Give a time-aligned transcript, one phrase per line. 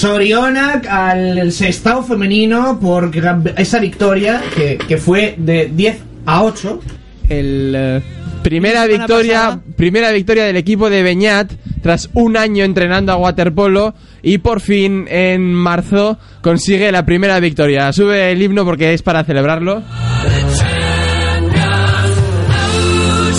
[0.00, 3.10] Sorionak al Sestao femenino por
[3.58, 6.80] esa victoria que, que fue de 10 a 8.
[7.28, 8.02] El eh,
[8.42, 9.62] primera semana victoria, pasada.
[9.76, 15.06] primera victoria del equipo de Beñat tras un año entrenando a waterpolo y por fin
[15.10, 17.92] en marzo consigue la primera victoria.
[17.92, 19.82] Sube el himno porque es para celebrarlo.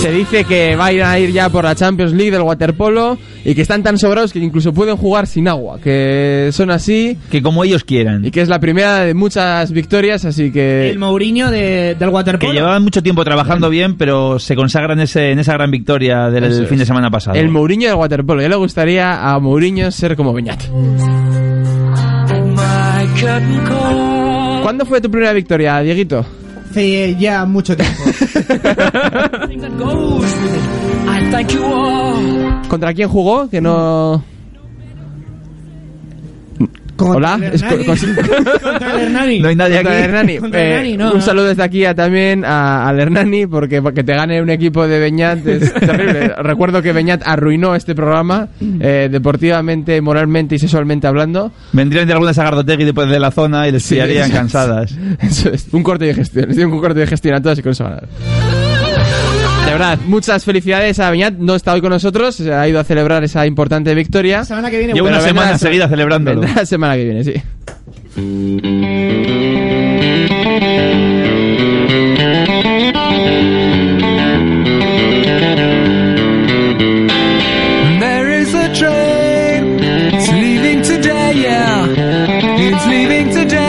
[0.02, 3.62] Se dice que van a ir ya por la Champions League del waterpolo y que
[3.62, 7.84] están tan sobrados que incluso pueden jugar sin agua, que son así Que como ellos
[7.84, 8.24] quieran.
[8.24, 12.50] y que es la primera de muchas victorias, así que El Mourinho de- del waterpolo.
[12.50, 16.44] Que llevaban mucho tiempo trabajando bien, pero se consagran ese, en esa gran victoria del
[16.44, 16.80] Eso fin es.
[16.80, 17.38] de semana pasado.
[17.38, 18.42] el Mourinho del waterpolo.
[18.42, 20.62] Ya le gustaría a Mourinho ser como Beñat.
[24.62, 26.24] ¿Cuándo fue tu primera victoria, Dieguito?
[26.72, 28.02] Hace ya mucho tiempo.
[29.46, 31.06] Thing that goes with it.
[31.06, 32.62] I thank you all.
[32.66, 33.50] ¿Contra quién jugó?
[33.50, 34.24] Que no...
[36.96, 38.06] Contra Hola, el es co- cos-
[38.62, 39.40] Contra el Hernani.
[39.40, 39.98] No hay nadie Contra aquí.
[40.02, 40.38] el Hernani.
[40.38, 41.20] Contra el Eh, Hernani, no, un no.
[41.20, 44.98] saludo desde aquí a- también a- al Hernani, porque que te gane un equipo de
[44.98, 46.28] Beñat es terrible.
[46.38, 48.48] Recuerdo que Beñat arruinó este programa,
[48.80, 51.50] eh, deportivamente, moralmente y sexualmente hablando.
[51.72, 54.94] Vendrían de alguna Sagardotegui después de la zona y les Sí, pillarían cansadas.
[55.20, 56.50] Eso es, un corte de gestión.
[56.72, 58.06] Un corte de gestión a todas y con eso ganar.
[59.64, 61.34] De verdad, muchas felicidades a Beñat.
[61.34, 64.38] No está hoy con nosotros, se ha ido a celebrar esa importante victoria.
[64.38, 64.92] La semana que viene.
[64.92, 66.40] Llevo bueno, una vendrá semana se- seguida celebrándolo.
[66.40, 67.32] Vendrá la semana que viene, sí.
[78.02, 79.78] There is a train.
[80.14, 81.86] It's leaving today, yeah.
[82.66, 83.61] It's leaving today,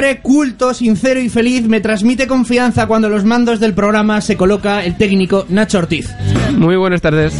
[0.00, 4.82] Hombre culto, sincero y feliz, me transmite confianza cuando los mandos del programa se coloca
[4.82, 6.08] el técnico Nacho Ortiz.
[6.56, 7.34] Muy buenas tardes.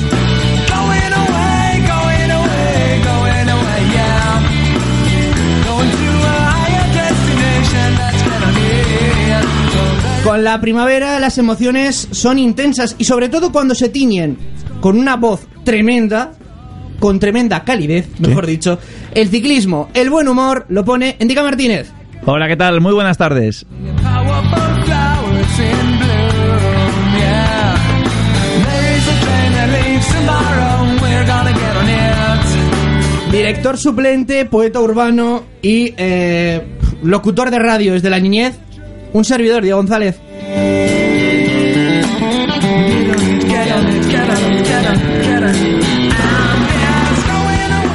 [10.22, 14.36] Con la primavera las emociones son intensas y sobre todo cuando se tiñen
[14.82, 16.32] con una voz tremenda,
[16.98, 18.78] con tremenda calidez, mejor dicho,
[19.14, 21.90] el ciclismo, el buen humor lo pone Endica Martínez.
[22.26, 22.80] Hola, ¿qué tal?
[22.80, 23.66] Muy buenas tardes.
[33.32, 36.62] Director suplente, poeta urbano y eh,
[37.02, 38.58] locutor de radio desde la niñez,
[39.12, 40.20] un servidor, Diego González.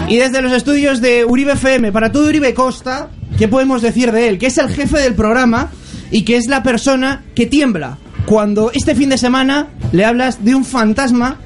[0.07, 4.29] Y desde los estudios de Uribe FM, para todo Uribe Costa, ¿qué podemos decir de
[4.29, 4.37] él?
[4.37, 5.71] Que es el jefe del programa
[6.11, 10.55] y que es la persona que tiembla cuando este fin de semana le hablas de
[10.55, 11.37] un fantasma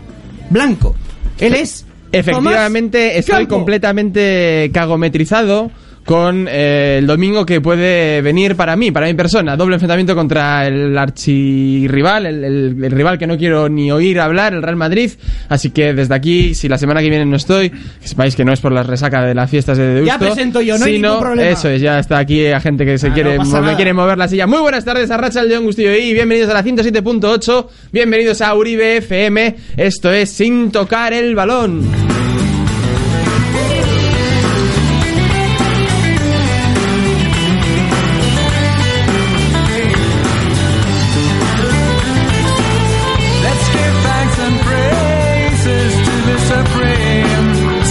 [0.50, 0.96] blanco.
[1.40, 1.86] Él es...
[2.12, 3.56] Efectivamente, Tomás estoy Campo.
[3.56, 5.70] completamente cagometrizado
[6.06, 9.56] con eh, el domingo que puede venir para mí, para mi persona.
[9.56, 14.54] Doble enfrentamiento contra el archirrival, el, el- el rival que no quiero ni oír hablar,
[14.54, 15.12] el Real Madrid.
[15.50, 18.52] Así que desde aquí, si la semana que viene no estoy, que sepáis que no
[18.54, 20.06] es por la resaca de las fiestas de Deusto.
[20.08, 21.50] Ya presento yo, no hay sino- ningún problema.
[21.50, 24.18] Eso es, ya está aquí a gente que se Ah, quiere, no me quiere mover
[24.18, 24.48] la silla.
[24.48, 28.98] Muy buenas tardes a Racha León Gustillo y bienvenidos a la 107.8, bienvenidos a Uribe
[28.98, 29.56] FM.
[29.78, 31.81] Esto es Sin Tocar el Balón.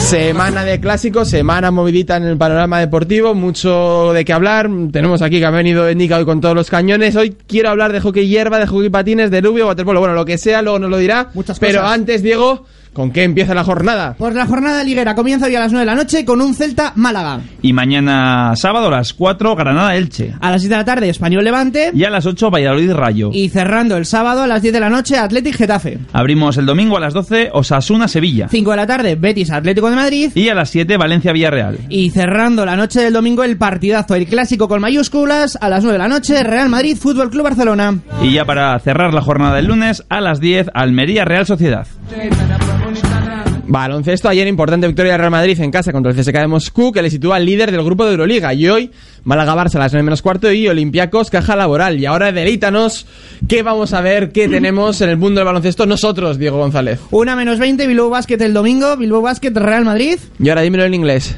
[0.09, 4.71] Semana de clásicos, semana movidita en el panorama deportivo, mucho de qué hablar.
[4.91, 7.15] Tenemos aquí que ha venido Nica hoy con todos los cañones.
[7.15, 10.39] Hoy quiero hablar de hockey hierba, de hockey patines, de rubio, waterpolo, bueno, lo que
[10.39, 11.29] sea, luego nos lo dirá.
[11.35, 11.95] Muchas Pero cosas.
[11.95, 12.65] antes, Diego,
[12.99, 14.17] ¿con qué empieza la jornada?
[14.19, 16.95] Pues la jornada liguera comienza hoy a las 9 de la noche con un Celta
[16.97, 17.39] Málaga.
[17.63, 20.35] Y mañana sábado a las 4, Granada-Elche.
[20.41, 21.93] A las 7 de la tarde, Español Levante.
[21.95, 23.31] Y a las 8, Valladolid-Rayo.
[23.33, 26.01] Y cerrando el sábado a las 10 de la noche, Atlético Getafe.
[26.13, 28.49] Abrimos el domingo a las 12, Osasuna-Sevilla.
[28.49, 30.33] 5 de la tarde, Betis Atlético de Madrid.
[30.35, 31.79] Y a las 7, Valencia-Villarreal.
[31.89, 35.93] Y cerrando la noche del domingo, el partidazo, el clásico con mayúsculas, a las 9
[35.93, 37.97] de la noche, Real Madrid Fútbol Club Barcelona.
[38.25, 41.87] Y ya para cerrar la jornada del lunes, a las 10, Almería-Real Sociedad.
[43.69, 47.03] Baloncesto, ayer importante victoria de Real Madrid en casa contra el CSKA de Moscú, que
[47.03, 48.55] le sitúa líder del grupo de Euroliga.
[48.55, 48.91] Y hoy,
[49.25, 52.01] Málaga-Barça a las 9 menos cuarto y Olympiacos, caja laboral.
[52.01, 53.07] Y ahora deleítanos
[53.47, 56.99] qué vamos a ver, qué tenemos en el mundo del baloncesto nosotros, Diego González.
[57.11, 60.19] Una menos 20, Bilbao Basket el domingo, Bilbao Basket Real Madrid.
[60.39, 61.37] Y ahora dímelo en inglés.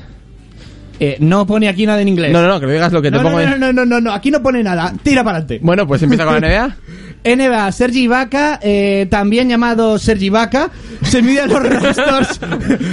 [1.00, 2.31] Eh, no pone aquí nada en inglés.
[2.31, 3.50] No, no, no, que lo digas lo que te no, pongo no, en...
[3.50, 4.94] no, no, no, no, no, aquí no pone nada.
[5.03, 5.59] Tira para adelante.
[5.65, 6.77] Bueno, pues empieza con la NBA.
[7.25, 10.70] NBA, Sergi Ibaka, eh, también llamado Sergi Ibaka,
[11.02, 12.40] se mide a los Raptors.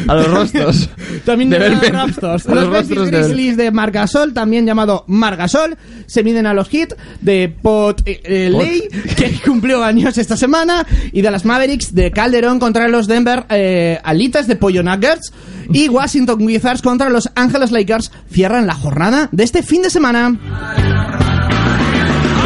[0.07, 0.89] A los rostros.
[1.25, 1.93] también De los Belmen.
[1.93, 2.47] Raptors.
[2.47, 6.53] A los Los Memphis rostros de- Grizzlies de Margasol, también llamado Margasol, se miden a
[6.53, 8.49] los Heat de Pot eh, eh.
[8.49, 8.83] Ley,
[9.15, 13.99] que cumplió años esta semana, y de las Mavericks de Calderón contra los Denver eh,
[14.03, 15.31] Alitas de Pollo Nuggets,
[15.71, 21.36] y Washington Wizards contra los Angeles Lakers cierran la jornada de este fin de semana.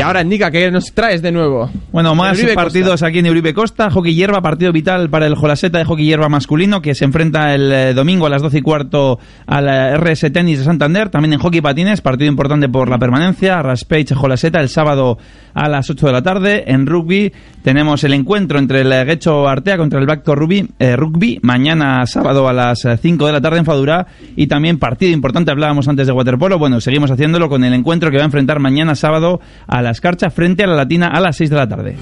[0.01, 1.69] Y ahora indica que nos traes de nuevo.
[1.91, 2.55] Bueno, más Costa.
[2.55, 3.91] partidos aquí en Uribe Costa.
[3.91, 7.71] Hockey hierba, partido vital para el Jolaseta de hockey hierba masculino, que se enfrenta el
[7.71, 9.67] eh, domingo a las 12 y cuarto al
[9.99, 11.09] RS Tenis de Santander.
[11.09, 13.61] También en hockey patines, partido importante por la permanencia.
[13.61, 15.19] Raspage Jolaseta el sábado
[15.53, 16.63] a las 8 de la tarde.
[16.65, 17.31] En rugby
[17.63, 21.39] tenemos el encuentro entre el eh, Guecho Artea contra el Bacto Rugby, eh, rugby.
[21.43, 24.07] Mañana sábado a las eh, 5 de la tarde en Fadura.
[24.35, 26.57] Y también partido importante, hablábamos antes de waterpolo.
[26.57, 30.29] Bueno, seguimos haciéndolo con el encuentro que va a enfrentar mañana sábado a la Escarcha
[30.29, 31.95] frente a la Latina a las 6 de la tarde.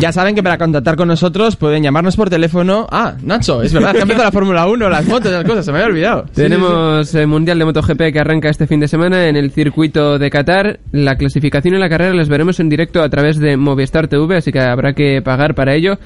[0.00, 2.88] Ya saben que para contactar con nosotros pueden llamarnos por teléfono.
[2.90, 5.70] Ah, Nacho, es verdad que ha empezado la Fórmula 1, las motos, las cosas, se
[5.70, 6.24] me había olvidado.
[6.34, 10.28] Tenemos el Mundial de MotoGP que arranca este fin de semana en el circuito de
[10.28, 10.80] Qatar.
[10.90, 14.50] La clasificación y la carrera las veremos en directo a través de Movistar TV, así
[14.50, 15.98] que habrá que pagar para ello.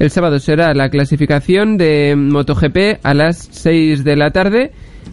[0.00, 4.72] El sábado será la clasificación de MotoGP a las 6 de la tarde.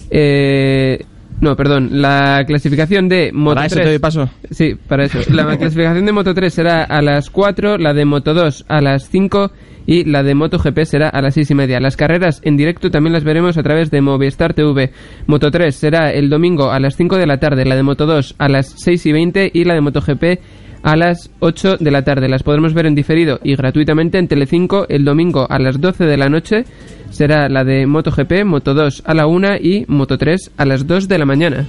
[0.10, 1.06] Eh,
[1.42, 3.86] no, perdón, la clasificación de Moto Para eso 3.
[3.86, 4.30] te doy paso.
[4.52, 5.20] Sí, para eso.
[5.30, 9.10] La clasificación de Moto 3 será a las 4, la de Moto 2 a las
[9.10, 9.52] 5
[9.86, 11.80] y la de Moto GP será a las 6 y media.
[11.80, 14.92] Las carreras en directo también las veremos a través de Movistar TV.
[15.28, 18.36] Moto 3 será el domingo a las 5 de la tarde, la de Moto 2
[18.38, 20.40] a las 6 y 20 y la de Moto GP
[20.84, 22.30] a las 8 de la tarde.
[22.30, 26.18] Las podremos ver en diferido y gratuitamente en Telecinco el domingo a las 12 de
[26.18, 26.66] la noche.
[27.10, 31.08] Será la de MotoGP, Moto 2 a la 1 y Moto 3 a las 2
[31.08, 31.66] de la mañana.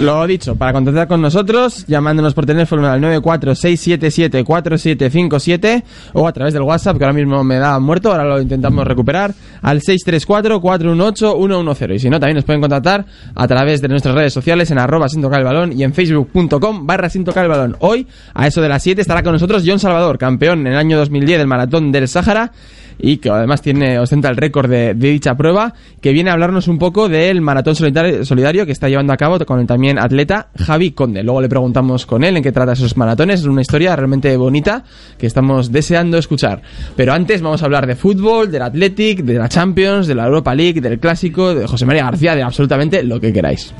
[0.00, 6.62] Lo dicho, para contactar con nosotros, llamándonos por teléfono al 946774757 o a través del
[6.62, 11.94] WhatsApp, que ahora mismo me da muerto, ahora lo intentamos recuperar, al 634-418-110.
[11.96, 15.08] Y si no, también nos pueden contactar a través de nuestras redes sociales en arroba
[15.08, 15.26] sin
[15.72, 17.76] y en facebook.com barra sin tocar el balón.
[17.80, 20.96] Hoy, a eso de las 7, estará con nosotros John Salvador, campeón en el año
[20.96, 22.52] 2010 del Maratón del Sáhara
[22.98, 26.68] y que además tiene ostenta el récord de, de dicha prueba, que viene a hablarnos
[26.68, 30.48] un poco del maratón solidario, solidario que está llevando a cabo con el también atleta
[30.56, 31.22] Javi Conde.
[31.22, 34.84] Luego le preguntamos con él en qué trata esos maratones, es una historia realmente bonita
[35.18, 36.62] que estamos deseando escuchar.
[36.96, 40.54] Pero antes vamos a hablar de fútbol, del Athletic, de la Champions, de la Europa
[40.54, 43.72] League, del Clásico, de José María García, de absolutamente lo que queráis.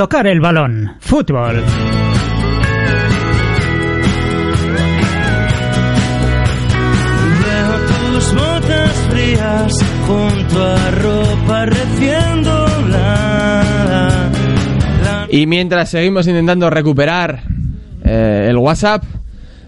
[0.00, 0.92] Tocar el balón.
[1.00, 1.56] Fútbol.
[7.44, 9.74] Veo tus botas frías
[10.06, 14.30] junto a ropa recién doblada.
[15.04, 17.42] La Y mientras seguimos intentando recuperar
[18.02, 19.04] eh, el WhatsApp,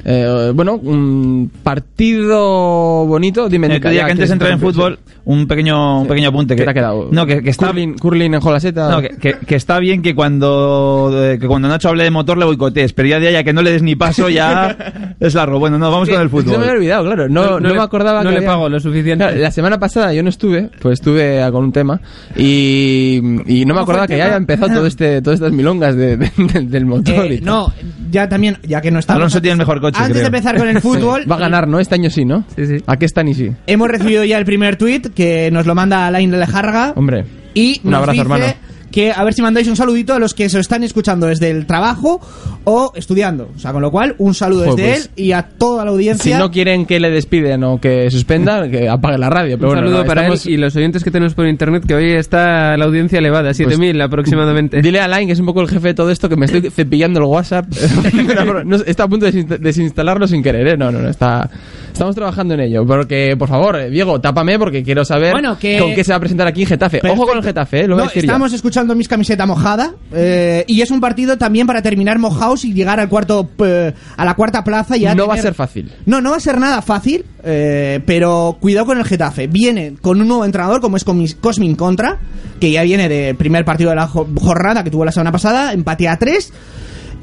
[0.03, 3.77] eh, bueno, un partido bonito, dime.
[3.77, 4.99] Eh, que antes de entrar en fútbol.
[5.25, 6.55] Un pequeño, un pequeño apunte.
[6.55, 7.09] ¿Qué Que, te ha quedado?
[7.13, 8.91] No, que, que está Curling, curling en Jolaseta.
[8.91, 12.39] No, que, que- que está bien que cuando eh, que cuando Nacho hable de motor
[12.39, 14.77] le boicotees, pero ya de ahí a que no le des ni paso ya
[15.21, 15.59] es largo.
[15.59, 16.77] Bueno, no, vamos con el que Se me había fútbol.
[16.77, 17.29] olvidado, claro.
[17.29, 19.25] No, No- no, no le- me acordaba no que le había- pago lo suficiente.
[19.25, 22.01] Claro, la semana pasada yo no estuve, pues estuve con un tema
[22.37, 26.17] y, y no me acordaba que ya había empezado todo este, todas estas milongas de-
[26.17, 27.27] de- del- del motor.
[27.27, 27.73] Eh, y no,
[28.11, 29.19] ya también, ya que no estamos.
[29.21, 30.23] Alonso tiene el mejor coche, Antes creo.
[30.23, 31.79] de empezar con el fútbol, Va a ganar, ¿no?
[31.81, 32.45] Este año sí, ¿no?
[32.57, 32.77] Sí, sí.
[32.87, 33.51] ¿A qué están y sí?
[33.67, 36.93] hemos recibido ya el primer tweet que nos lo manda Alain Lejarga.
[36.97, 37.25] Hombre.
[37.55, 38.45] Y Un nos abrazo, dice hermano.
[38.91, 41.67] que a ver si mandáis un saludito a los que se están escuchando desde el
[41.67, 42.21] trabajo
[42.65, 43.51] o estudiando.
[43.57, 45.91] O sea, con lo cual, un saludo Joder, desde pues, él y a toda la
[45.91, 46.39] Si audiencia.
[46.39, 49.57] no quieren que le despiden o que suspendan, que apague la radio.
[49.59, 51.85] Pero Un bueno, saludo no, para estamos- él y los oyentes que tenemos por internet,
[51.87, 54.81] que hoy está la audiencia elevada, 7.000 aproximadamente.
[54.83, 56.71] Dile a Alain, que es un poco el jefe de todo esto, que me estoy
[56.71, 57.67] cepillando el WhatsApp.
[58.65, 60.77] No, está a punto de desinst- desinstalarlo sin querer, ¿eh?
[60.77, 61.49] No, no, no, está...
[61.93, 62.87] Estamos trabajando en ello.
[62.87, 66.17] Porque, por favor, eh, Diego, tápame porque quiero saber Bueno, que- con qué se va
[66.17, 67.01] a presentar aquí en Getafe.
[67.09, 67.87] Ojo con el Getafe, ¿eh?
[67.87, 68.27] Lo voy No, a decir ya.
[68.27, 72.73] estamos escuchando mis camiseta mojada eh, y es un partido también para terminar mojados y
[72.73, 75.93] llegar al cuarto eh, a la cuarta plaza y ya No va a ser fácil.
[76.07, 79.47] No, no va a ser nada fácil, eh, pero cuidado con el Getafe.
[79.47, 82.19] Viene con un nuevo entrenador como es Cosmin Contra,
[82.59, 85.73] que ya viene del primer partido de la jo- jornada que tuvo la semana pasada,
[85.75, 86.53] empate a 3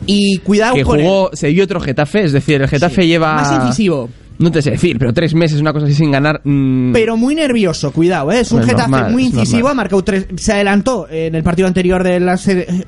[0.06, 3.34] y cuidado Que con jugó, se dio otro Getafe, es decir, el Getafe Sí, lleva...
[3.34, 4.10] más incisivo.
[4.40, 6.42] No te sé decir, pero tres meses, una cosa así sin ganar...
[6.44, 8.40] mm, pero muy nervioso, cuidado, ¿eh?
[8.40, 11.68] es un Es Getafe normal, muy incisivo, ha marcado tres, se adelantó en el partido
[11.68, 12.40] anterior de la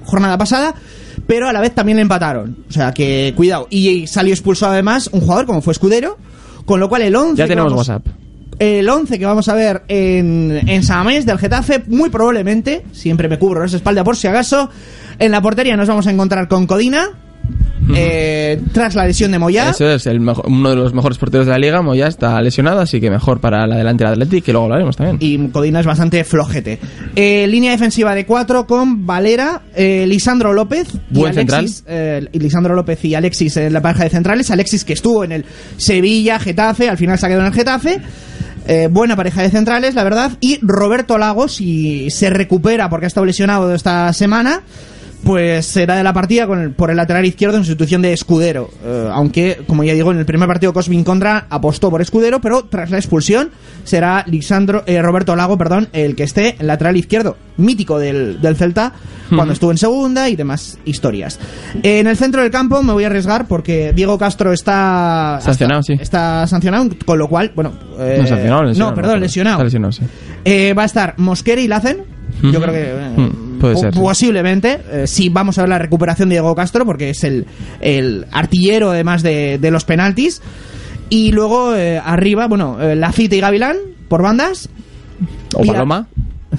[0.06, 0.74] jornada pasada,
[1.28, 5.10] pero a la vez también le empataron, o sea que cuidado, y salió expulsado además
[5.12, 6.18] un jugador como fue Escudero,
[6.66, 8.08] con lo cual el 11 Ya tenemos vamos- WhatsApp.
[8.60, 13.40] El 11 que vamos a ver en, en Samamés del Getafe, muy probablemente, siempre me
[13.40, 14.70] cubro esa espalda por si acaso,
[15.20, 17.10] en la portería nos vamos a encontrar con Codina,
[17.96, 19.70] eh, tras la lesión de Moya.
[19.70, 21.82] Eso es el uno de los mejores porteros de la liga.
[21.82, 24.96] Moya está lesionado, así que mejor para la delantera de Athletic, que luego lo haremos
[24.98, 25.18] también.
[25.20, 26.80] Y Codina es bastante flojete.
[27.16, 31.84] Eh, línea defensiva de 4 con Valera, eh, Lisandro López y Buen Alexis.
[31.88, 34.52] eh, y Lisandro López y Alexis en la pareja de centrales.
[34.52, 35.46] Alexis que estuvo en el
[35.78, 38.02] Sevilla, Getafe, al final se ha quedado en el Getafe.
[38.68, 40.32] Eh, buena pareja de centrales, la verdad.
[40.40, 44.62] Y Roberto Lagos, si se recupera porque ha estado lesionado esta semana,
[45.24, 48.70] pues será de la partida con el- por el lateral izquierdo en sustitución de Escudero.
[48.84, 52.64] Eh, aunque, como ya digo, en el primer partido Cosmin Contra apostó por Escudero, pero
[52.66, 53.52] tras la expulsión
[53.84, 58.56] será Lisandro, eh, Roberto Lago, perdón, el que esté en lateral izquierdo, mítico del, del
[58.56, 58.94] Celta,
[59.30, 61.40] cuando estuvo en segunda y demás historias.
[61.84, 65.94] En el centro del campo me voy a arriesgar porque Diego Castro está Sancionado, sí.
[66.00, 69.56] está sancionado, con lo cual, bueno, eh, no, sancionado, lesionado, no, perdón, lesionado.
[69.58, 70.04] Está lesionado, sí.
[70.44, 72.04] Eh, va a estar Mosquera y Lacen.
[72.42, 74.00] Yo creo que eh, puede ser, sí.
[74.00, 77.46] posiblemente eh, sí vamos a ver la recuperación de Diego Castro porque es el,
[77.80, 80.42] el artillero además de, de los penaltis.
[81.10, 83.78] Y luego eh, arriba, bueno, eh, Lafite y Gavilán
[84.08, 84.68] por bandas.
[85.56, 86.08] O Paloma.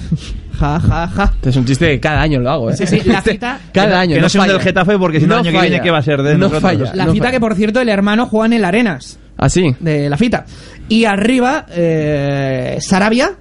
[0.59, 1.33] Ja, ja, ja.
[1.43, 2.77] Es un chiste que cada año lo hago, ¿eh?
[2.77, 4.15] Sí, sí, la cita- cada año.
[4.15, 4.59] que no sea un falla.
[4.59, 5.69] del Getafe, porque si no, el año que falla.
[5.71, 6.63] viene, ¿qué va a ser de No nosotros?
[6.63, 6.93] falla.
[6.95, 7.33] La no cita falla.
[7.37, 9.75] que por cierto el hermano juega en el Arenas ¿Ah, sí?
[9.81, 10.45] de la fita.
[10.89, 13.33] Y arriba eh, Sarabia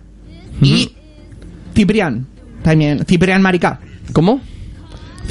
[0.63, 0.91] y
[1.75, 2.25] Ciprián.
[2.63, 3.79] También Ciprián Maricá.
[4.13, 4.41] ¿Cómo?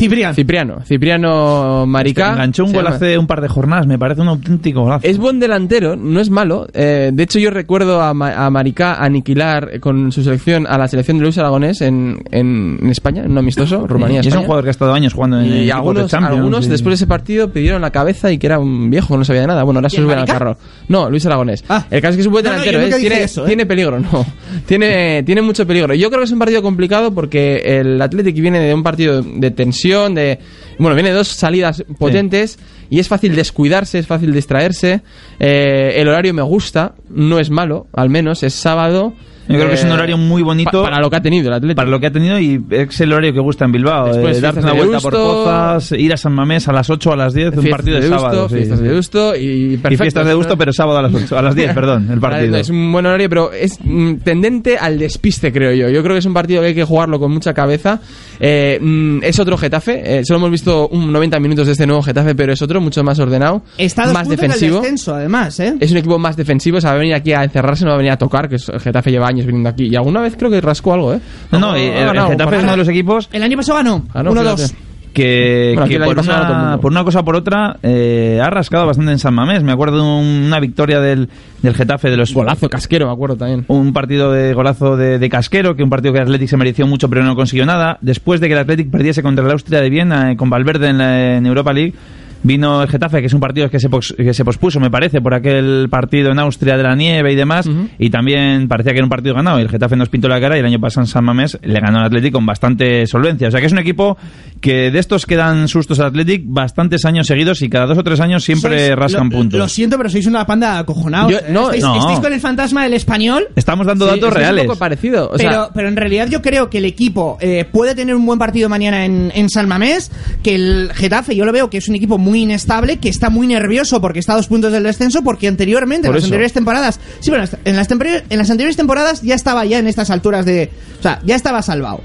[0.00, 0.34] Ciprián.
[0.34, 0.80] Cipriano.
[0.84, 2.32] Cipriano Marica.
[2.32, 2.96] Enganchó un gol llama.
[2.96, 5.06] hace un par de jornadas, me parece un auténtico golazo.
[5.06, 6.66] Es buen delantero, no es malo.
[6.72, 10.88] Eh, de hecho, yo recuerdo a, Ma- a Maricá aniquilar con su selección a la
[10.88, 14.20] selección de Luis Aragonés en, en, en España, en un amistoso, Rumanía.
[14.22, 16.66] y es un jugador que ha estado años jugando en Y de algunos, Champions, algunos
[16.66, 19.42] y- después de ese partido pidieron la cabeza y que era un viejo, no sabía
[19.42, 19.62] de nada.
[19.64, 20.38] Bueno, ahora se ¿Quién, suben al Marica?
[20.38, 20.56] carro.
[20.88, 21.64] No, Luis Aragonés.
[21.68, 21.84] Ah.
[21.90, 22.86] El caso es que es un buen No, no, delantero, ¿eh?
[22.86, 23.48] dije tiene, eso, ¿eh?
[23.48, 24.24] tiene peligro, no.
[24.66, 25.94] tiene, tiene mucho peligro.
[25.94, 29.50] Yo creo que es un partido complicado porque el Athletic viene de un partido de
[29.50, 30.38] tensión, de...
[30.78, 35.02] Bueno, viene dos salidas potentes y es fácil descuidarse, es fácil distraerse.
[35.38, 39.12] Eh, el horario me gusta, no es malo, al menos, es sábado.
[39.48, 41.48] Yo creo que es un Eh, horario muy bonito pa- para lo que ha tenido
[41.48, 41.76] el Athletic.
[41.76, 44.06] para lo que ha tenido y es el horario que gusta en Bilbao.
[44.06, 45.12] Después eh, darte una de vuelta por.
[45.12, 48.02] Pozas, ir a San Mamés a las 8 o a las 10, un partido de,
[48.02, 48.42] de sábado.
[48.42, 48.84] gusto, sí, fiestas sí.
[48.84, 49.40] de gusto y
[49.74, 50.04] Y perfecto.
[50.04, 52.56] fiestas de gusto, pero sábado a las 8, a las 10, perdón, el partido.
[52.56, 55.88] Es un buen horario, pero es mm, tendente al despiste, creo yo.
[55.88, 58.00] Yo creo que es un partido que hay que jugarlo con mucha cabeza.
[58.40, 60.18] Eh, mm, es otro Getafe.
[60.20, 63.04] eh, solo hemos visto un 90 minutos de este nuevo Getafe, pero es otro, mucho
[63.04, 63.62] más ordenado.
[63.76, 64.80] Está dos más puntos del defensivo.
[64.80, 65.74] descenso, además, ¿eh?
[65.78, 67.94] Es un equipo más defensivo, o sea, va a venir aquí a encerrarse, no va
[67.96, 69.88] a venir a tocar, que es- el Getafe lleva años viniendo aquí.
[69.90, 71.20] Y alguna vez creo que rascó algo, ¿eh?
[71.52, 74.06] No, no, el, Getafe es uno de los equipos El año pasado ganó.
[74.14, 74.72] Ah, no, 1-2.
[75.12, 79.18] Que, Bueno, por, una, por una cosa o por otra eh, ha rascado bastante en
[79.18, 79.62] San Mamés.
[79.62, 81.28] Me acuerdo de un- una victoria del,
[81.62, 83.64] del Getafe de los Golazo casquero, me acuerdo también.
[83.68, 86.86] un partido de golazo de, de Casquero, que un partido que el Athletic se mereció
[86.86, 87.98] mucho pero no consiguió nada.
[88.00, 90.98] Después de que el Athletic perdiese contra el Austria de Viena eh, con Valverde en,
[90.98, 91.94] la, en Europa League,
[92.42, 95.20] Vino el Getafe, que es un partido que se, pos- que se pospuso, me parece,
[95.20, 97.68] por aquel partido en Austria de la nieve y demás.
[97.98, 99.58] Y también parecía que era un partido ganado.
[99.58, 100.56] Y el Getafe nos pintó la cara.
[100.56, 103.48] Y el año pasado en San Mamés le ganó al Athletic con bastante solvencia.
[103.48, 104.16] O sea que es un equipo
[104.60, 108.02] que de estos que dan sustos al Athletic bastantes años seguidos y cada dos o
[108.04, 109.58] tres años siempre Sois- rascan lo, puntos.
[109.58, 111.32] Lo siento, pero sois una panda acojonados.
[111.32, 111.98] Yo- no, estáis, no.
[111.98, 113.48] estáis con el fantasma del español.
[113.56, 114.62] Estamos dando Sí, datos es que es reales.
[114.62, 115.26] un poco parecido.
[115.30, 118.24] O pero, sea, pero en realidad yo creo que el equipo eh, puede tener un
[118.24, 120.10] buen partido mañana en, en San Mamés,
[120.42, 123.46] que el Getafe yo lo veo que es un equipo muy inestable, que está muy
[123.48, 126.26] nervioso porque está a dos puntos del descenso, porque anteriormente, en las eso.
[126.28, 130.10] anteriores temporadas, sí, bueno, en las, en las anteriores temporadas ya estaba ya en estas
[130.10, 130.70] alturas de...
[130.98, 132.00] O sea, ya estaba salvado.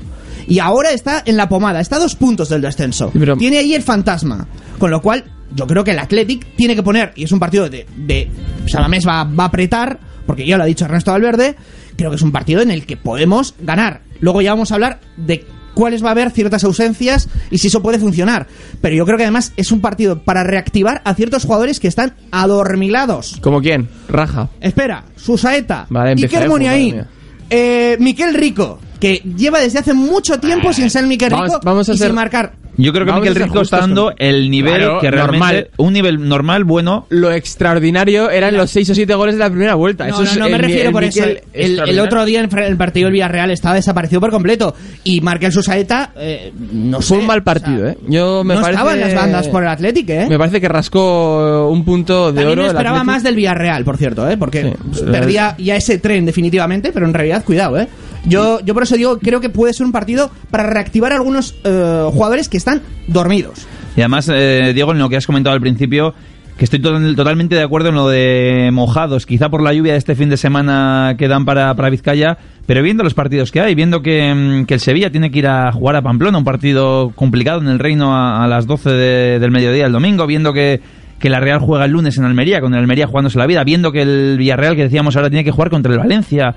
[0.48, 3.12] Y ahora está en la pomada, está a dos puntos del descenso.
[3.14, 4.48] Pero- Tiene ahí el fantasma.
[4.78, 5.24] Con lo cual,
[5.56, 7.86] yo creo que el Athletic tiene que poner, y es un partido de...
[7.96, 8.30] de
[8.68, 11.56] Salamés va, va a apretar, porque ya lo ha dicho Ernesto Valverde,
[11.96, 14.02] creo que es un partido en el que podemos ganar.
[14.20, 17.84] Luego ya vamos a hablar de cuáles va a haber ciertas ausencias y si eso
[17.84, 18.48] puede funcionar.
[18.82, 22.16] Pero yo creo que además es un partido para reactivar a ciertos jugadores que están
[22.32, 23.38] adormilados.
[23.42, 23.88] ¿como quién?
[24.10, 24.50] Raja.
[24.62, 27.06] Espera, Susaeta, Vale, Iker Muniain,
[27.50, 31.94] eh, Miquel Rico, que lleva desde hace mucho tiempo sin ser Miquel Rico vamos a
[31.94, 32.54] y ser- sin marcar.
[32.78, 35.38] Yo creo que Vamos Miquel Rico está dando con- el nivel Claro, que realmente...
[35.40, 35.68] normal.
[35.78, 39.76] Un nivel normal, bueno, Lo extraordinario eran los 6 o 7 goles de la primera
[39.76, 40.06] vuelta.
[40.08, 41.20] No, Eso no, es no me el- refiero el por eso.
[41.22, 42.04] Miquel El, el extraordinario.
[42.04, 44.76] otro día en el partido del Villarreal estaba desaparecido por completo.
[45.04, 47.08] Y Markel Susaeta, eh, no sé.
[47.10, 47.98] Fue un mal o partido, sea, ¿eh?
[48.08, 48.80] Yo me no parece...
[48.80, 50.26] estaba en las bandas por el Athletic, ¿eh?
[50.30, 52.62] Me parece que rascó un punto de También oro.
[52.64, 54.38] me el esperaba más del Villarreal, por cierto, ¿eh?
[54.38, 55.04] Porque Sí.
[55.12, 57.88] perdía ya ese tren definitivamente, pero en realidad, cuidado, ¿eh?
[58.28, 61.56] Yo, yo por eso digo, creo que puede ser un partido para reactivar a algunos
[61.64, 63.68] eh, jugadores que están dormidos.
[63.96, 66.14] Y además, eh, Diego, en lo que has comentado al principio,
[66.58, 70.00] que estoy to- totalmente de acuerdo en lo de mojados, quizá por la lluvia de
[70.00, 73.76] este fin de semana que dan para, para Vizcaya, pero viendo los partidos que hay,
[73.76, 77.12] viendo que, mm, que el Sevilla tiene que ir a jugar a Pamplona, un partido
[77.16, 80.82] complicado en el Reino a, las 12 de- del mediodía el domingo, viendo que,
[81.20, 83.92] que la Real juega el lunes en Almería, con el Almería jugándose la vida, viendo
[83.92, 86.56] que el Villarreal, que decíamos ahora, tiene que jugar contra el Valencia.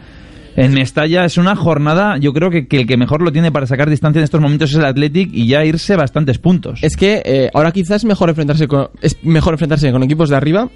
[0.60, 3.66] En Mestalla es una jornada, yo creo que, que el que mejor lo tiene para
[3.66, 6.80] sacar distancia en estos momentos es el Athletic y ya irse bastantes puntos.
[6.82, 10.36] Es que eh, ahora quizás es mejor enfrentarse con es mejor enfrentarse con equipos de
[10.36, 10.68] arriba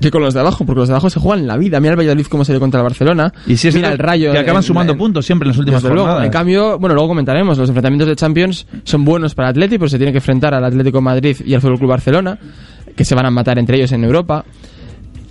[0.00, 1.80] que con los de abajo, porque los de abajo se juegan la vida.
[1.80, 3.32] Mira el Valladolid cómo se dio contra el Barcelona.
[3.48, 4.30] Y si es Mira el Rayo.
[4.32, 5.98] que acaban en- sumando en- puntos siempre en las últimas luego.
[6.02, 6.24] jornadas.
[6.24, 9.88] En cambio, bueno, luego comentaremos, los enfrentamientos de Champions son buenos para el Atlético, pero
[9.90, 12.38] se tiene que enfrentar al Atlético Madrid y al Fútbol Club Barcelona,
[12.94, 14.44] que se van a matar entre ellos en Europa.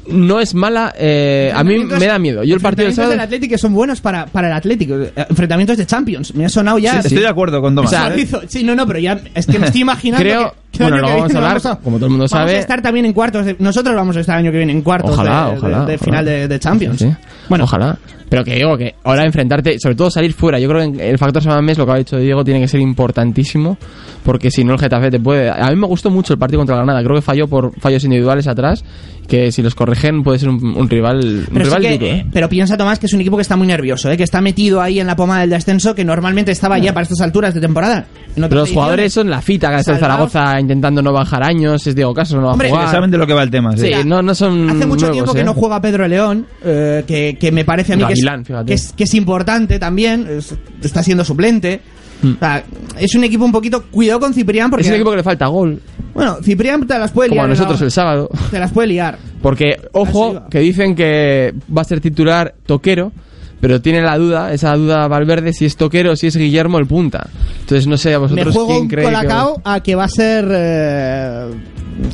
[0.10, 2.44] No es mala, eh, a mí me da miedo.
[2.44, 4.96] Yo el partido del Enfrentamientos sábado del Atlético son buenos para, para el Atlético.
[4.96, 6.34] Eh, Enfrentamientos de Champions.
[6.36, 7.00] Me ha sonado ya.
[7.00, 7.92] Estoy de acuerdo con Tomás.
[7.92, 8.42] O sea, Chorizo.
[8.48, 10.24] Sí, no, no, pero ya es que me estoy imaginando.
[10.24, 12.32] Creo- que bueno, el año luego que vamos a hablar, como todo el mundo Vamos
[12.32, 13.46] sabe- a estar también en cuartos.
[13.46, 15.92] de- nosotros vamos a estar el año que viene en cuartos Ojalá, de, ojalá, de-
[15.94, 17.00] de final de, de Champions.
[17.00, 17.10] Sí.
[17.50, 17.98] Bueno, ojalá.
[18.30, 21.42] Pero que digo que ahora enfrentarte, sobre todo salir fuera, yo creo que el factor
[21.42, 23.78] Samamés, lo que ha dicho Diego, tiene que ser importantísimo,
[24.26, 25.50] porque si no el Getafe te puede...
[25.50, 28.04] A mí me gustó mucho el partido contra la Granada, creo que falló por fallos
[28.04, 28.84] individuales atrás,
[29.30, 32.06] que si los corrigen puede ser un, un rival, un Pero, sí rival que- duro,
[32.12, 32.26] ¿eh?
[32.34, 34.18] pero piensa Tomás que es un equipo que está muy nervioso, ¿eh?
[34.18, 37.22] que está metido ahí en la pomada del descenso, que normalmente estaba ya para estas
[37.22, 38.08] alturas de temporada.
[38.36, 40.00] En Pero los jugadores son la fita, que está el.
[40.00, 42.92] Zaragoza intentando no bajar años, es Diego Caso, no va Hombre, a jugar.
[42.92, 43.76] saben de lo que va el tema.
[43.76, 43.88] sí.
[43.88, 45.44] Sí, no, no son Hace mucho nuevos, tiempo que ¿eh?
[45.44, 48.26] no juega Pedro León, eh, que, que me parece a mí que es,
[48.66, 51.80] que, es, que es importante también, es- está siendo suplente.
[52.22, 52.32] Mm.
[52.32, 52.64] O sea,
[53.00, 53.84] es un equipo un poquito...
[53.92, 54.82] Cuidado con Ciprián porque...
[54.84, 55.80] Es un equipo que le falta gol,
[56.16, 57.50] Bueno, Ciprián te las puede como liar.
[57.50, 58.30] a en la- nosotros el sábado.
[58.50, 59.18] Te las puede liar.
[59.42, 63.12] Porque, ojo, que dicen que va a ser titular Toquero,
[63.60, 66.86] pero tiene la duda, esa duda Valverde, si es Toquero o si es Guillermo el
[66.88, 67.28] punta.
[67.62, 70.10] Entonces, no sé a Me vosotros juego quién cree que- colacao a que va a
[70.10, 70.48] ser...
[70.52, 71.46] eh,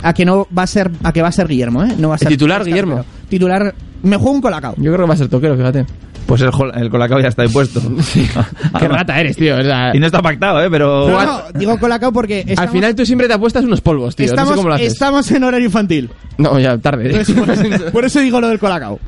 [0.01, 0.89] a que no va a ser...
[1.03, 1.93] A que va a ser Guillermo, ¿eh?
[1.97, 2.27] No va a ¿El ser...
[2.29, 3.03] titular, Guillermo?
[3.33, 3.73] Titular...
[4.03, 4.75] Me juego un colacao.
[4.77, 5.85] Yo creo que va a ser Toquero, fíjate.
[6.27, 7.81] Pues el, el Colacao ya está impuesto.
[8.79, 9.55] Qué rata eres, tío.
[9.55, 9.93] ¿verdad?
[9.95, 10.67] Y no está pactado, ¿eh?
[10.69, 11.09] Pero...
[11.09, 12.53] No, no, digo colacao porque...
[12.55, 14.27] Al final tú siempre te apuestas unos polvos, tío.
[14.27, 14.93] estamos, no sé cómo lo haces.
[14.93, 16.11] estamos en horario infantil.
[16.37, 17.09] No, ya tarde.
[17.09, 18.99] Por, eso, por eso digo lo del colacao.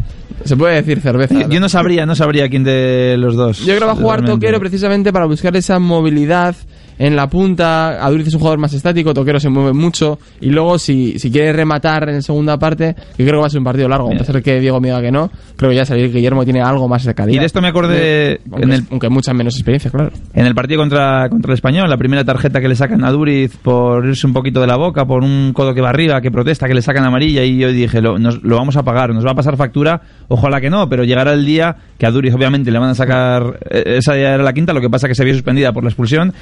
[0.44, 1.42] Se puede decir cerveza.
[1.42, 3.60] Yo, yo no sabría, no sabría quién de los dos.
[3.60, 4.48] Yo creo que va a jugar realmente.
[4.48, 6.56] Toquero precisamente para buscar esa movilidad
[7.00, 8.04] en la punta.
[8.06, 10.20] Aduriz es un jugador más estático, Toquero se mueve mucho.
[10.42, 13.60] Y luego, si, si quiere rematar en segunda parte, que creo que va a ser
[13.60, 15.86] un partido largo, a pesar de que Diego me diga que no, creo que ya
[15.86, 17.36] salir Guillermo tiene algo más de calidad.
[17.38, 20.12] Y de esto me acordé Aunque, en el, aunque mucha menos experiencia, claro.
[20.34, 23.58] en el partido contra, contra el Español, la primera tarjeta que le sacan a Duriz
[23.58, 26.68] por irse un poquito de la boca, por un codo que va arriba, que protesta,
[26.68, 29.32] que le sacan amarilla, y yo dije, lo, nos- lo vamos a pagar, nos va
[29.32, 32.80] a pasar factura, ojalá que no, pero llegará el día que a Duriz obviamente le
[32.80, 35.34] van a sacar, eh, esa ya era la quinta, lo que pasa que se vio
[35.34, 36.34] suspendida por la expulsión,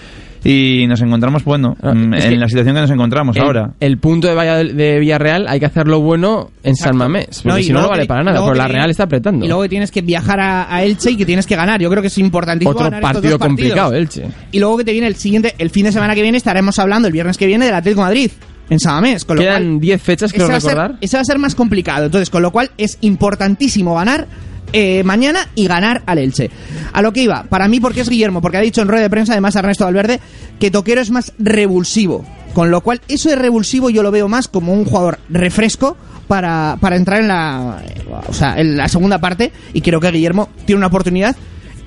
[0.43, 3.71] y nos encontramos, bueno, Ah, mm, en que la situación que nos encontramos el, ahora.
[3.79, 7.63] el punto de, Valladolid- de Villarreal hay que hacerlo bueno en San Mamés, porque y
[7.65, 9.45] si no, no vale que- para nada, pero que la Real está apretando.
[9.45, 11.79] Y luego que tienes que viajar a, a Elche y que tienes que ganar.
[11.79, 14.23] Yo creo que es importantísimo Otro ganar estos partido dos complicado, Elche.
[14.51, 17.07] Y luego que te viene el siguiente, el fin de semana que viene, estaremos hablando
[17.07, 18.31] el viernes que viene del Atlético de Madrid.
[18.69, 19.23] en Samamés.
[19.25, 20.95] Con lo Quedan cual, 10 fechas, ser, recordar.
[21.01, 22.05] ese va a ser más complicado.
[22.05, 24.25] Entonces, con lo cual es importantísimo ganar
[24.73, 26.49] eh, mañana y ganar al Elche.
[26.91, 29.09] A lo que iba, para mí, porque es Guillermo, porque ha dicho en rueda de
[29.09, 30.19] prensa, además Ernesto Valverde,
[30.59, 32.25] que Toquero es más revulsivo.
[32.53, 36.77] Con lo cual, eso de revulsivo yo lo veo más como un jugador refresco para,
[36.79, 37.81] para entrar en la,
[38.27, 39.51] o sea, en la segunda parte.
[39.73, 41.35] Y creo que Guillermo tiene una oportunidad.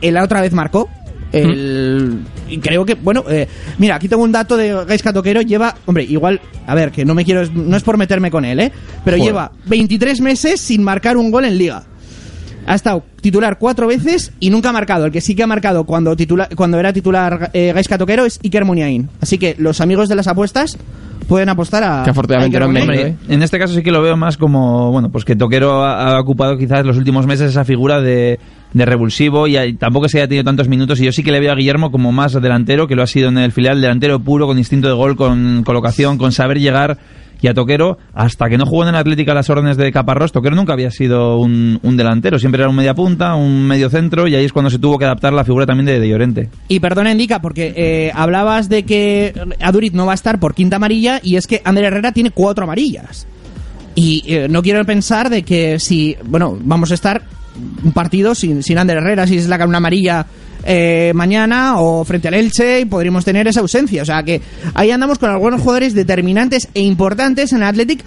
[0.00, 0.88] Él la otra vez marcó.
[1.32, 5.40] El, y creo que, bueno, eh, mira, aquí tengo un dato de Gaisca Toquero.
[5.42, 8.60] Lleva, hombre, igual, a ver, que no me quiero, no es por meterme con él,
[8.60, 8.72] ¿eh?
[9.04, 9.32] Pero Joder.
[9.32, 11.84] lleva 23 meses sin marcar un gol en liga.
[12.66, 15.06] Ha estado titular cuatro veces y nunca ha marcado.
[15.06, 18.38] El que sí que ha marcado cuando, titula- cuando era titular eh, Gaisca Toquero es
[18.42, 19.08] Iker Muniain.
[19.20, 20.76] Así que los amigos de las apuestas
[21.28, 22.02] pueden apostar a.
[22.04, 22.94] Que afortunadamente a.
[22.94, 23.16] ¿eh?
[23.28, 26.20] En este caso sí que lo veo más como, bueno, pues que Toquero ha, ha
[26.20, 28.38] ocupado quizás los últimos meses esa figura de,
[28.72, 31.52] de revulsivo y, tampoco se haya tenido tantos minutos y yo sí que le veo
[31.52, 34.58] a Guillermo como más delantero, que lo ha sido en el filial, delantero puro, con
[34.58, 36.98] instinto de gol, con colocación, con saber llegar
[37.46, 40.32] y a Toquero, hasta que no jugó en el Atlético a las órdenes de Caparrós,
[40.32, 44.34] Toquero nunca había sido un, delantero, siempre era un media punta, un medio centro y
[44.34, 46.50] ahí es cuando se tuvo que adaptar la figura también de, de Llorente.
[46.66, 50.76] Y perdona, Indica, porque eh, hablabas de que Aduriz no va a estar por quinta
[50.76, 53.28] amarilla y es que Ander Herrera tiene cuatro amarillas.
[53.94, 57.22] Y eh, no quiero pensar de que si, bueno, vamos a estar
[57.84, 60.26] un partido sin, sin Ander Herrera, si es la una amarilla
[60.66, 64.02] eh, mañana o frente al Elche y podríamos tener esa ausencia.
[64.02, 64.40] O sea que
[64.74, 68.04] ahí andamos con algunos jugadores determinantes e importantes en el Athletic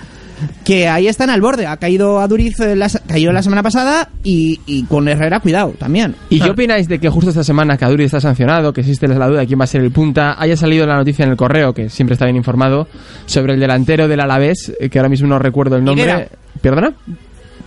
[0.64, 1.68] que ahí están al borde.
[1.68, 6.16] Ha caído Aduriz, eh, la, cayó la semana pasada y, y con Herrera, cuidado, también.
[6.30, 9.28] ¿Y qué opináis de que justo esta semana que Aduri está sancionado, que existe la
[9.28, 11.74] duda de quién va a ser el punta, haya salido la noticia en el correo,
[11.74, 12.88] que siempre está bien informado,
[13.26, 16.04] sobre el delantero del Alavés, eh, que ahora mismo no recuerdo el nombre.
[16.04, 16.28] Higuera.
[16.62, 16.94] ¿Perdona?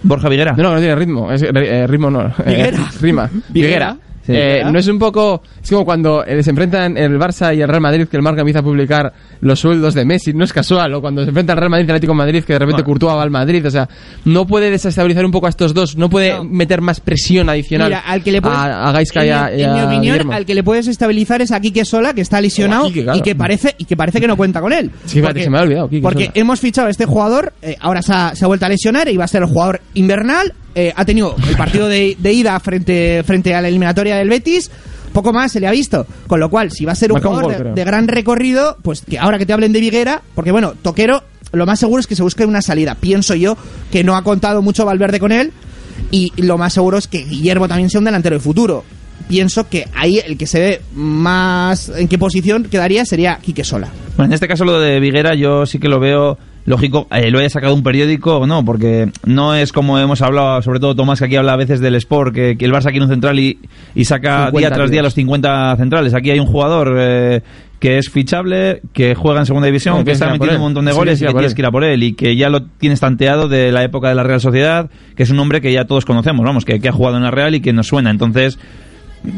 [0.02, 0.55] Borja Viguera.
[0.57, 1.31] No, no, no tiene ritmo.
[1.31, 2.26] Es, eh, ritmo no.
[2.26, 2.90] Eh, Viguera.
[3.00, 3.31] rima.
[3.33, 3.48] Viguera.
[3.50, 3.96] Viguera.
[4.24, 4.32] Sí.
[4.35, 5.42] Eh, no es un poco.
[5.62, 8.40] Es como cuando eh, se enfrentan el Barça y el Real Madrid, que el Marca
[8.42, 10.32] empieza a publicar los sueldos de Messi.
[10.32, 10.94] No es casual.
[10.94, 12.82] O cuando se enfrenta el Real Madrid y el Atlético de Madrid, que de repente
[12.82, 12.87] Bueno.
[12.87, 13.66] Courtois va al Madrid.
[13.66, 13.88] O sea,
[14.24, 15.96] no puede desestabilizar un poco a estos dos.
[15.96, 16.44] No puede No.
[16.44, 19.50] meter más presión adicional Mira, al que le puedes, a, a Gaisca en, y a,
[19.50, 20.32] mi- en opinión, Guillermo.
[20.35, 23.18] al que le puedes estabilizar es a Quique Sola, que está lesionado Quique, claro.
[23.18, 24.90] y que parece y que parece que no cuenta con él.
[25.04, 26.32] Sí, espérate, se me había olvidado, Quique porque Sola.
[26.37, 29.16] hemos fichado a este jugador, eh, ahora se ha, se ha vuelto a lesionar y
[29.16, 30.52] va a ser el jugador invernal.
[30.74, 34.70] Eh, ha tenido el partido de, de ida frente, frente a la eliminatoria del Betis.
[35.12, 36.06] Poco más se le ha visto.
[36.26, 38.08] Con lo cual, si va a ser un Marca un jugador gol, de, de gran
[38.08, 42.00] recorrido, pues que ahora que te hablen de Viguera, porque bueno, Toquero, lo más seguro
[42.00, 42.94] es que se busque una salida.
[42.94, 43.56] Pienso yo
[43.90, 45.52] que no ha contado mucho Valverde con él.
[46.11, 48.85] Y lo más seguro es que Guillermo también sea un delantero de futuro.
[49.28, 53.88] Pienso que ahí el que se ve más en qué posición quedaría sería Quique Sola.
[54.16, 57.38] Bueno, en este caso lo de Viguera yo sí que lo veo lógico, eh, lo
[57.38, 61.18] haya sacado un periódico o no, porque no es como hemos hablado, sobre todo Tomás,
[61.18, 63.59] que aquí habla a veces del Sport, que, que el Barça quiere un central y,
[63.94, 66.14] y saca 50 día tras día los 50 centrales.
[66.14, 67.42] Aquí hay un jugador eh,
[67.81, 70.92] que es fichable, que juega en segunda división, No, que está metiendo un montón de
[70.92, 73.48] goles y que tienes que ir a por él y que ya lo tienes tanteado
[73.48, 76.44] de la época de la Real Sociedad, que es un hombre que ya todos conocemos,
[76.44, 78.11] vamos, que, que ha jugado en la Real y que nos suena.
[78.11, 78.59] Entonces,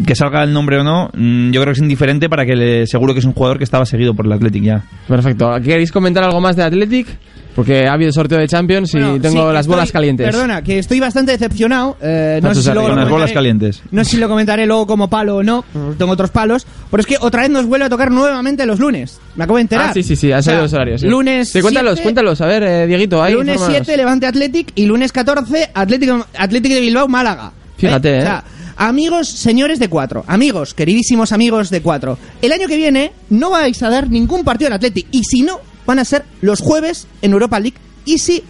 [0.07, 2.87] que salga el nombre o no, mm, yo creo que es indiferente para que le,
[2.87, 4.83] seguro que es un jugador que estaba seguido por el Athletic ya.
[5.07, 5.51] Perfecto.
[5.63, 7.07] ¿Queréis comentar algo más de Athletic?
[7.55, 10.27] Porque ha habido sorteo de Champions y Bueno, tengo sí, las estoy- bolas calientes.
[10.27, 11.97] Perdona, que estoy bastante decepcionado.
[12.03, 13.83] eh, no, Ah, sé tú si luego con lo las bolas comentaré- calientes.
[13.93, 15.65] No sé si lo comentaré luego como palo o no.
[15.97, 16.67] Tengo otros palos.
[16.91, 19.21] Pero es que otra vez nos vuelve a tocar nuevamente los lunes.
[19.37, 19.91] Me acabo de enterar.
[19.91, 21.01] Ah, sí, sí, sí, han O sea, salido los horarios.
[21.03, 21.07] sí.
[21.07, 21.49] Lunes.
[21.49, 22.41] Sí, cuéntalos, 7, cuéntalos.
[22.41, 23.35] A ver, eh, Dieguito, ahí.
[23.35, 23.87] Lunes infórmanos.
[23.87, 24.73] 7, Levante Athletic.
[24.75, 27.53] Y lunes 14, Atlético, Atlético de Bilbao, Málaga.
[27.77, 28.23] Fíjate, O eh.
[28.23, 28.45] sea,
[28.77, 30.25] amigos, señores de cuatro.
[30.27, 32.19] Amigos, queridísimos amigos de cuatro.
[32.43, 35.07] El año que viene no vais a dar ningún partido al Athletic.
[35.11, 37.79] Y si no, van a ser los jueves en Europa League.
[38.05, 38.43] Y si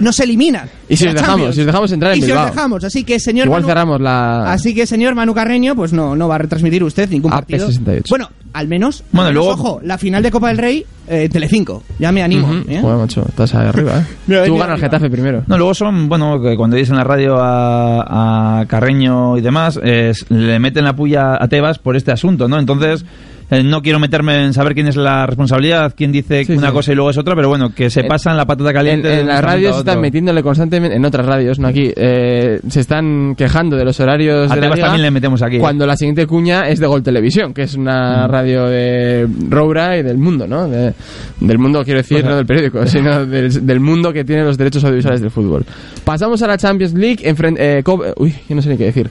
[0.00, 0.68] nos eliminan.
[0.88, 1.54] Y si de os la dejamos, Champions.
[1.54, 2.84] si os dejamos entrar en Y si os dejamos.
[2.84, 3.46] Así que, señor.
[3.46, 4.52] Igual Manu- cerramos la.
[4.52, 7.66] Así que, señor Manu Carreño, pues no, no va a retransmitir usted ningún partido.
[7.66, 8.04] 68.
[8.10, 9.04] Bueno, al menos.
[9.12, 11.82] Bueno, al menos, luego- Ojo, la final de Copa del Rey, eh, Telecinco.
[11.98, 12.52] Ya me animo.
[12.68, 12.78] ¿eh?
[12.80, 14.42] Joder, macho, estás ahí arriba, ¿eh?
[14.46, 14.82] Tú ganas el.
[14.84, 15.44] Getafe primero.
[15.46, 19.78] No, luego son, bueno, que cuando dices en la radio a, a Carreño y demás,
[19.82, 22.58] es- le meten la puya a Tebas por este asunto, ¿no?
[22.58, 23.04] Entonces,
[23.50, 26.72] eh, no quiero meterme en saber quién es la responsabilidad, quién dice Sí, una sí.
[26.72, 29.20] cosa y luego es otra, pero bueno, que se En- pasan la patata En, caliente.
[29.20, 33.34] en las radios se están metiéndole constantemente, en otras radios, no aquí, eh, se están
[33.36, 35.56] quejando de los horarios A de la Tebas liga también le metemos aquí.
[35.56, 35.60] ¿eh?
[35.60, 38.30] Cuando la siguiente cuña es de Gol Televisión, que es una Mm.
[38.30, 40.68] radio de Roura y del mundo, ¿no?
[40.68, 40.94] De-
[41.40, 44.84] del mundo, quiero decir, no del periódico, sino del, del mundo que tiene los derechos
[44.84, 45.64] audiovisuales del fútbol.
[46.04, 47.24] Pasamos a la Champions League.
[47.24, 49.10] enfren- eh, co- uy, yo no sé ni qué decir.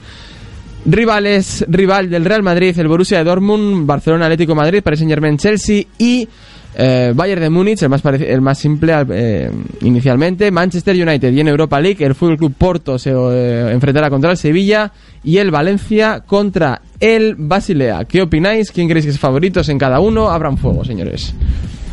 [0.86, 5.12] Rivales, rival del Real Madrid, el Borussia de Dortmund, Barcelona, Atlético de Madrid, Paris Saint
[5.12, 6.28] Germain, Chelsea y
[6.76, 11.48] eh, Bayern de Múnich, el más, el más simple eh, inicialmente, Manchester United y en
[11.48, 14.92] Europa League el Fútbol Club Porto se eh, enfrentará contra el Sevilla
[15.24, 18.06] y el Valencia contra el Basilea.
[18.06, 18.72] ¿Qué opináis?
[18.72, 20.30] ¿Quién creéis que es favoritos en cada uno?
[20.30, 21.34] Abran fuego, señores.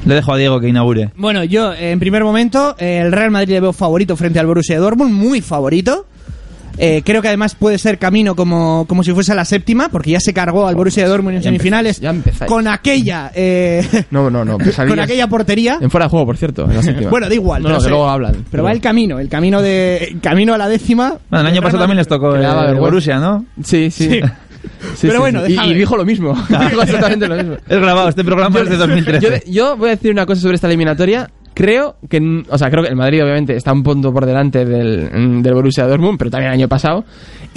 [0.04, 1.10] Le dejo a Diego que inaugure.
[1.16, 4.78] Bueno, yo en primer momento eh, el Real Madrid le veo favorito frente al Borussia
[4.78, 6.06] Dortmund, muy favorito.
[6.78, 10.20] Eh, creo que además puede ser camino como, como si fuese la séptima, porque ya
[10.20, 12.50] se cargó al Borussia Dortmund en Ya semifinales empezáis, ya empezáis.
[12.50, 14.58] con aquella eh, No, no, no.
[14.58, 15.78] con aquella portería.
[15.80, 16.64] En fuera de juego, por cierto.
[16.64, 17.10] en la séptima.
[17.16, 17.62] Bueno, da igual.
[17.62, 18.44] No, pero no, que se- luego hablan.
[18.50, 21.14] Pero va el camino, el camino de el camino a la décima.
[21.30, 22.80] Bueno, el año pasado también les tocó el vergüenza.
[22.80, 23.44] Borussia, ¿no?
[23.62, 24.08] Sí, sí.
[24.10, 24.20] Sí.
[24.96, 25.56] Sí, Pero sí, bueno, sí.
[25.64, 26.34] Y- y, dijo lo mismo.
[26.34, 27.54] dijo exactamente lo mismo.
[27.68, 29.42] Es grabado, este programa es de 2013.
[29.46, 31.30] Yo, yo voy a decir una cosa sobre esta eliminatoria.
[31.56, 35.10] Creo que, o sea, creo que el Madrid obviamente está un punto por delante del,
[35.10, 37.06] mm, del Borussia Dortmund, pero también el año pasado.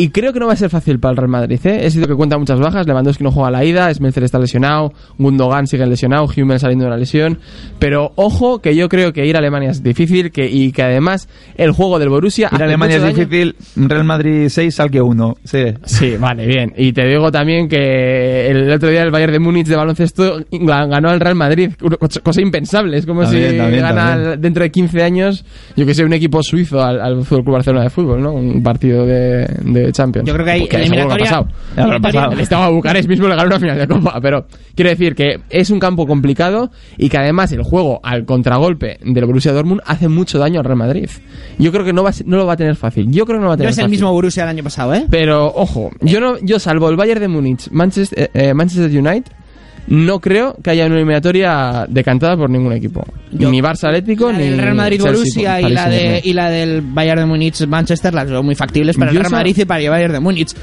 [0.02, 1.80] Y creo que no va a ser fácil para el Real Madrid, ¿eh?
[1.86, 2.88] He sido que cuenta muchas bajas.
[2.88, 6.98] Lewandowski no juega la ida, Smelcer está lesionado, Gundogan sigue lesionado, Hummel saliendo de una
[6.98, 7.38] lesión.
[7.80, 11.28] Pero ojo, que yo creo que ir a Alemania es difícil que, y que además
[11.58, 12.48] el juego del Borussia.
[12.54, 13.14] Ir a Alemania es daño.
[13.16, 15.36] difícil, Real Madrid 6, Salque 1.
[15.44, 15.66] Sí.
[15.84, 16.72] Sí, vale, bien.
[16.78, 21.10] Y te digo también que el otro día el Bayern de Múnich de baloncesto ganó
[21.10, 21.72] al Real Madrid,
[22.24, 22.98] cosa impensable.
[22.98, 24.42] Es como También, si también, gana también.
[24.42, 25.44] dentro de 15 años,
[25.76, 28.32] yo que sé, un equipo suizo al, al Fútbol Club Barcelona de fútbol, ¿no?
[28.32, 30.28] Un partido de, de Champions.
[30.28, 31.47] Yo creo que hay Porque que ha eliminatoria- pasado.
[32.02, 32.32] Pasado.
[32.32, 35.69] El Estado Bucarest mismo le ganó una final de Copa, pero quiero decir que es
[35.69, 40.39] un campo complicado y que además el juego al contragolpe del Borussia Dortmund hace mucho
[40.39, 41.10] daño al Real Madrid.
[41.58, 43.12] Yo creo que no, va a no lo va a tener fácil.
[43.12, 44.93] Yo creo que no va a No tener es el mismo Borussia del año pasado,
[44.93, 45.06] ¿eh?
[45.10, 49.32] Pero ojo, yo no, yo salvo el Bayern de Múnich, Manchester, eh, eh, Manchester United,
[49.89, 53.04] no creo que haya una eliminatoria decantada por ningún equipo.
[53.32, 56.21] Yo- ni Barça Atlético, ni del Real Madrid Borussia y la, de, Saint-Germain.
[56.23, 59.32] y la del Bayern de Múnich Manchester las veo muy factibles para el Yo Real
[59.32, 60.54] Madrid y para el Bayern de Múnich.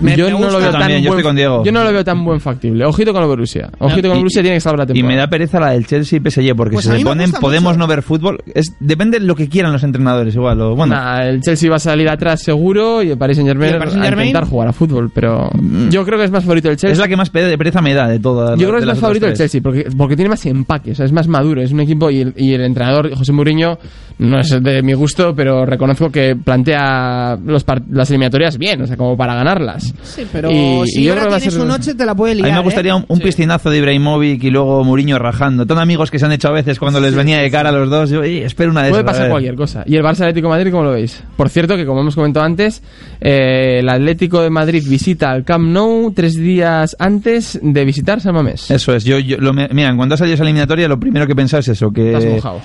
[0.00, 1.64] Me- yo me no lo veo también, tan yo buen, estoy con Diego.
[1.64, 2.84] Yo no lo veo tan buen factible.
[2.84, 3.70] Ojito con el Borussia.
[3.80, 5.08] Ojito con el Y- Borussia tiene que salvar la Y temporada.
[5.08, 7.78] me da pereza la del Chelsea y PSG, porque Pues si se ponen, podemos mucho.
[7.80, 8.38] no ver fútbol.
[8.54, 10.60] Es, depende de lo que quieran los entrenadores, igual.
[10.60, 13.50] O, bueno, Nah, el Chelsea va a salir atrás seguro y el Paris Saint ¿Y
[13.50, 14.28] Germain el Paris a Saint-Germain?
[14.28, 15.50] intentar jugar a fútbol, pero
[15.90, 16.92] yo creo que es más favorito el Chelsea.
[16.92, 18.58] es la que más pe- pereza me da de todas.
[18.58, 19.34] Yo creo que de es más favorito el.
[19.34, 22.20] Chelsea porque, porque tiene más empaque, o sea, es más maduro, es un equipo y
[22.20, 23.78] el, y el entrenador José Mourinho
[24.18, 28.96] no es de mi gusto, pero reconozco que plantea los las eliminatorias bien, o sea,
[28.96, 29.94] como para ganarlas.
[30.02, 31.94] Sí, pero Y- si y yo ahora creo que va a tiene ser- su noche
[31.94, 32.46] te la puede A liar.
[32.48, 32.62] mí me ¿eh?
[32.64, 35.66] gustaría un, un piscinazo de Ibrahimovic y luego Mourinho rajando.
[35.66, 37.88] Tan amigos que se han hecho a veces cuando les venía de cara a los
[37.88, 38.10] dos.
[38.10, 39.30] Yo, "Ey, espero una de Puede esas, a pasar ver".
[39.30, 39.84] cualquier cosa.
[39.86, 41.22] ¿Y el Barça Atlético de Madrid cómo lo veis?
[41.36, 42.82] Por cierto, que como hemos comentado antes,
[43.20, 48.34] eh, el Atlético de Madrid visita al Camp Nou tres días antes de visitar San
[48.34, 48.59] Mamés.
[48.68, 49.04] Eso es.
[49.04, 51.90] Yo, yo lo, mira, cuando salido esa eliminatoria, lo primero que he pensado es eso:
[51.90, 52.60] que, mojado.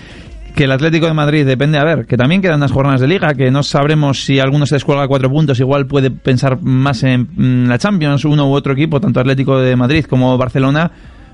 [0.56, 3.34] que el Atlético de Madrid depende, a ver, que también quedan unas jornadas de liga,
[3.34, 7.78] que no sabremos si alguno se descuelga cuatro puntos, igual puede pensar más en la
[7.78, 10.92] Champions, uno u otro equipo, tanto Atlético de Madrid como Barcelona.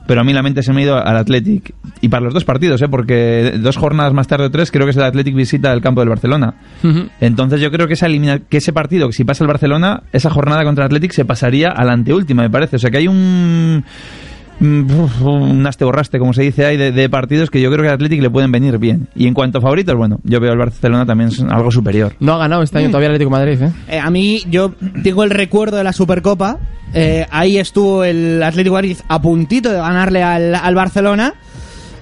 [0.07, 1.75] Pero a mí la mente se me ha ido al Athletic.
[2.01, 2.89] Y para los dos partidos, ¿eh?
[2.89, 6.01] porque dos jornadas más tarde o tres, creo que es el Athletic visita el campo
[6.01, 6.55] del Barcelona.
[7.21, 10.31] Entonces yo creo que esa elimina que ese partido, que si pasa el Barcelona, esa
[10.31, 12.77] jornada contra el Athletic se pasaría a la anteúltima, me parece.
[12.77, 13.85] O sea que hay un
[14.61, 17.95] un aste borraste, como se dice ahí, de, de partidos que yo creo que al
[17.95, 19.07] Athletic le pueden venir bien.
[19.15, 22.13] Y en cuanto a favoritos, bueno, yo veo al Barcelona también es algo superior.
[22.19, 23.71] No ha ganado este año todavía el Atlético de Madrid, ¿eh?
[23.89, 26.59] Eh, a mí, yo tengo el recuerdo de la Supercopa.
[26.93, 31.33] Eh, ahí estuvo el Atlético de Madrid a puntito de ganarle al, al Barcelona.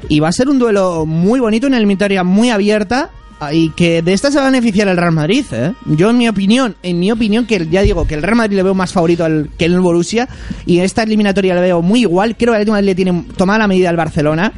[0.07, 3.09] Y va a ser un duelo muy bonito, una eliminatoria muy abierta.
[3.51, 5.73] Y que de esta se va a beneficiar el Real Madrid, ¿eh?
[5.85, 8.63] Yo, en mi opinión, en mi opinión, que ya digo que el Real Madrid le
[8.63, 10.27] veo más favorito al, que el Borussia.
[10.65, 12.35] Y esta eliminatoria le veo muy igual.
[12.35, 14.51] Creo que el Atlético de Madrid le tiene tomada la medida al Barcelona.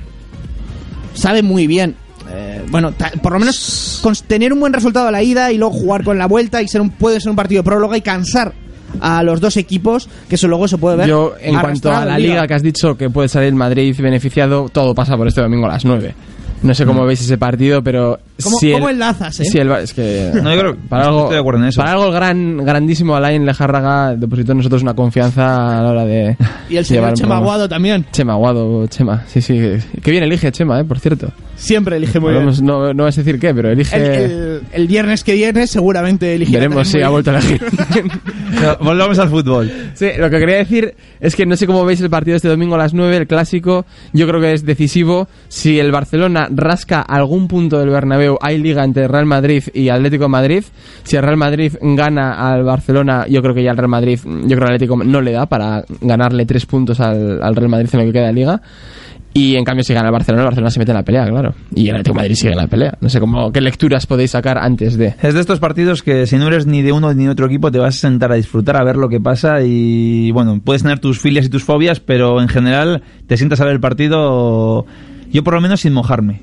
[1.14, 1.96] Sabe muy bien.
[2.34, 5.74] eh, bueno, por lo menos con tener un buen resultado a la ida y luego
[5.74, 8.54] jugar con la vuelta y ser un, puede ser un partido de próloga y cansar
[9.00, 11.08] a los dos equipos, que eso luego se puede ver.
[11.08, 14.94] Yo, en cuanto a la liga que has dicho que puede salir Madrid beneficiado, todo
[14.94, 16.14] pasa por este domingo a las 9.
[16.64, 19.46] No sé cómo veis ese partido, pero ¿Cómo, si cómo el, enlazas, eh?
[19.46, 21.80] si el es que No, yo creo- para algo, estoy de acuerdo en eso.
[21.82, 26.06] Para algo el gran, grandísimo Alain Lejárraga depositó en nosotros una confianza a la hora
[26.06, 26.38] de
[26.70, 27.38] y el señor Chema.
[27.38, 28.06] Aguado también.
[28.12, 29.60] Chema Aguado, Chema, sí, sí.
[30.04, 31.32] Qué bien elige Chema, eh, por cierto.
[31.56, 32.44] Siempre elige muy bien.
[32.44, 33.96] Hablamos- no, no vas a decir qué, pero elige...
[33.96, 37.62] El, el- el viernes que viene seguramente elegirá Veremos si también ha vuelto a elegir.
[38.82, 39.72] Volvamos al fútbol.
[39.94, 42.76] Sí, lo que quería decir es que no sé cómo veis el partido este domingo
[42.76, 43.86] a las 9, el clásico.
[44.14, 45.28] Yo creo que es decisivo.
[45.50, 50.30] Si el Barcelona rasca algún punto del Bernabéu, hay liga entre Real Madrid y Atlético
[50.30, 50.64] Madrid.
[51.04, 54.30] Si el Real Madrid gana al Barcelona, yo creo que ya el Real Madrid, yo
[54.30, 57.90] creo que el Atlético no le da para ganarle tres puntos al, al Real Madrid
[57.94, 58.62] en lo que queda de liga.
[59.34, 61.54] Y en cambio, si gana el Barcelona, el Barcelona se mete en la pelea, claro.
[61.74, 62.98] Y el Atlético Madrid sigue en la pelea.
[63.00, 65.16] No sé cómo, qué lecturas podéis sacar antes de.
[65.22, 67.72] Es de estos partidos que si no eres ni de uno ni de otro equipo
[67.72, 71.00] te vas a sentar a disfrutar, a ver lo que pasa y bueno, puedes tener
[71.00, 74.86] tus filias y tus fobias, pero en general te sientas a ver el partido
[75.32, 76.42] yo por lo menos sin mojarme.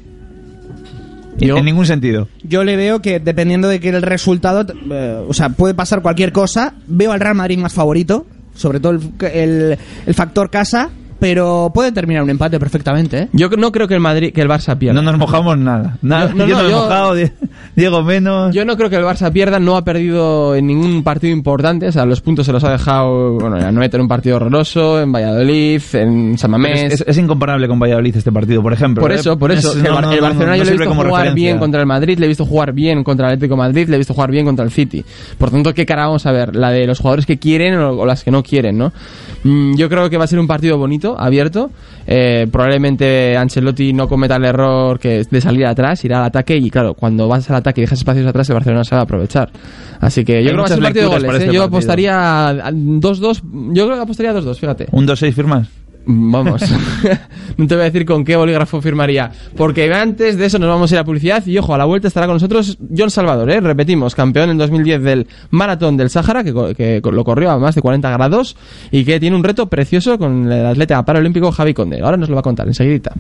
[1.40, 2.28] En- Yo- En ningún sentido.
[2.42, 6.32] Yo le veo que dependiendo de que el resultado, eh, o sea, puede pasar cualquier
[6.32, 6.74] cosa.
[6.88, 9.00] Veo al Real Madrid más favorito, sobre todo el,
[9.32, 10.90] el- el factor casa.
[11.18, 13.28] Pero puede terminar un empate perfectamente, ¿eh?
[13.32, 15.00] Yo no creo que el Madrid, que el Barça pierda.
[15.00, 15.96] No nos mojamos nada.
[16.02, 16.30] nada.
[16.32, 17.32] Yo- no, yo no, no, me he yo- mojado, Die-
[17.76, 18.54] Diego menos.
[18.54, 21.92] Yo no creo que el Barça pierda, no ha perdido en ningún partido importante, o
[21.92, 25.80] sea, los puntos se los ha dejado, bueno, en en un partido horroroso, en Valladolid,
[25.92, 26.82] en San Mamés.
[26.84, 29.00] es, es- es incomparable con Valladolid este partido, por ejemplo.
[29.02, 29.16] Por ¿eh?
[29.16, 29.70] eso, por eso.
[29.70, 31.34] Es- el, no, Bar- no, el no, Barcelona no yo le he visto jugar referencia.
[31.34, 33.94] bien contra el Madrid, le he visto jugar bien contra el Atlético de Madrid, le
[33.94, 35.04] he visto jugar bien contra el City.
[35.38, 36.54] Por tanto, ¿qué cara vamos a ver?
[36.56, 38.92] ¿La de los jugadores que quieren o, o las que no quieren, no?
[39.44, 41.70] Mm, yo creo que va a ser un partido bonito, abierto.
[42.06, 46.70] Eh, probablemente Ancelotti no cometa el error que de salir atrás, irá al ataque y
[46.70, 49.50] claro, cuando vas al ataque y dejas espacios atrás, el Barcelona se va a aprovechar.
[50.00, 51.24] Así que yo creo que va a ser un partido de goles.
[51.24, 51.36] ¿eh?
[51.36, 51.64] este Yo partido.
[51.64, 53.42] apostaría a 2-2,
[53.74, 54.86] yo creo que apostaría a 2-2, fíjate.
[54.92, 55.68] Un 2-6 firmas.
[56.10, 56.62] Vamos,
[57.58, 60.90] no te voy a decir con qué bolígrafo firmaría, porque antes de eso nos vamos
[60.90, 63.60] a ir a publicidad y ojo, a la vuelta estará con nosotros John Salvador, ¿eh?
[63.60, 67.82] repetimos, campeón en 2010 del Maratón del Sáhara, que, que lo corrió a más de
[67.82, 68.56] 40 grados
[68.90, 72.00] y que tiene un reto precioso con el atleta paralímpico Javi Conde.
[72.00, 73.12] Ahora nos lo va a contar enseguidita.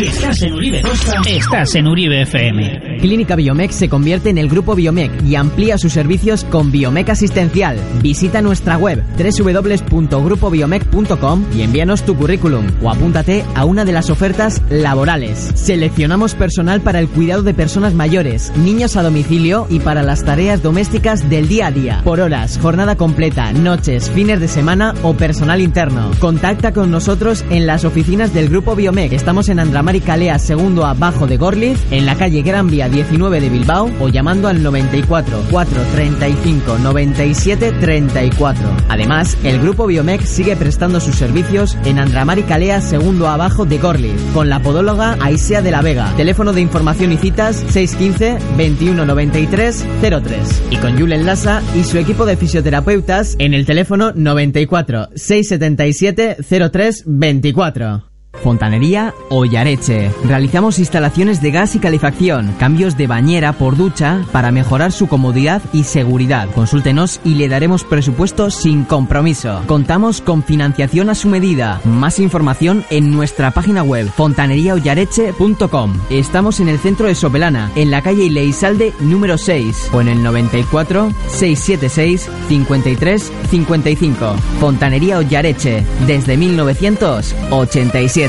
[0.00, 0.82] Estás en Uribe
[1.26, 2.98] estás en Uribe FM.
[3.00, 7.78] Clínica Biomec se convierte en el Grupo Biomec y amplía sus servicios con Biomec Asistencial.
[8.02, 14.62] Visita nuestra web www.grupobiomec.com y envíanos tu currículum o apúntate a una de las ofertas
[14.70, 15.50] laborales.
[15.54, 20.62] Seleccionamos personal para el cuidado de personas mayores, niños a domicilio y para las tareas
[20.62, 22.00] domésticas del día a día.
[22.04, 26.10] Por horas, jornada completa, noches, fines de semana o personal interno.
[26.18, 29.12] Contacta con nosotros en las oficinas del Grupo Biomec.
[29.12, 33.50] Estamos en Andramari Calea, segundo abajo de Gorliz, en la calle Gran Vía 19 de
[33.50, 38.76] Bilbao o llamando al 94 435 97 34.
[38.88, 39.09] Además,
[39.42, 44.48] el Grupo Biomec sigue prestando sus servicios en Andramari Calea, segundo abajo de Gorliz, con
[44.48, 46.14] la podóloga Aisea de la Vega.
[46.16, 50.62] Teléfono de información y citas 615 21 93 03.
[50.70, 56.36] Y con Julen Lassa y su equipo de fisioterapeutas en el teléfono 94 677
[56.70, 58.09] 03 24.
[58.32, 60.10] Fontanería Ollareche.
[60.24, 65.60] Realizamos instalaciones de gas y calefacción, cambios de bañera por ducha para mejorar su comodidad
[65.72, 66.48] y seguridad.
[66.54, 69.62] Consúltenos y le daremos presupuesto sin compromiso.
[69.66, 71.80] Contamos con financiación a su medida.
[71.84, 76.00] Más información en nuestra página web fontaneriaollareche.com.
[76.10, 80.22] Estamos en el centro de Sopelana, en la calle Ileisalde número 6 o en el
[80.22, 84.36] 94 676 53 55.
[84.60, 88.19] Fontanería Ollareche desde 1987.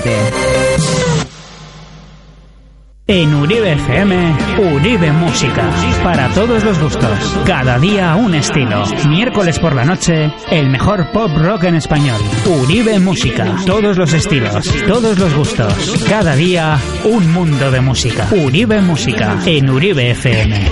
[3.07, 4.37] En Uribe FM,
[4.73, 5.69] Uribe Música.
[6.01, 7.37] Para todos los gustos.
[7.45, 8.85] Cada día un estilo.
[9.09, 12.21] Miércoles por la noche, el mejor pop rock en español.
[12.45, 13.57] Uribe Música.
[13.65, 16.05] Todos los estilos, todos los gustos.
[16.07, 18.29] Cada día un mundo de música.
[18.31, 19.39] Uribe Música.
[19.45, 20.71] En Uribe FM.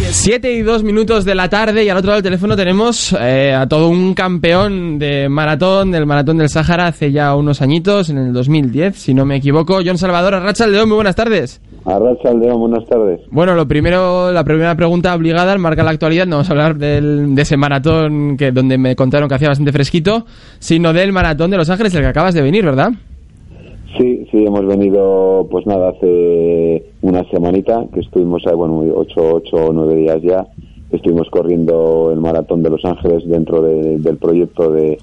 [0.13, 3.53] 7 y 2 minutos de la tarde y al otro lado del teléfono tenemos eh,
[3.53, 8.17] a todo un campeón de maratón, del maratón del Sáhara hace ya unos añitos, en
[8.17, 9.79] el 2010, si no me equivoco.
[9.85, 11.61] John Salvador Arracha León, muy buenas tardes.
[11.85, 13.21] Arracha Aldeón, buenas tardes.
[13.31, 16.75] Bueno, lo primero, la primera pregunta obligada, al marcar la actualidad, no vamos a hablar
[16.75, 20.25] del, de ese maratón que donde me contaron que hacía bastante fresquito,
[20.59, 22.91] sino del maratón de Los Ángeles, el que acabas de venir, ¿verdad?
[23.97, 29.73] Sí, sí, hemos venido, pues nada, hace una semanita que estuvimos, bueno, ocho, ocho o
[29.73, 30.47] nueve días ya,
[30.91, 34.97] estuvimos corriendo el maratón de Los Ángeles dentro de- del proyecto de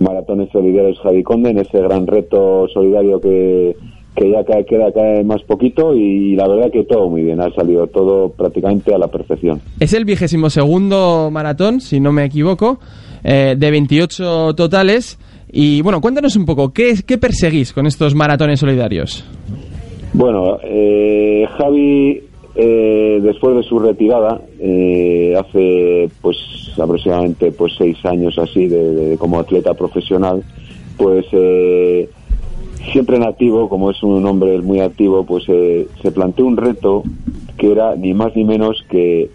[0.00, 3.74] Maratones Solidarios Javi Conde, en ese gran reto solidario que,
[4.14, 7.50] que ya cae- queda cae más poquito y la verdad que todo muy bien, ha
[7.54, 9.60] salido todo prácticamente a la perfección.
[9.80, 12.78] Es el vigésimo segundo maratón, si no me equivoco,
[13.24, 15.18] eh, de 28 totales.
[15.58, 19.24] Y bueno, cuéntanos un poco, ¿qué, perseguís con estos maratones solidarios?
[20.12, 22.20] Bueno, eh, Javi,
[22.54, 26.36] eh, después de su retirada, eh, hace pues
[26.78, 30.44] aproximadamente pues seis años así de- como atleta profesional,
[30.98, 32.10] pues eh,
[32.92, 37.02] siempre en activo, como es un hombre muy activo, pues eh, se planteó un reto
[37.56, 39.30] que era ni más ni menos que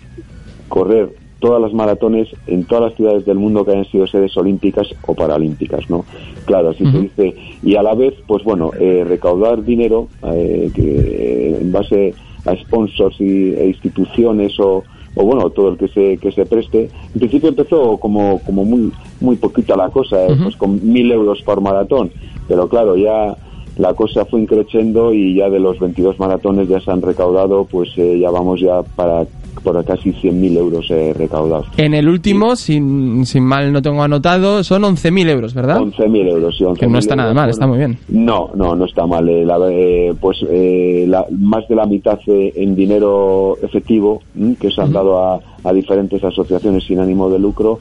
[0.67, 1.09] correr
[1.41, 5.13] todas las maratones en todas las ciudades del mundo que hayan sido sedes olímpicas o
[5.13, 6.05] paralímpicas, ¿no?
[6.45, 7.35] Claro, así se dice.
[7.63, 12.13] Y a la vez, pues bueno, eh, recaudar dinero eh, que en base
[12.45, 14.83] a sponsors y, e instituciones o,
[15.15, 16.89] o bueno, todo el que se, que se preste.
[17.13, 21.41] En principio empezó como, como muy, muy poquita la cosa, eh, pues con mil euros
[21.41, 22.11] por maratón.
[22.47, 23.35] Pero claro, ya
[23.77, 27.89] la cosa fue increciendo y ya de los 22 maratones ya se han recaudado, pues
[27.97, 29.25] eh, ya vamos ya para
[29.63, 31.67] por casi 100.000 euros eh, recaudados.
[31.77, 35.79] En el último, sin, sin mal no tengo anotado, son 11.000 euros, ¿verdad?
[35.79, 37.97] 11.000 euros, sí, 11.000 Que no está nada euros, mal, está muy bien.
[38.09, 39.27] No, no, no está mal.
[39.29, 44.53] eh, la- eh, pues eh, la- más de la mitad eh, en dinero efectivo mm,
[44.53, 47.77] que se han dado a, a diferentes asociaciones sin ánimo de lucro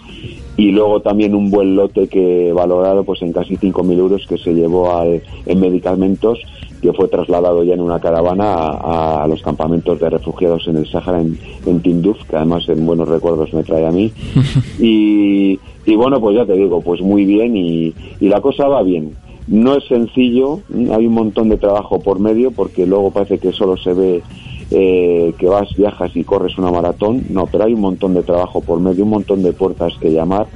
[0.56, 4.52] y luego también un buen lote que valorado pues en casi 5.000 euros que se
[4.52, 6.38] llevó al- en medicamentos
[6.80, 10.86] que fue trasladado ya en una caravana a, a los campamentos de refugiados en el
[10.86, 14.12] Sáhara en, en Tinduf, que además en buenos recuerdos me trae a mí.
[14.78, 18.82] y, y bueno, pues ya te digo, pues muy bien y, y la cosa va
[18.82, 19.14] bien.
[19.46, 20.60] No es sencillo,
[20.92, 24.22] hay un montón de trabajo por medio porque luego parece que solo se ve
[24.70, 27.24] eh, que vas, viajas y corres una maratón.
[27.30, 30.46] No, pero hay un montón de trabajo por medio, un montón de puertas que llamar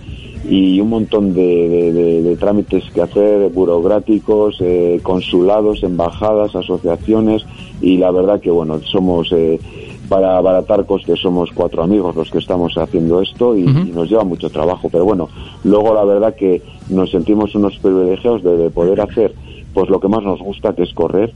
[0.48, 7.44] y un montón de, de- de- de trámites que hacer, burocráticos, eh, consulados, embajadas, asociaciones
[7.80, 9.32] y la verdad que bueno, somos...
[9.32, 9.58] eh,
[10.06, 14.22] para abaratar costes somos cuatro amigos los que estamos haciendo esto y, y nos lleva
[14.22, 14.90] mucho trabajo.
[14.92, 15.30] Pero bueno,
[15.64, 19.32] luego la verdad que nos sentimos unos privilegiados de, de poder hacer
[19.72, 21.32] pues lo que más nos gusta que es correr,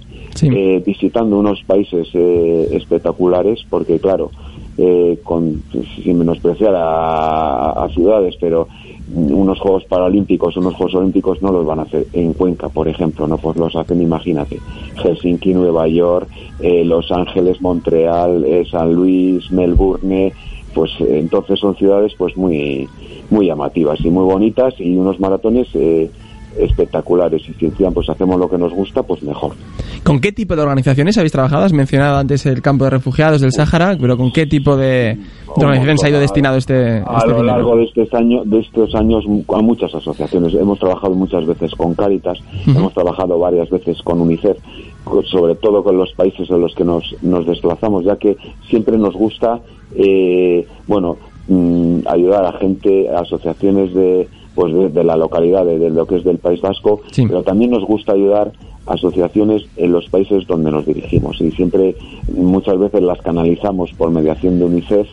[0.54, 4.30] eh, visitando unos países eh, espectaculares, porque claro,
[4.76, 5.62] eh, con,
[6.04, 8.68] sin menospreciar a, a ciudades, pero
[9.14, 13.26] unos Juegos Paralímpicos, unos Juegos Olímpicos no los van a hacer en Cuenca, por ejemplo,
[13.26, 14.59] no pues los hacen, imagínate,
[15.02, 16.28] Helsinki, Nueva York,
[16.61, 20.32] eh, Los Ángeles, Montreal, eh, San Luis, Melbourne,
[20.74, 22.88] pues eh, entonces son ciudades pues muy
[23.30, 26.11] muy llamativas y muy bonitas y unos maratones eh,
[26.57, 29.53] espectaculares y si encima pues hacemos lo que nos gusta pues mejor.
[30.05, 31.64] ¿Con qué tipo de organizaciones habéis trabajado?
[31.64, 35.18] Has mencionado antes el campo de refugiados del Sáhara, pero ¿con qué tipo de,
[35.57, 37.42] de organizaciones ha ido destinado este, a este lo dinero?
[37.42, 39.24] largo de estos años de estos años
[39.55, 44.59] a muchas asociaciones hemos trabajado muchas veces con Cáritas hemos trabajado varias veces con UNICEF
[45.24, 48.36] sobre todo con los países en los que nos, nos desplazamos ya que
[48.68, 49.61] siempre nos gusta
[49.94, 51.16] eh, bueno
[51.49, 54.28] mm, ayudar a gente a asociaciones de
[54.59, 57.70] pues de, de la localidad de, de lo que es del País Vasco pero también
[57.70, 58.50] nos gusta ayudar
[58.86, 61.40] a asociaciones en los países donde nos dirigimos.
[61.40, 61.94] Y siempre
[62.34, 65.06] muchas veces las canalizamos por mediación de UNICEF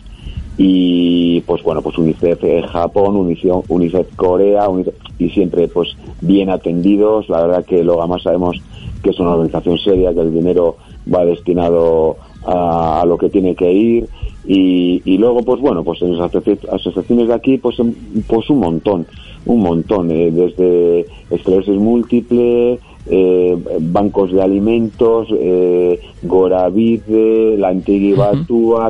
[0.57, 5.89] y pues bueno pues UNICEF eh, Japón UNICEF, UNICEF Corea UNICEF- y siempre pues
[6.21, 7.29] bien atendidos.
[7.29, 8.57] La verdad que luego además sabemos
[9.03, 10.77] que es una organización seria que el dinero
[11.13, 12.15] va destinado
[12.45, 14.07] a, a lo que tiene que ir.
[14.47, 17.75] Y, y luego pues bueno pues en las asoci- asociaciones de aquí pues
[18.27, 19.05] pues un montón
[19.45, 28.31] un montón eh, desde esclerosis múltiple eh, bancos de alimentos, eh, Goravide, la Antigua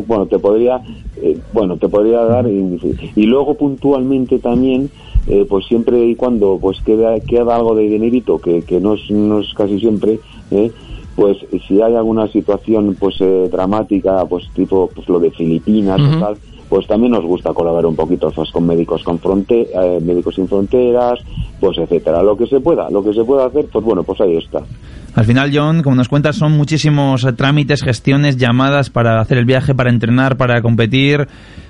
[0.07, 0.81] bueno, te podría,
[1.21, 2.79] eh, bueno, te podría dar y,
[3.15, 4.89] y luego puntualmente también,
[5.27, 9.09] eh, pues siempre y cuando pues queda, queda algo de dinerito, que, que no, es,
[9.09, 10.19] no es casi siempre,
[10.51, 10.71] eh,
[11.15, 11.37] pues
[11.67, 16.15] si hay alguna situación pues eh, dramática, pues tipo pues lo de Filipinas Ujú.
[16.15, 16.37] o tal,
[16.69, 20.47] pues también nos gusta colaborar un poquito pues, con médicos con fronte, eh, médicos sin
[20.47, 21.19] fronteras,
[21.59, 24.37] pues etcétera, lo que se pueda, lo que se pueda hacer, pues bueno, pues ahí
[24.37, 24.59] está.
[25.15, 29.73] Al final, John, como nos cuentas, son muchísimos trámites, gestiones, llamadas para hacer el viaje,
[29.73, 31.25] para entrenar, para competir,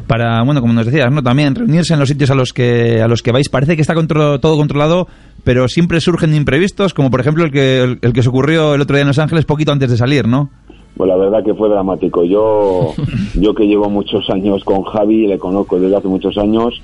[0.08, 1.22] para, bueno, como nos decías, ¿no?
[1.22, 3.48] También reunirse en los sitios a los que a los que vais.
[3.50, 5.08] Parece que está contro- todo controlado,
[5.44, 8.82] pero siempre surgen imprevistos, como por ejemplo el que el, el que se ocurrió el
[8.82, 10.50] otro día en Los Ángeles poquito antes de salir, ¿no?
[10.96, 12.24] Pues la verdad que fue dramático.
[12.24, 12.94] Yo,
[13.36, 16.82] yo que llevo muchos años con Javi, le conozco desde hace muchos años,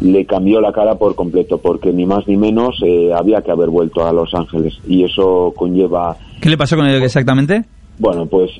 [0.00, 3.70] le cambió la cara por completo, porque ni más ni menos eh, había que haber
[3.70, 7.64] vuelto a Los Ángeles y eso conlleva ¿Qué le pasó con él exactamente?
[8.00, 8.50] Bueno, pues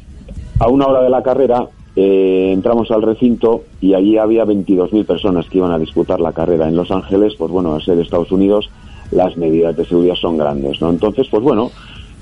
[0.60, 5.48] a una hora de la carrera eh, entramos al recinto y allí había 22.000 personas
[5.48, 7.34] que iban a disputar la carrera en Los Ángeles.
[7.36, 8.70] Pues bueno, al ser Estados Unidos,
[9.10, 10.90] las medidas de seguridad son grandes, ¿no?
[10.90, 11.72] Entonces, pues bueno,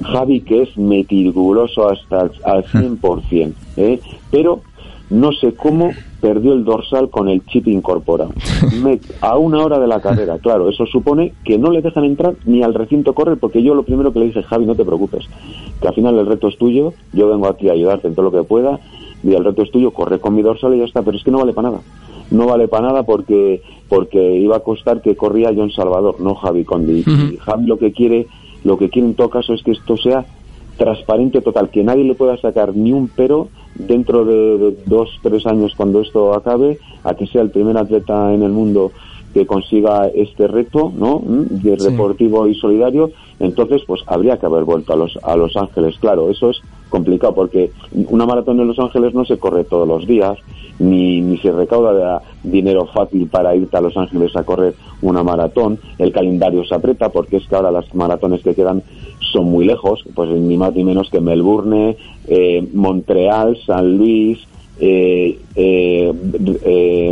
[0.03, 4.01] Javi, que es meticuloso hasta al 100%, ¿eh?
[4.31, 4.63] pero
[5.11, 5.91] no sé cómo
[6.21, 8.31] perdió el dorsal con el chip incorporado.
[8.83, 12.35] Me- a una hora de la carrera, claro, eso supone que no le dejan entrar
[12.45, 15.27] ni al recinto correr, porque yo lo primero que le dije, Javi, no te preocupes,
[15.81, 18.33] que al final el reto es tuyo, yo vengo aquí a ayudarte en todo lo
[18.33, 18.79] que pueda,
[19.23, 21.31] y el reto es tuyo, corre con mi dorsal y ya está, pero es que
[21.31, 21.83] no vale para nada.
[22.31, 26.65] No vale para nada porque porque iba a costar que corría John Salvador, no Javi
[26.65, 27.03] Condi.
[27.33, 28.29] Y Javi lo que quiere,
[28.65, 30.25] lo que quiere en todo caso es que esto sea
[30.77, 35.47] transparente total, que nadie le pueda sacar ni un pero dentro de, de dos, tres
[35.47, 38.93] años cuando esto acabe, a que sea el primer atleta en el mundo
[39.33, 41.21] que consiga este reto, ¿no?
[41.21, 41.63] ¿Mm?
[41.63, 41.85] De Sí.
[41.85, 46.31] deportivo y solidario, entonces pues habría que haber vuelto a los a Los Ángeles, claro,
[46.31, 47.71] eso es complicado porque
[48.09, 50.37] una maratón en Los Ángeles no se corre todos los días,
[50.81, 55.79] ni, ni se recauda dinero fácil para irte a Los Ángeles a correr una maratón.
[55.99, 58.83] El calendario se aprieta porque es que ahora las maratones que quedan
[59.33, 64.41] son muy lejos, pues ni más ni menos que Melbourne, eh, Montreal, San Luis,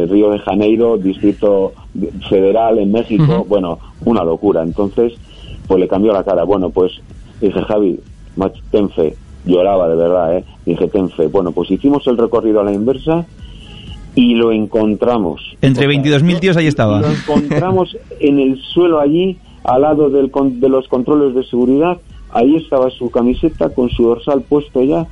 [0.08, 1.72] Río de Janeiro, Distrito
[2.28, 4.62] Federal en México, bueno, una locura.
[4.62, 5.12] Entonces,
[5.66, 6.44] pues le cambió la cara.
[6.44, 6.92] Bueno, pues
[7.40, 8.00] dije, Javi,
[8.70, 9.14] ten fe.
[9.44, 10.44] Lloraba de verdad, ¿eh?
[10.66, 11.26] Dije, ten fe.
[11.26, 13.26] Bueno, pues hicimos el recorrido a la inversa
[14.14, 15.40] y lo encontramos.
[15.62, 17.00] Entre 22.000 tíos ahí estaba.
[17.00, 21.98] Lo encontramos en el suelo allí, al lado del de los controles de seguridad.
[22.30, 25.06] Ahí estaba su camiseta con su dorsal puesto ya.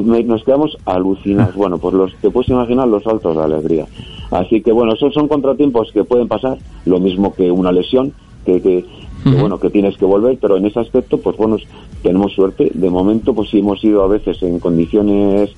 [0.00, 1.54] Nos quedamos alucinados.
[1.62, 3.86] Bueno, pues los, te puedes imaginar los saltos de alegría.
[4.30, 8.12] Así que bueno, esos son contratiempos que pueden pasar, lo mismo que una lesión,
[8.44, 8.84] que, que,
[9.22, 11.56] que, bueno, que tienes que volver, pero en ese aspecto, pues bueno,
[12.02, 12.70] tenemos suerte.
[12.74, 15.50] De momento, pues sí hemos ido a veces en condiciones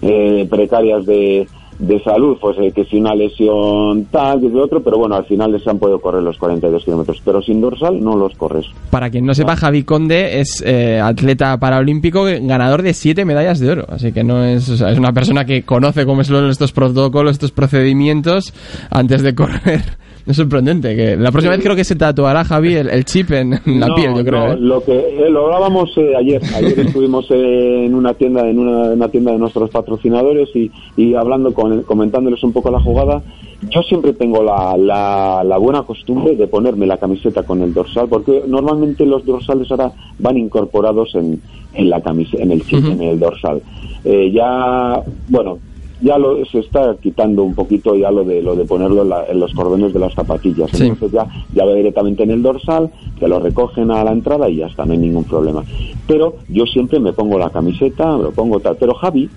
[0.00, 1.46] eh, precarias de,
[1.78, 5.24] de salud, pues eh, que si una lesión tal, que si otro, pero bueno, al
[5.24, 8.66] final les han podido correr los 42 kilómetros, pero sin dorsal no los corres.
[8.90, 13.70] Para quien no sepa, Javi Conde es eh, atleta paraolímpico, ganador de siete medallas de
[13.70, 13.86] oro.
[13.88, 17.32] Así que no es, o sea, es una persona que conoce cómo son estos protocolos,
[17.32, 18.52] estos procedimientos
[18.90, 20.01] antes de correr.
[20.26, 20.94] Es sorprendente.
[20.94, 23.88] que La próxima vez creo que se tatuará Javi el, el chip en, en la
[23.88, 24.46] No, piel, yo creo.
[24.48, 24.56] no, ¿eh?
[24.60, 26.40] Lo que eh, lo hablábamos eh, ayer.
[26.54, 31.14] Ayer estuvimos eh, en una tienda, en una, una tienda de nuestros patrocinadores y, y
[31.14, 33.22] hablando con, comentándoles un poco la jugada.
[33.70, 38.08] Yo siempre tengo la, la, la buena costumbre de ponerme la camiseta con el dorsal,
[38.08, 41.40] porque normalmente los dorsales ahora van incorporados en,
[41.74, 43.62] en la camiseta, en el chip, en el dorsal.
[44.04, 45.58] Eh, ya, bueno,
[46.02, 49.24] ya lo, se está quitando un poquito ya lo de lo de ponerlo en, la-
[49.26, 50.70] en los cordones de las zapatillas.
[50.72, 50.84] Sí.
[50.84, 54.56] Entonces ya, ya va directamente en el dorsal, te lo recogen a la entrada y
[54.56, 55.62] ya está, no hay ningún problema.
[56.06, 58.76] Pero yo siempre me pongo la camiseta, me lo pongo tal.
[58.78, 59.28] Pero Javi,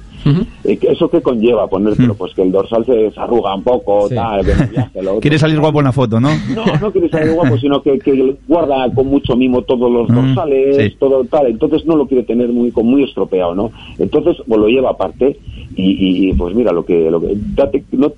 [0.63, 2.15] eh, que ¿eso qué conlleva ponértelo?
[2.15, 4.15] Pues que el dorsal se desarruga un poco, Sí.
[4.15, 5.19] tal, viaje, lo otro.
[5.21, 6.29] Quiere salir guapo en la foto, ¿no?
[6.55, 10.15] No, no quiere salir guapo, sino que, que guarda con mucho mimo todos los Mm,
[10.15, 10.97] dorsales, sí.
[10.99, 11.45] todo tal.
[11.47, 13.69] Entonces no lo quiere tener muy con muy estropeado, ¿no?
[13.99, 15.37] Entonces pues lo lleva aparte
[15.75, 18.11] y- y, pues mira lo que lo que date no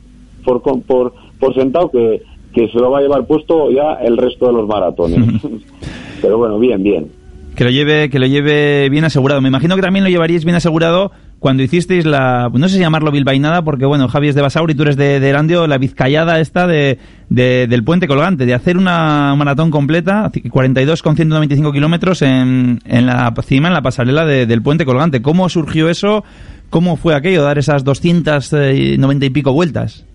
[0.45, 2.21] por por por sentado que
[2.53, 5.19] que se lo va a llevar puesto ya el resto de los maratones.
[6.21, 7.07] Pero bueno, bien, bien.
[7.55, 9.41] Que lo lleve, que lo lleve bien asegurado.
[9.41, 13.11] Me imagino que también lo llevaríais bien asegurado cuando hicisteis la, no sé si llamarlo
[13.11, 16.65] bilbainada, porque bueno, Javi es de Basauri, tú eres de, de Erandio, la vizcayada esta
[16.67, 16.97] de,
[17.29, 23.05] de- del puente colgante, de hacer una maratón completa, 42 con 195 kilómetros en, en
[23.05, 25.21] la cima, en la pasarela de- del puente colgante.
[25.21, 26.23] ¿Cómo surgió eso?
[26.70, 30.05] ¿Cómo fue aquello, dar esas 290 y pico vueltas?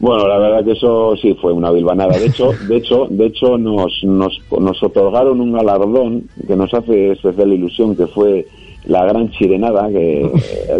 [0.00, 2.16] Bueno, la verdad que eso sí fue una bilbanada.
[2.18, 7.12] De hecho, de hecho, de hecho nos, nos, nos otorgaron un galardón que nos hace
[7.12, 8.46] especial ilusión, que fue
[8.84, 10.30] la gran chirenada que,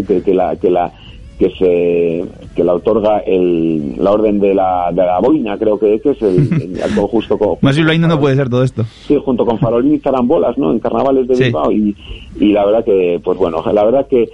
[0.06, 0.92] que, que la que la
[1.36, 6.00] que se que la otorga el, la orden de la, de la boina creo que,
[6.00, 8.84] que es el, el- justo con, Más bilbaíno no puede ser todo esto.
[9.06, 10.70] Sí, junto con Farolín y Carambolas, ¿no?
[10.72, 11.44] En carnavales de Sí.
[11.44, 11.70] Bilbao.
[11.72, 11.96] Y,
[12.40, 14.28] y la verdad que, pues bueno, la verdad que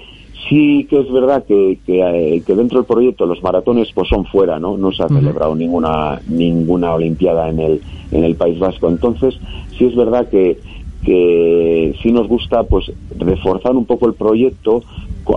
[0.48, 4.24] sí que es verdad que, que, eh, que dentro del proyecto los maratones pues son
[4.26, 4.76] fuera, ¿no?
[4.76, 7.80] No se ha celebrado ninguna ninguna olimpiada en el
[8.10, 8.88] en el País Vasco.
[8.88, 9.38] Entonces,
[9.76, 10.58] sí es verdad que
[11.04, 14.82] que sí nos gusta pues reforzar un poco el proyecto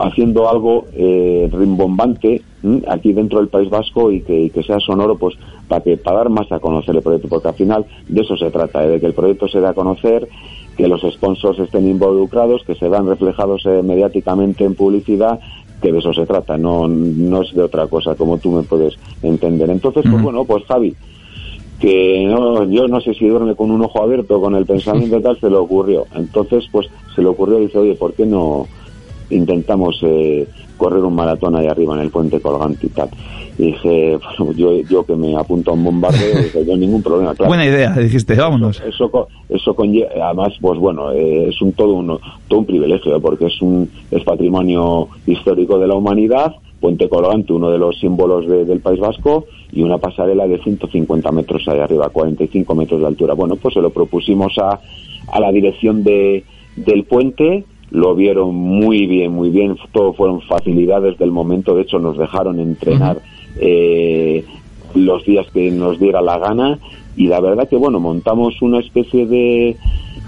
[0.01, 2.81] haciendo algo eh, rimbombante ¿m?
[2.87, 5.35] aquí dentro del País Vasco y que, y que sea sonoro pues
[5.67, 8.49] para que para dar más a conocer el proyecto porque al final de eso se
[8.49, 8.89] trata ¿eh?
[8.89, 10.27] de que el proyecto se dé a conocer
[10.77, 15.39] que los sponsors estén involucrados que se vean reflejados eh, mediáticamente en publicidad
[15.81, 18.97] que de eso se trata no no es de otra cosa como tú me puedes
[19.21, 19.69] entender.
[19.69, 20.95] Entonces pues bueno pues Javi
[21.79, 25.39] que no, yo no sé si duerme con un ojo abierto con el pensamiento tal
[25.39, 26.05] se le ocurrió.
[26.15, 28.67] Entonces pues se le ocurrió y dice oye por qué no
[29.29, 30.47] intentamos eh,
[30.77, 33.09] correr un maratón ahí arriba en el puente colgante y tal
[33.57, 37.33] y dije bueno, yo yo que me apunto a un bombardeo dije yo ningún problema
[37.35, 38.81] claro Buena idea, dijiste, vámonos.
[38.81, 39.09] eso
[39.49, 42.07] eso conlleva además pues bueno eh, es un todo un
[42.47, 47.71] todo un privilegio porque es un es patrimonio histórico de la humanidad Puente Colgante, uno
[47.71, 52.09] de los símbolos de- del País Vasco, y una pasarela de 150 metros ahí arriba,
[52.09, 53.33] 45 metros de altura.
[53.33, 54.79] Bueno, pues se lo propusimos a,
[55.33, 56.43] a la dirección de,
[56.75, 61.99] del puente, lo vieron muy bien, muy bien, todo fueron facilidades del momento, de hecho
[61.99, 63.21] nos dejaron entrenar
[63.59, 64.43] eh,
[64.93, 66.79] los días que nos diera la gana.
[67.15, 69.75] Y la verdad que bueno, montamos una especie de,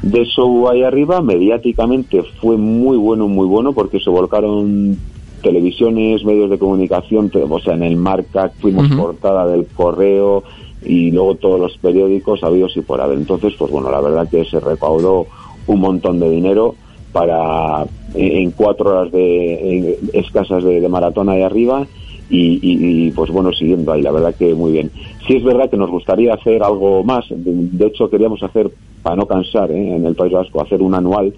[0.01, 4.97] de show ahí arriba, mediáticamente fue muy bueno, muy bueno porque se volcaron
[5.43, 10.43] televisiones, medios de comunicación, o sea, en el Marca fuimos portada del correo
[10.84, 13.18] y luego todos los periódicos habidos y por haber.
[13.18, 15.28] Entonces, pues bueno, la verdad que se recaudó
[15.68, 16.76] un montón de dinero
[17.12, 17.84] para
[18.14, 21.86] en en cuatro horas de en escasas de, de maratón ahí arriba
[22.30, 24.91] y, y- y, pues bueno siguiendo ahí la verdad que muy bien
[25.28, 28.70] sí es verdad que nos gustaría hacer algo más de, de hecho queríamos hacer
[29.01, 29.95] para no cansar ¿eh?
[29.95, 31.34] en el País Vasco hacer un anual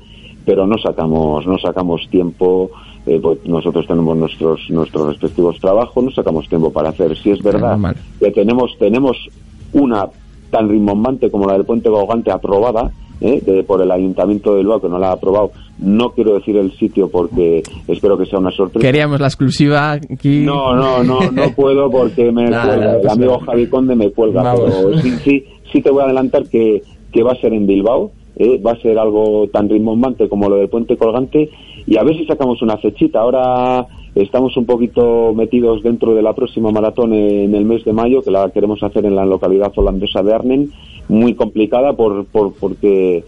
[0.46, 2.72] pero no sacamos no sacamos tiempo
[3.06, 7.42] eh, pues nosotros tenemos nuestros nuestros respectivos trabajos no sacamos tiempo para hacer si es
[7.42, 7.78] verdad
[8.20, 9.18] que tenemos tenemos
[9.74, 10.08] una
[10.52, 12.92] tan rimbombante como la del Puente Gogante aprobada
[13.22, 13.42] ¿eh?
[13.46, 16.72] de- por el Ayuntamiento de Bilbao que no la ha aprobado no quiero decir el
[16.78, 20.42] sitio porque espero que sea una sorpresa Queríamos la exclusiva aquí.
[20.42, 22.96] no, no, no, no puedo porque me cuelga.
[22.96, 23.40] El pues amigo.
[23.40, 24.44] Javi Conde me cuelga.
[24.44, 24.62] Vamos.
[24.74, 28.12] Pero sí, sí, sí te voy a adelantar que, que va a ser en Bilbao.
[28.38, 28.60] ¿eh?
[28.66, 31.50] Va a ser algo tan rimbombante como lo del puente colgante.
[31.88, 33.20] Y a ver si sacamos una fechita.
[33.22, 38.22] Ahora estamos un poquito metidos dentro de la próxima maratón en el mes de mayo,
[38.22, 40.68] que la queremos hacer en la localidad holandesa de Arnhem.
[41.08, 43.24] Muy complicada por, por, porque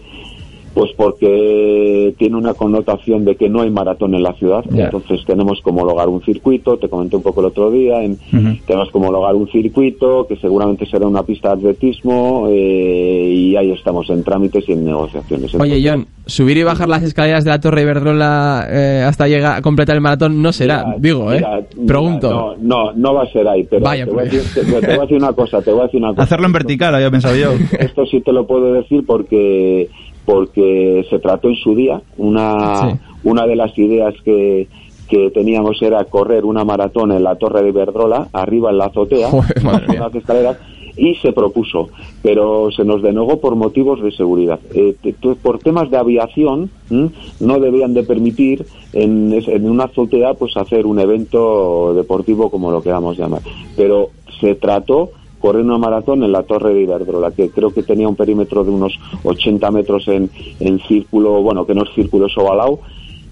[0.74, 5.60] pues porque tiene una connotación de que no hay maratón en la ciudad, entonces tenemos
[5.62, 8.18] que homologar un circuito, te comenté un poco el otro día, en-
[8.66, 13.70] tenemos que homologar un circuito que seguramente será una pista de atletismo eh, y ahí
[13.70, 15.54] estamos en trámites y en negociaciones.
[15.54, 19.58] Oye, Entonces, John, subir y bajar las escaleras de la Torre Iberdrola eh, hasta llegar
[19.58, 21.36] a completar el maratón no será, mira, digo, ¿eh?
[21.36, 22.30] mira, Pregunto.
[22.30, 24.32] No, no, no va a ser ahí, pero Vaya, te, voy a pues.
[24.54, 26.22] decir, te- te voy a decir una cosa, te voy a decir una cosa.
[26.22, 27.52] Hacerlo en vertical, había pensado yo.
[27.78, 29.88] Esto sí te lo puedo decir porque
[30.24, 32.00] porque se trató en su día.
[32.16, 32.96] Una, Sí.
[33.24, 34.68] una de las ideas que,
[35.08, 39.30] que teníamos era correr una maratón en la Torre de Iberdrola, arriba en la azotea,
[39.30, 40.58] con las escaleras,
[40.96, 41.88] y se propuso,
[42.22, 44.60] pero se nos denegó por motivos de seguridad.
[44.74, 44.94] Eh,
[45.42, 47.10] por temas de aviación, ¿m?
[47.40, 52.80] no debían de permitir en, en una azotea pues hacer un evento deportivo como lo
[52.80, 53.40] queramos llamar.
[53.76, 54.10] Pero
[54.40, 55.10] se trató
[55.44, 58.70] correr una maratón en la Torre de Iberdrola, que creo que tenía un perímetro de
[58.70, 62.80] unos 80 metros en, en círculo, bueno, que no es círculo, es ovalado,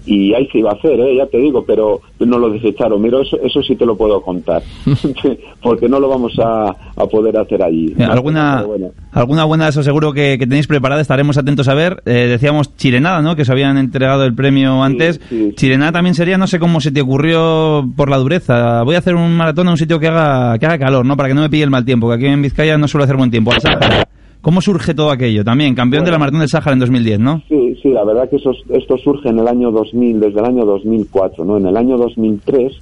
[0.05, 1.17] y ahí se iba a hacer, ¿eh?
[1.17, 3.01] ya te digo, pero no lo desecharon.
[3.01, 4.61] Mira, eso, eso sí te lo puedo contar,
[5.61, 7.93] porque no lo vamos a, a poder hacer allí.
[7.99, 8.87] ¿Alguna, bueno.
[9.11, 11.01] alguna buena de eso seguro que, que tenéis preparada?
[11.01, 12.01] Estaremos atentos a ver.
[12.05, 13.35] Eh, decíamos Chirenada, ¿no?
[13.35, 15.19] Que os habían entregado el premio antes.
[15.29, 15.53] sí.
[15.55, 18.83] Chirenada también sería, no sé cómo se te ocurrió por la dureza.
[18.83, 21.15] Voy a hacer un maratón en un sitio que haga, que haga calor, ¿no?
[21.15, 23.17] Para que no me pille el mal tiempo, que aquí en Vizcaya no suele hacer
[23.17, 23.51] buen tiempo.
[23.59, 24.07] Sáhara.
[24.43, 25.43] ¿Cómo surge todo aquello?
[25.43, 27.41] También, campeón de la maratón del Sáhara en 2010, ¿no?
[27.49, 30.65] Sí, sí, la verdad que eso, esto surge en el año 2000, desde el año
[30.65, 31.57] 2004, ¿no?
[31.57, 32.73] En el año 2003,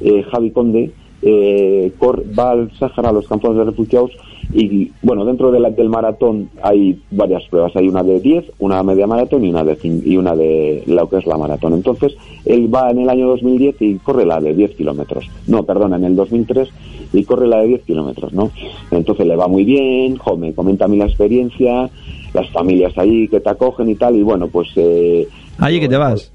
[0.00, 0.90] eh, Javi Conde
[1.22, 4.10] eh, cor- va al Sáhara, a los campos de refugiados,
[4.52, 7.74] y bueno, dentro de la- del maratón hay varias pruebas.
[7.76, 11.18] Hay una de 10, una media maratón y una de, y una de lo que
[11.18, 11.74] es la maratón.
[11.74, 15.26] Entonces, él va en el año 2010 y corre la de 10 kilómetros.
[15.46, 16.68] No, perdona, en el 2003
[17.12, 18.50] y corre la de 10 kilómetros, ¿no?
[18.90, 21.88] Entonces le va muy bien, jo, me comenta a mí la experiencia,
[22.34, 24.68] las familias ahí que te acogen y tal, y bueno, pues...
[24.76, 25.26] Eh,
[25.58, 26.32] Allí que te vas.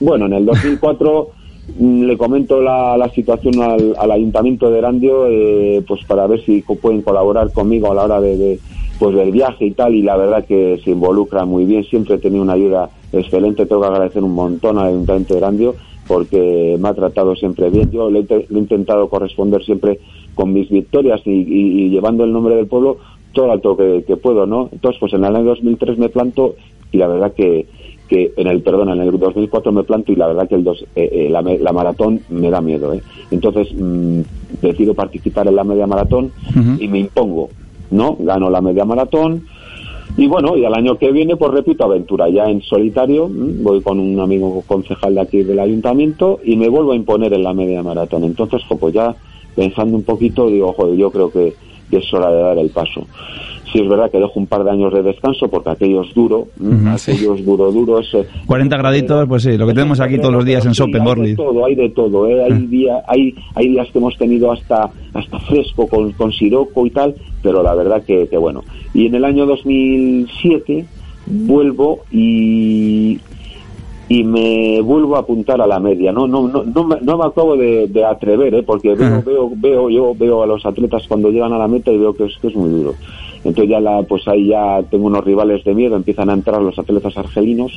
[0.00, 1.35] bueno, en el 2004 mm,
[1.78, 6.62] le comento la, la situación al, al ayuntamiento de Erandio, eh, pues para ver si
[6.62, 8.58] pueden colaborar conmigo a la hora de, de,
[8.98, 11.84] pues del viaje y tal, y la verdad que se involucra muy bien.
[11.84, 15.74] Siempre he tenido una ayuda excelente, tengo que agradecer un montón al ayuntamiento de Erandio
[16.06, 17.90] porque me ha tratado siempre bien.
[17.90, 19.98] Yo le le he intentado corresponder siempre
[20.34, 22.98] con mis victorias y, llevando el nombre del pueblo
[23.32, 24.68] todo alto que, que puedo, ¿no?
[24.72, 26.54] Entonces, pues en el año 2003 me planto
[26.92, 27.66] y la verdad que,
[28.08, 30.84] que en el, perdón, en el 2004 me planto y la verdad que el dos,
[30.94, 33.02] eh, eh, la, maratón me da miedo, ¿eh?
[33.30, 34.20] Entonces, mm,
[34.62, 36.32] decido participar en la media maratón
[36.78, 37.50] y me impongo,
[37.90, 38.16] ¿no?
[38.18, 39.42] Gano la media maratón
[40.18, 43.82] y bueno, y al año que viene, pues repito aventura, ya en solitario, mm, voy
[43.82, 47.52] con un amigo concejal de aquí del ayuntamiento y me vuelvo a imponer en la
[47.52, 48.24] media maratón.
[48.24, 49.14] Entonces, jo, pues ya
[49.54, 51.54] pensando un poquito, digo, joder, yo creo que,
[51.90, 53.06] que es hora de dar el paso.
[53.72, 56.46] Sí es verdad que dejo un par de años de descanso porque aquello es duro,
[56.96, 57.10] sí.
[57.10, 58.14] aquello es duro, duro, es...
[58.14, 61.02] eh, 40 graditos, pues sí, lo que tenemos aquí todos los días en Sí, Sopen,
[61.02, 62.44] hay de todo, hay de todo, ¿eh?
[62.44, 66.90] hay, día, hay, hay días que hemos tenido hasta, hasta fresco con, con siroco y
[66.90, 68.62] tal, pero la verdad que, que bueno.
[68.94, 70.86] Y en el año 2007
[71.26, 73.18] vuelvo y,
[74.08, 76.12] y me vuelvo a apuntar a la media.
[76.12, 78.62] No, no, no, no, me, no me acabo de, de atrever, ¿eh?
[78.62, 81.98] porque veo, veo, veo, yo veo a los atletas cuando llegan a la meta y
[81.98, 82.94] veo que es, que es muy duro.
[83.44, 86.78] Entonces ya la, pues ahí ya tengo unos rivales de miedo, empiezan a entrar los
[86.78, 87.72] atletas argelinos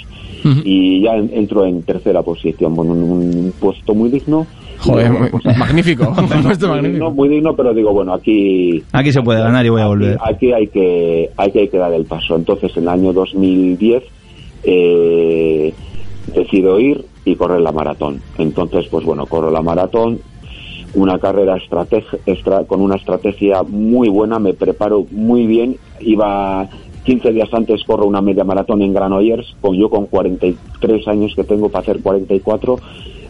[0.63, 4.47] y ya en- entro en tercera posición, bueno, un, un puesto muy digno.
[4.80, 6.05] Joder, Y, bueno, muy- pues, magnífico.
[6.69, 9.88] Muy digno, muy digno, pero digo, bueno, aquí Aquí se puede ganar y voy a
[9.88, 10.17] volver.
[10.23, 12.36] Aquí hay que, hay que, hay que dar el paso.
[12.36, 14.03] Entonces, en el año 2010
[14.63, 15.73] eh,
[16.34, 18.21] decido ir y correr la maratón.
[18.38, 20.19] Entonces, pues bueno, corro la maratón,
[20.95, 26.67] una carrera estrateg- estra- con una estrategia muy buena, me preparo muy bien, iba
[27.05, 31.43] 15 días antes corro una media maratón en Granollers, con yo con 43 años que
[31.43, 32.77] tengo para hacer 44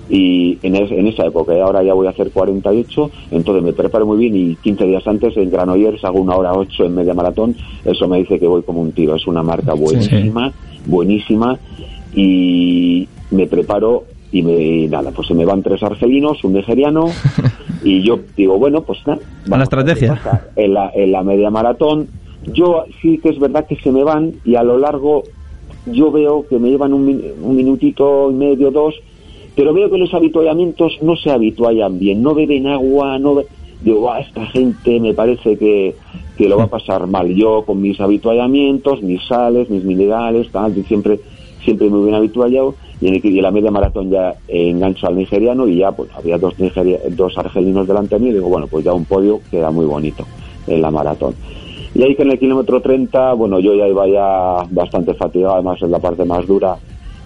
[0.10, 3.74] y en, es- en esa época, y ahora ya voy a hacer 48, entonces me
[3.74, 7.14] preparo muy bien y 15 días antes en Granollers hago una hora 8 en media
[7.14, 10.52] maratón, eso me dice que voy como un tiro, es una marca buenísima,
[10.88, 11.60] buenísima
[12.14, 17.05] y me preparo y me y nada, pues se me van tres argelinos, un nigeriano
[17.84, 20.51] y yo digo, bueno, pues nada, A la estrategia.
[20.55, 22.07] en la, en la media maratón.
[22.53, 25.24] Yo sí que es verdad que se me van y a lo largo
[25.86, 28.95] yo veo que me llevan un, un minutito y medio, dos,
[29.55, 33.45] pero veo que los habituallamientos no se habituallan bien, no beben agua, no be-
[33.82, 35.95] digo, "Buah, esta gente me parece que,
[36.38, 37.28] que lo va a pasar mal.
[37.34, 41.20] Yo con mis habituallamientos, mis sales, mis minerales, tal, y siempre,
[41.64, 45.16] siempre muy bien habituallado, y en, el, y la media maratón ya eh, engancho al
[45.18, 48.68] nigeriano y ya pues había dos, nigeria- dos argelinos delante de mí y digo, bueno,
[48.68, 50.26] pues ya un podio queda muy bonito
[50.68, 51.36] en la maratón.
[51.95, 55.82] Y ahí que en el kilómetro 30, bueno, yo ya iba ya bastante fatigado, además
[55.82, 56.78] es la parte más dura.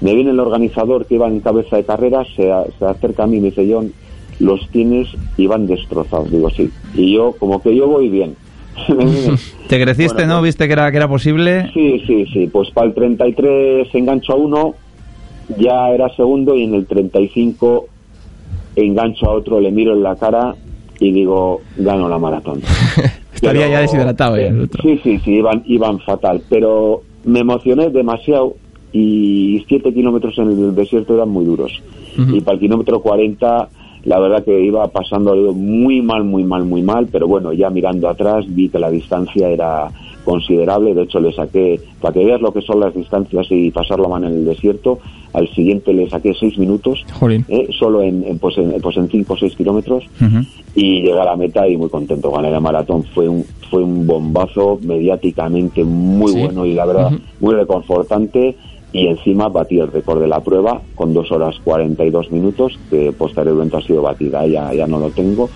[0.01, 3.38] Me viene el organizador que iba en cabeza de carrera, se, se acerca a mí
[3.38, 3.91] y me dice, John,
[4.39, 5.07] los tienes
[5.38, 6.31] y van destrozados.
[6.31, 6.71] Digo, sí.
[6.95, 8.36] Y yo, como que yo voy bien.
[9.67, 10.41] Te creciste, ¿no?
[10.41, 11.69] ¿Viste que era, que era posible?
[11.74, 12.47] Sí, sí, sí.
[12.51, 14.76] Pues para el 33 engancho a uno,
[15.57, 17.86] ya era segundo y en el 35
[18.76, 20.55] engancho a otro, le miro en la cara
[20.99, 22.61] y digo, gano la maratón.
[23.34, 24.82] Estaría Pero- ya deshidratado ya el otro.
[24.84, 26.41] Sí, sí, sí, iban, iban fatal.
[26.49, 28.55] Pero me emocioné demasiado
[28.91, 31.82] y 7 kilómetros en el desierto eran muy duros.
[32.15, 33.69] Y para el kilómetro 40,
[34.06, 37.08] la verdad que iba pasando muy mal, muy mal, muy mal.
[37.12, 39.89] Pero bueno, ya mirando atrás vi que la distancia era
[40.26, 40.93] considerable.
[40.93, 44.08] De hecho, le saqué, para que veas lo que son las distancias y pasar la
[44.08, 44.99] mano en el desierto,
[45.34, 47.04] al siguiente le saqué 6 minutos,
[47.49, 50.04] eh, solo en, en, pues en, pues en 5 o 6 kilómetros
[50.76, 54.06] y llegué a la meta y muy contento gané la maratón fue un fue un
[54.08, 56.39] bombazo mediáticamente muy Sí.
[56.39, 58.56] bueno y la verdad muy reconfortante
[58.94, 63.76] y encima batí el récord de la prueba con 2 horas 42 minutos que posteriormente
[63.78, 65.50] ha sido batida ya ya no lo tengo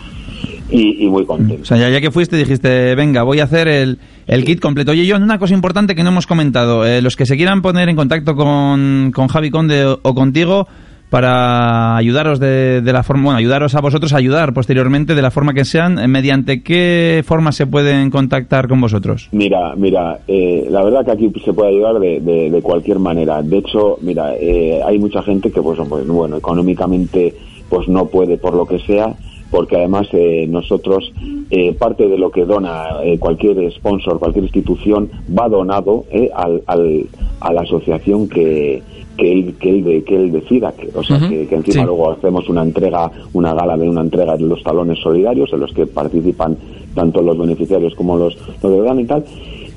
[0.69, 3.67] y, y muy contento O sea, ya, ya que fuiste dijiste, venga, voy a hacer
[3.69, 4.91] el, el kit completo.
[4.91, 6.85] Oye, John, una cosa importante que no hemos comentado.
[6.85, 10.67] eh, los que se quieran poner en contacto con, con Javi Conde o, o contigo
[11.09, 15.31] para ayudaros de, de la forma, bueno, ayudaros a vosotros a ayudar posteriormente de la
[15.31, 19.29] forma que sean, eh, mediante qué forma se pueden contactar con vosotros.
[19.31, 23.41] Mira, mira, eh, la verdad que aquí se puede ayudar de, de- cualquier manera.
[23.41, 27.33] De hecho, mira, eh, hay mucha gente que, pues, pues, bueno, económicamente,
[27.69, 29.13] pues no puede por lo que sea,
[29.51, 31.13] porque además eh, nosotros
[31.49, 36.61] eh, parte de lo que dona eh, cualquier sponsor, cualquier institución va donado eh, al,
[36.67, 37.05] al-
[37.39, 38.81] a la asociación que
[39.17, 41.85] que él, que él, que él decida, que, o sea, que, que encima sí.
[41.87, 45.73] luego hacemos una entrega, una gala de una entrega de los talones solidarios en los
[45.73, 46.55] que participan
[46.93, 49.23] tanto los beneficiarios como los, los de y tal,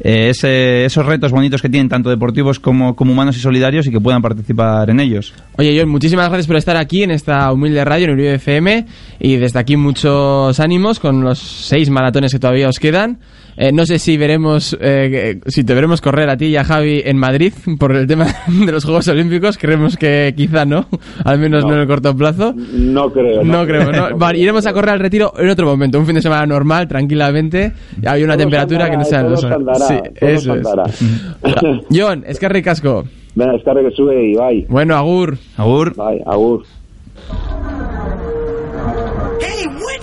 [0.00, 4.00] eh, esos retos bonitos que tienen, tanto deportivos como, como humanos y solidarios, y que
[4.00, 5.34] puedan participar en ellos.
[5.56, 8.86] Oye, John, muchísimas gracias por estar aquí en esta humilde radio en Uribe FM
[9.20, 13.18] y desde aquí muchos ánimos con los seis maratones que todavía os quedan.
[13.56, 17.02] Eh, no sé si veremos, eh, si te veremos correr a ti y a Javi
[17.04, 18.26] en Madrid por el tema
[18.66, 19.56] de los Juegos Olímpicos.
[19.58, 20.86] Creemos que quizá no,
[21.24, 21.74] al menos no, No.
[21.76, 22.54] en el corto plazo.
[22.54, 23.42] No creo.
[23.44, 24.16] No creo, ¿no?
[24.18, 27.72] Vale, iremos a correr al retiro en otro momento, un fin de semana normal, tranquilamente.
[28.06, 29.44] Hay una Todo temperatura que no sea todo horas.
[29.52, 31.84] andará, Sí, todo eso es.
[31.90, 33.04] John, es que ricasco.
[33.34, 34.66] Venga, descarga que sube y bye.
[34.68, 35.36] Bueno, Agur.
[35.56, 35.94] Agur.
[35.96, 36.64] Bye, agur.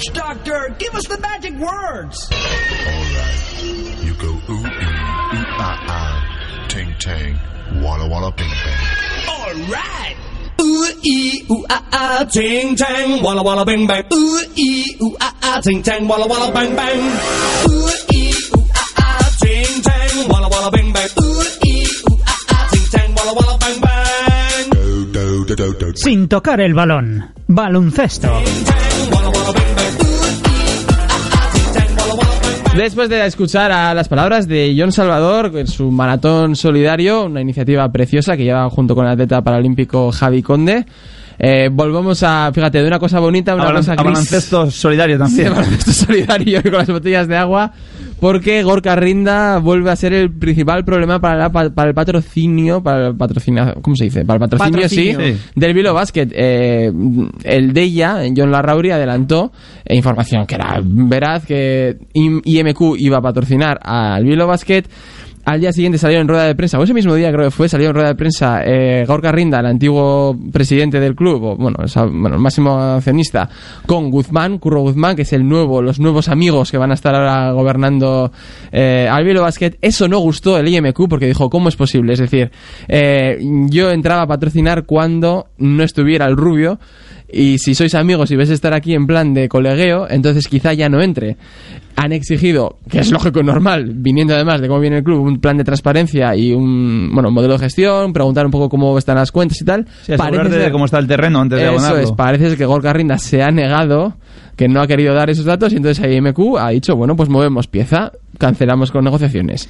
[0.03, 0.75] Hey, which Ouch, doctor!
[0.79, 2.29] Give us the magic words!
[2.31, 4.03] All right.
[4.03, 7.39] You go ooh ooh ooh ah ah, ting tang,
[7.81, 8.79] walla walla bing bang.
[9.29, 10.15] All right!
[10.61, 14.03] Ooh ee ooh ah ah, ting tang, walla walla bang bang.
[14.13, 16.99] Ooh ee ooh ah ah, ting tang, walla walla bang bang.
[16.99, 21.09] Ooh ee ooh ah ah, ting tang, walla walla bang bang.
[21.19, 24.69] Ooh ee ooh ah ah, ting tang, walla walla bang bang.
[24.71, 25.95] Do do do do do.
[25.95, 27.23] Sin tocar el balón.
[27.47, 28.31] Baloncesto.
[32.77, 37.87] Después de escuchar a las palabras de John Salvador en su maratón solidario, una iniciativa
[37.91, 40.85] preciosa que lleva junto con el atleta paralímpico Javi Conde,
[41.37, 44.05] eh, volvemos a, fíjate, de una cosa bonita a una A cosa a gris.
[44.05, 45.43] baloncesto solidario Sí, también.
[45.45, 47.71] de baloncesto solidario con las botellas de agua,
[48.23, 53.07] porque Gorka Rinda vuelve a ser el principal problema para, la- para el patrocinio, para
[53.09, 54.23] el patrocinio, ¿cómo se dice?
[54.23, 55.19] Para el patrocinio, Patrocinio.
[55.19, 55.39] sí, Sí.
[55.57, 56.29] del Vilo Basket.
[56.31, 56.89] Eh,
[57.43, 59.51] el de ella, John Larrauri, adelantó
[59.83, 64.83] eh, información que era veraz, que IM- IMQ iba a patrocinar al Vilo Basket.
[65.45, 67.67] Al día siguiente salió en rueda de prensa, o ese mismo día creo que fue,
[67.67, 71.83] salió en rueda de prensa eh, Gorka Rinda, el antiguo presidente del club, o bueno,
[71.83, 73.49] esa- bueno, el máximo accionista,
[73.85, 77.13] con Guzmán, Curro Guzmán, que es el nuevo, los nuevos amigos que van a estar
[77.13, 78.31] ahora gobernando
[78.71, 79.77] eh, al Vilo Basket.
[79.81, 82.13] Eso no gustó el IMQ porque dijo, ¿cómo es posible?
[82.13, 82.49] Es decir,
[82.87, 83.37] eh,
[83.69, 86.79] yo entraba a patrocinar cuando no estuviera el rubio
[87.33, 90.87] y si sois amigos y ves estar aquí en plan de colegueo, entonces quizá ya
[90.89, 91.37] no entre.
[91.95, 95.39] Han exigido, que es lógico y normal, viniendo además de cómo viene el club, un
[95.39, 99.15] plan de transparencia y un bueno un modelo de gestión, preguntar un poco cómo están
[99.15, 99.85] las cuentas y tal.
[100.03, 101.99] Sí, ser- de cómo está el terreno antes de eso abonarlo.
[102.01, 104.15] es, parece ser que Gorka Rinda se ha negado,
[104.55, 107.67] que no ha querido dar esos datos y entonces IMQ ha dicho, bueno, pues movemos
[107.67, 108.11] pieza,
[108.47, 109.69] cancelamos con negociaciones.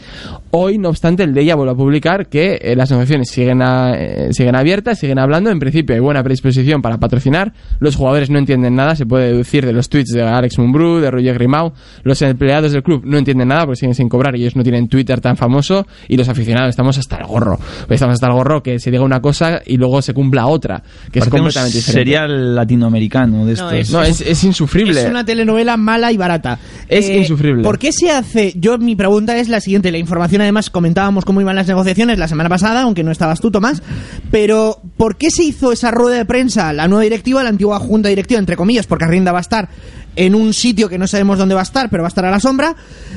[0.50, 3.94] Hoy, no obstante, el de ella vuelve a publicar que eh, las negociaciones siguen, a-
[3.96, 8.40] eh, siguen abiertas, siguen hablando, en principio hay buena predisposición para patrocinar, los jugadores no
[8.40, 12.20] entienden nada, se puede deducir de los tweets de Alex Mumbrú, de Roger Grimau, los
[12.24, 15.22] empleados del club no entienden nada porque siguen sin cobrar y ellos no tienen Twitter
[15.22, 17.60] tan famoso y los aficionados estamos hasta el gorro.
[17.88, 21.20] Estamos hasta el gorro que se diga una cosa y luego se cumpla otra, que
[21.20, 22.00] es completamente diferente.
[22.12, 23.74] serial latinoamericano de No, estos.
[23.74, 25.00] es- No, es, es insufrible.
[25.02, 26.58] Es una telenovela mala y barata.
[26.90, 27.64] Eh, Es insufrible.
[27.64, 28.54] ¿Por qué se hace?
[28.64, 29.92] Yo, mi pregunta es la siguiente.
[29.92, 33.52] La información, además, comentábamos cómo iban las negociaciones la semana pasada, aunque no estabas tú,
[33.52, 33.84] Tomás.
[34.32, 36.72] Pero, ¿por qué se hizo esa rueda de prensa?
[36.72, 39.68] La nueva directiva, la antigua junta directiva, entre comillas, porque Arrinda va a estar
[40.16, 42.32] en un sitio que no sabemos dónde va a estar, pero va a estar a
[42.32, 42.76] la sombra.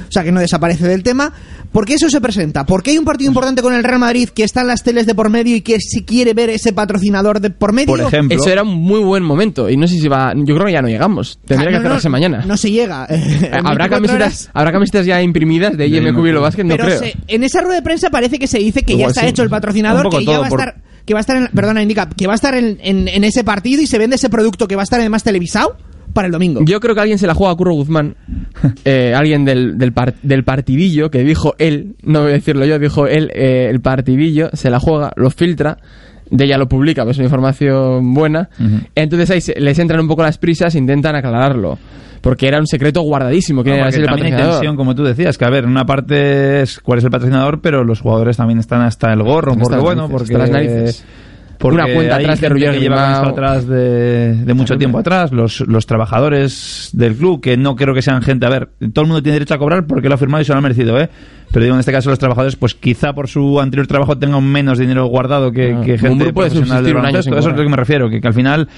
[0.09, 1.33] O sea, que no desaparece del tema.
[1.73, 2.65] ¿Por qué eso se presenta?
[2.65, 5.05] ¿Por qué hay un partido importante con el Real Madrid que está en las teles
[5.05, 7.89] de por medio y que si quiere ver ese patrocinador de por medio?
[7.89, 10.33] Por ejemplo, Eso era un muy buen momento y no sé si va.
[10.35, 11.39] Yo creo que ya no llegamos.
[11.45, 12.45] Tendría Ah, que no, cerrarse no, mañana.
[12.47, 13.07] No se llega.
[13.17, 14.51] Eh, ¿Habrá 24 camisetas, horas.
[14.55, 16.65] ¿Habrá camisetas ya imprimidas de IMQ Basket?
[16.65, 16.99] No pero creo.
[17.01, 19.27] se- en esa rueda de prensa parece que se dice que ya está sí.
[19.29, 21.83] hecho el patrocinador, que ya va a por- estar, que va a estar en, perdona,
[21.83, 24.67] indica, que va a estar en, en- en ese partido y se vende ese producto
[24.67, 25.77] que va a estar además televisado
[26.17, 26.61] para el domingo.
[26.65, 28.17] Yo creo que alguien se la juega a Curro Guzmán,
[28.85, 32.79] eh, alguien del, del, par- del partidillo, que dijo él, no voy a decirlo yo,
[32.81, 35.79] dijo él, eh, el partidillo, se la juega, lo filtra,
[36.29, 38.49] de ella lo publica, pues es una información buena,
[38.97, 41.79] entonces ahí se- les entran un poco las prisas e intentan aclararlo,
[42.21, 44.53] porque era un secreto guardadísimo, que No, era el también hay patrocinador.
[44.55, 47.85] tensión, como tú decías, que a ver, una parte es cuál es el patrocinador, pero
[47.85, 51.05] los jugadores también están hasta el gorro, porque bueno, narices, porque hasta las narices.
[51.59, 54.99] Porque Una cuenta hay atrás de Roger que lleva esto atrás de, de mucho tiempo
[54.99, 59.03] atrás, los, los trabajadores del club, que no creo que sean gente, a ver, todo
[59.03, 60.99] el mundo tiene derecho a cobrar porque lo ha firmado y se lo ha merecido,
[60.99, 61.09] ¿eh?
[61.53, 64.79] Pero digo, en este caso los trabajadores, pues quizá por su anterior trabajo tengan menos
[64.79, 67.19] dinero guardado que, Ah, que gente profesional del subsistir un año.
[67.19, 67.57] Eso es cobrar.
[67.57, 68.69] lo que me refiero, que, que al final,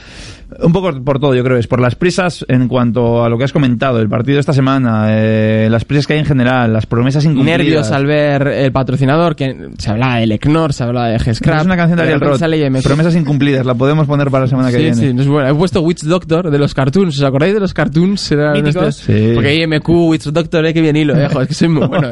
[0.62, 3.44] un poco por todo, yo creo, es por las prisas en cuanto a lo que
[3.44, 6.86] has comentado, el partido de esta semana, eh, las prisas que hay en general, las
[6.86, 7.58] promesas incumplidas.
[7.58, 11.60] Nervios al ver el patrocinador, que se hablaba de Lecnor, se hablaba de G-Scrap.
[11.60, 12.40] Es una canción de Ariel Roth.
[12.82, 14.96] Promesas incumplidas, la podemos poner para la semana que sí, viene.
[14.96, 15.50] Sí, no es buena.
[15.50, 17.18] He puesto Witch Doctor de los cartoons.
[17.18, 18.34] ¿Os acordáis de los cartoons?
[18.54, 18.96] Míticos.
[18.96, 19.32] Sí.
[19.34, 21.16] Porque IMQ, Witch Doctor, eh, que bien hilo.
[21.16, 22.08] Eh, joder, es que soy muy bueno.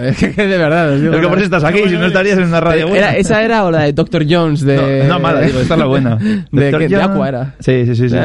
[0.47, 0.95] Es de verdad.
[0.97, 3.09] Es que por eso estás aquí, si no estarías en una radio buena.
[3.11, 4.25] Era- esa era o la de Dr.
[4.29, 5.05] Jones de.
[5.07, 6.17] No, no mala, digo, esta es la buena.
[6.53, 7.03] De, que- de.
[7.03, 7.55] Aqua era.
[7.61, 8.09] Sí, sí, sí.
[8.09, 8.17] sí.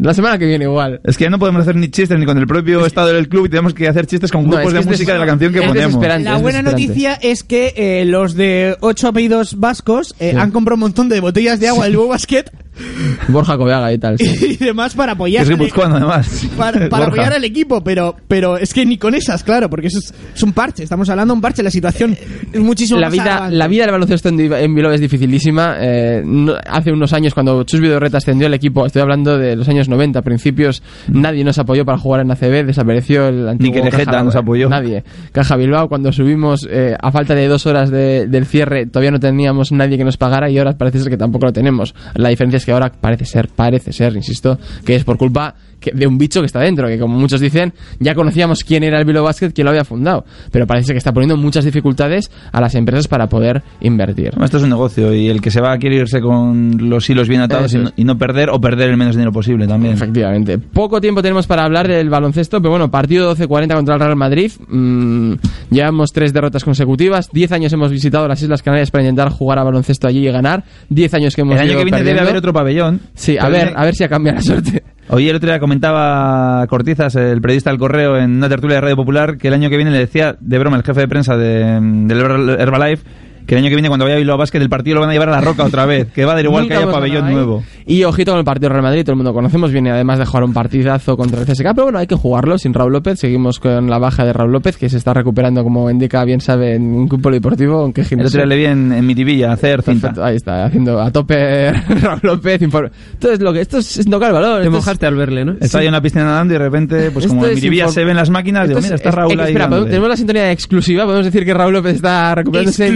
[0.00, 1.00] La semana que viene igual.
[1.04, 3.46] Es que ya no podemos hacer ni chistes ni con el propio estado del club
[3.46, 5.26] y tenemos que hacer chistes con No, grupos es que de es música de la
[5.26, 6.22] canción que es ponemos.
[6.22, 10.80] La buena noticia es que eh, los de ocho apellidos vascos eh, han comprado un
[10.80, 12.44] montón de botellas de agua del Nuevo Basket
[13.28, 14.18] Borja Coveaga y tal.
[14.18, 14.56] sí.
[14.60, 16.46] y demás para apoyar es además.
[16.56, 19.98] para, para apoyar al equipo, pero pero es que ni con esas, claro, porque eso
[19.98, 21.55] es, es un parche, estamos hablando de un parche.
[21.62, 22.16] La situación
[22.52, 25.76] es muchísimo la más vida, la vida del baloncesto en, en Bilbao es dificilísima.
[25.80, 29.68] Eh, no- hace unos años, cuando Chus Vidorreta ascendió el equipo, estoy hablando de los
[29.68, 34.10] años 90, principios, nadie nos apoyó para jugar en ACB, desapareció el antiguo que Tejeta
[34.12, 34.68] Caja- nos apoyó.
[34.68, 35.04] Nadie.
[35.32, 39.20] Caja Bilbao, cuando subimos, eh, a falta de dos horas de- del cierre, todavía no
[39.20, 41.94] teníamos nadie que nos pagara y ahora parece ser que tampoco lo tenemos.
[42.14, 45.92] La diferencia es que ahora parece ser, parece ser, insisto, que es por culpa que-
[45.92, 49.04] de un bicho que está dentro, que como muchos dicen, ya conocíamos quién era el
[49.04, 52.74] Bilbao Basket, quién lo había fundado, pero parece que está poniendo muchas dificultades a las
[52.74, 54.30] empresas para poder invertir.
[54.30, 57.28] Bueno, Esto es un negocio y el que se va quiere irse con los hilos
[57.28, 59.94] bien atados y no, y no perder o perder el menos dinero posible también.
[59.94, 60.58] Efectivamente.
[60.58, 64.52] Poco tiempo tenemos para hablar del baloncesto, pero bueno, partido 12-40 contra el Real Madrid.
[64.68, 65.34] Mm,
[65.70, 67.28] llevamos tres derrotas consecutivas.
[67.32, 70.64] Diez años hemos visitado las Islas Canarias para intentar jugar a baloncesto allí y ganar.
[70.88, 73.00] Diez años que hemos El año que viene debe haber otro pabellón.
[73.14, 74.82] Sí, a ver, a ver si ha cambiado la suerte.
[75.08, 78.96] Hoy el otro día comentaba Cortizas, el periodista del Correo, en una tertulia de Radio
[78.96, 81.58] Popular, que el año que viene le decía, de broma, el jefe de prensa de,
[81.80, 83.04] del Herbal- Herbalife,
[83.46, 85.12] que el año que viene cuando vaya a Bilbao Basket el partido lo van a
[85.12, 87.62] llevar a la Roca otra vez, que va a dar igual que haya pabellón nuevo.
[87.86, 90.42] Y ojito con el partido Real Madrid, todo el mundo conocemos, viene además de jugar
[90.44, 93.88] un partidazo contra el CSK, pero bueno, hay que jugarlo sin Raúl López, seguimos con
[93.88, 97.08] la baja de Raúl López, que se está recuperando, como indica bien sabe, en un
[97.08, 100.08] club polideportivo, aunque día le vi en, en Mitivilla hacer cinta.
[100.08, 101.70] Perfecto, ahí está, haciendo a tope
[102.00, 102.60] Raúl López.
[102.62, 104.56] Entonces, lo que esto es, es tocar el balón.
[104.62, 105.54] Te esto es- mojaste al verle, ¿no?
[105.60, 108.04] Está ahí en la piscina nadando y de repente, pues como en Mitivilla inform- se
[108.04, 109.52] ven las máquinas, digo, mira, es- está es- Raúl es- ahí.
[109.52, 111.04] Espera, tenemos la sintonía exclusiva.
[111.04, 112.90] Podemos decir que Raúl López está recuperándose de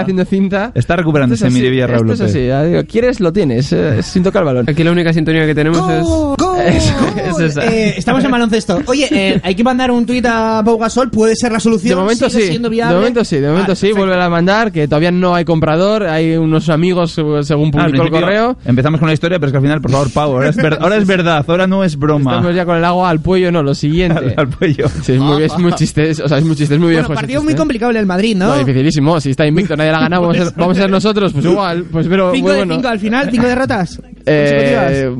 [0.00, 0.72] Haciendo cinta.
[0.74, 2.34] Está recuperándose Mitivilla Raúl esto López.
[2.36, 4.66] es así, quieres, lo tienes, eh, sin tocar el balón.
[4.68, 6.76] Aquí la única sintonía que tenemos es...
[6.76, 6.94] Eso,
[7.42, 7.66] es esa.
[7.66, 8.80] Eh, estamos en baloncesto.
[8.86, 11.10] Oye, eh, hay que mandar un tuit a Pau Gasol.
[11.10, 11.96] ¿Puede ser la solución?
[11.96, 12.96] De momento ¿Sigue sí, siendo de viable?
[12.96, 16.36] momento sí, de momento Vale, sí, vuelve a mandar, que todavía no hay comprador, hay
[16.36, 18.56] unos amigos, según Ah, al publicó el correo.
[18.64, 20.78] Empezamos con la historia, pero es que al final, por favor, Pau, ahora es, ver-
[20.80, 22.32] ahora es verdad, ahora no es broma.
[22.36, 24.34] Estamos ya con el agua al cuello, no, lo siguiente.
[24.36, 24.86] al cuello.
[25.02, 27.00] Sí, es muy, es muy chiste, es- o sea, es muy chiste, es muy Bueno,
[27.08, 27.14] viejo.
[27.14, 28.48] partido chiste, muy complicado el Madrid, ¿no?
[28.48, 29.20] No, dificilísimo.
[29.20, 30.22] Si está invicto, nadie la ha ganado.
[30.22, 31.84] Vamos a ser, vamos a ser nosotros, pues igual.
[31.90, 34.00] Pues pero Cinco de cinco al final, cinco derrotas.
[34.26, 35.10] Eh,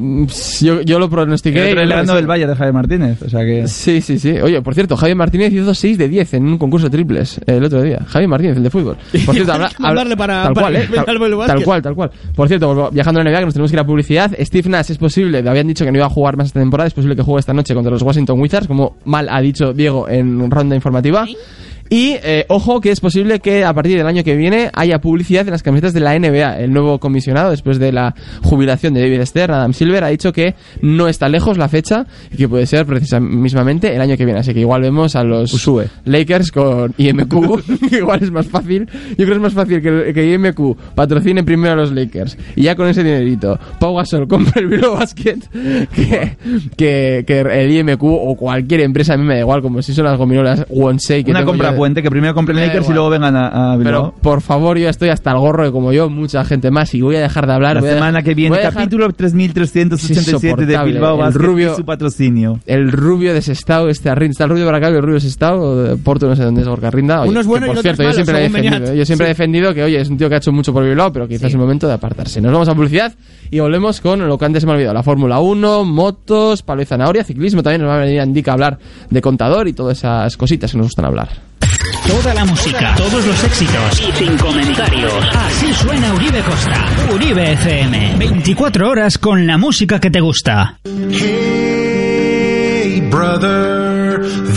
[0.61, 1.71] yo, yo lo pronostiqué.
[1.71, 2.25] el sí.
[2.25, 3.67] Valle de Javier Martínez, o sea que...
[3.67, 4.31] Sí, sí, sí.
[4.41, 7.65] Oye, por cierto, Javier Martínez hizo 6 de 10 en un concurso de triples el
[7.65, 8.05] otro día.
[8.07, 8.97] Javier Martínez, el de fútbol.
[9.27, 9.71] Por cierto, habla,
[10.17, 12.11] para- tal para cual, eh, tal, cual, tal cual.
[12.35, 14.33] Por cierto, viajando a la NBA, que nos tenemos que ir a publicidad.
[14.41, 16.87] Steve Nash es posible, le habían dicho que no iba a jugar más esta temporada,
[16.89, 20.09] es posible que juegue esta noche contra los Washington Wizards, como mal ha dicho Diego
[20.09, 21.27] en ronda informativa.
[21.93, 25.47] Y eh, ojo que es posible que a partir del año que viene haya publicidad
[25.47, 26.61] en las camisetas de la NBA.
[26.61, 30.55] El nuevo comisionado, después de la jubilación de David Stern, Adam Silver, ha dicho que
[30.81, 34.41] no está lejos la fecha y que puede ser precisamente el año que viene.
[34.41, 35.89] Así que igual vemos a los Usue.
[36.07, 38.89] Lakers con IMQ, que igual es más fácil.
[39.11, 42.63] Yo creo que es más fácil que, que IMQ patrocine primero a los Lakers y
[42.63, 45.41] ya con ese dinerito Pau Gasol compre el Bilbao Basket
[45.95, 46.37] que,
[46.75, 50.07] que, que el IMQ o cualquier empresa, a mí me da igual, como si son
[50.07, 51.23] las gominolas Wonsei.
[51.23, 52.95] que Una compra puente, que primero compren da Lakers y igual.
[52.95, 54.13] luego vengan a, a Bilbao.
[54.13, 57.01] Pero por favor, yo estoy hasta el gorro de como yo, mucha gente más, y
[57.01, 57.75] voy a dejar de hablar.
[57.77, 60.79] La semana dejar- que viene, dejar- capítulo 3387 de.
[60.85, 62.61] Bilbao El Basket rubio- y su patrocinio.
[62.67, 65.21] El rubio de Sestao, este Arrinda, está el rubio para acá y el rubio de
[65.21, 67.23] Sestao, de Porto no sé dónde es Gorka Arrinda.
[67.23, 68.95] Oye, Uno es que bueno y por otro cierto, es yo malo, siempre, he defendido,
[68.95, 69.33] yo siempre he Sí.
[69.35, 71.55] defendido que, oye, es un tío que ha hecho mucho por Bilbao, pero quizás es
[71.55, 72.41] el momento de apartarse.
[72.41, 73.13] Nos vamos a publicidad
[73.51, 76.83] y volvemos con lo que antes se me ha olvidado, la Fórmula 1, motos, palo
[76.83, 78.79] y zanahoria, ciclismo, también nos va a venir a Indica a hablar
[79.11, 81.29] de contador y todas esas cositas que nos gustan hablar.
[82.07, 85.13] Toda la música, todos los éxitos y sin comentarios.
[85.35, 86.85] Así suena Uribe Costa.
[87.13, 88.17] Uribe FM.
[88.19, 90.79] 24 horas con la música que te gusta.
[90.85, 91.41] Hey,
[93.11, 93.92] brother.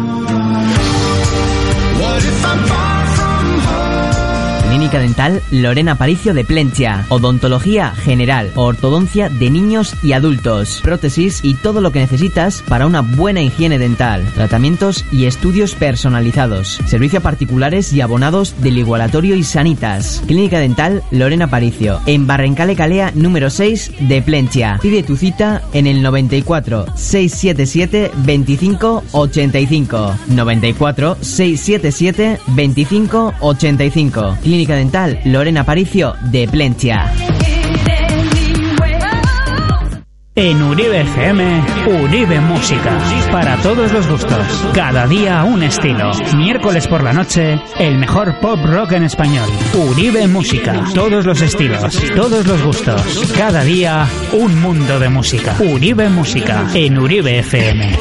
[4.87, 7.05] Clínica Dental Lorena Paricio de Plencha.
[7.09, 13.01] Odontología general, ortodoncia de niños y adultos, prótesis y todo lo que necesitas para una
[13.01, 14.25] buena higiene dental.
[14.33, 16.79] Tratamientos y estudios personalizados.
[16.85, 20.23] Servicio a particulares y abonados del Igualatorio y Sanitas.
[20.25, 21.99] Clínica Dental Lorena Paricio.
[22.05, 24.79] En Barrencale Calea número 6 de Plencha.
[24.81, 30.15] Pide tu cita en el 94 677 25 85.
[30.29, 34.37] 94 677 25 85.
[34.41, 37.11] Clínica Dental Lorena Paricio de Plencha.
[40.35, 41.63] En Uribe FM,
[42.03, 42.99] Uribe Música.
[43.31, 44.37] Para todos los gustos.
[44.75, 46.11] Cada día un estilo.
[46.35, 49.49] Miércoles por la noche, el mejor pop rock en español.
[49.73, 50.85] Uribe Música.
[50.93, 53.33] Todos los estilos, todos los gustos.
[53.35, 55.55] Cada día un mundo de música.
[55.59, 56.67] Uribe Música.
[56.75, 57.97] En Uribe FM.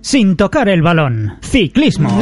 [0.00, 1.38] Sin tocar el balón.
[1.42, 2.20] Ciclismo.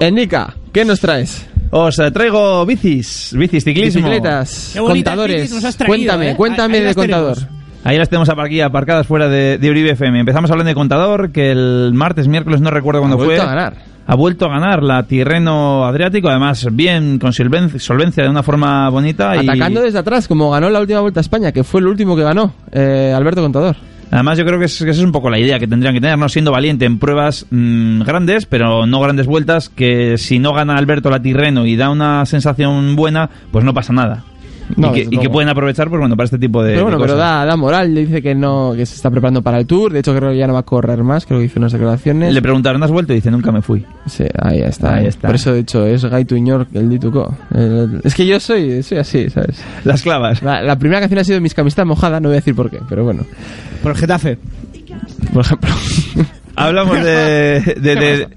[0.00, 1.46] Enica, ¿qué nos traes?
[1.70, 4.00] Os eh, traigo bicis, bicis, ciclismo.
[4.08, 5.36] Bicicletas, contadores.
[5.42, 6.36] bicis nos has traído, cuéntame, ¿eh?
[6.36, 7.34] cuéntame Ahí de contador.
[7.36, 7.58] tenemos.
[7.84, 10.20] Ahí las tenemos aquí aparcadas fuera de, de Uribe FM.
[10.20, 13.26] Empezamos hablando de contador, que el martes, miércoles, no recuerdo cuándo Ha fue.
[13.26, 13.74] vuelto a ganar.
[14.06, 18.88] Ha vuelto a ganar la Tirreno Adriático, además bien, con solven- solvencia, de una forma
[18.88, 19.36] bonita.
[19.36, 22.16] y- Atacando desde atrás, como ganó la última vuelta a España, que fue el último
[22.16, 23.76] que ganó, eh, Alberto Contador.
[24.10, 26.00] Además, yo creo que, es- que esa es un poco la idea que tendrían que
[26.00, 30.52] tener, no siendo valiente en pruebas mm, grandes, pero no grandes vueltas, que si no
[30.54, 34.24] gana Alberto la Tirreno y da una sensación buena, pues no pasa nada.
[34.76, 36.98] No, y, que, y que pueden aprovechar, pues bueno, para este tipo de, pero bueno,
[36.98, 37.28] de pero cosas.
[37.30, 40.00] da, da moral, le dice que no, que se está preparando para el Tour, de
[40.00, 42.34] hecho creo que ya no va a correr más, creo que hizo unas declaraciones.
[42.34, 43.12] Le preguntaron, ¿has vuelto?
[43.12, 43.84] Y dice, nunca me fui.
[44.06, 44.94] Sí, ahí está.
[44.96, 45.28] Ahí está.
[45.28, 47.34] Por eso, de hecho, es Gaito Iñor el Dituco.
[47.54, 49.62] El- Es que yo soy, soy así, ¿sabes?
[49.84, 50.42] Las clavas.
[50.42, 52.78] La, la primera canción ha sido Mis camistas mojada, no voy a decir por qué,
[52.88, 53.24] pero bueno.
[53.82, 54.38] Por el Getafe.
[55.32, 55.70] Por ejemplo.
[56.56, 58.28] Hablamos de, de, de,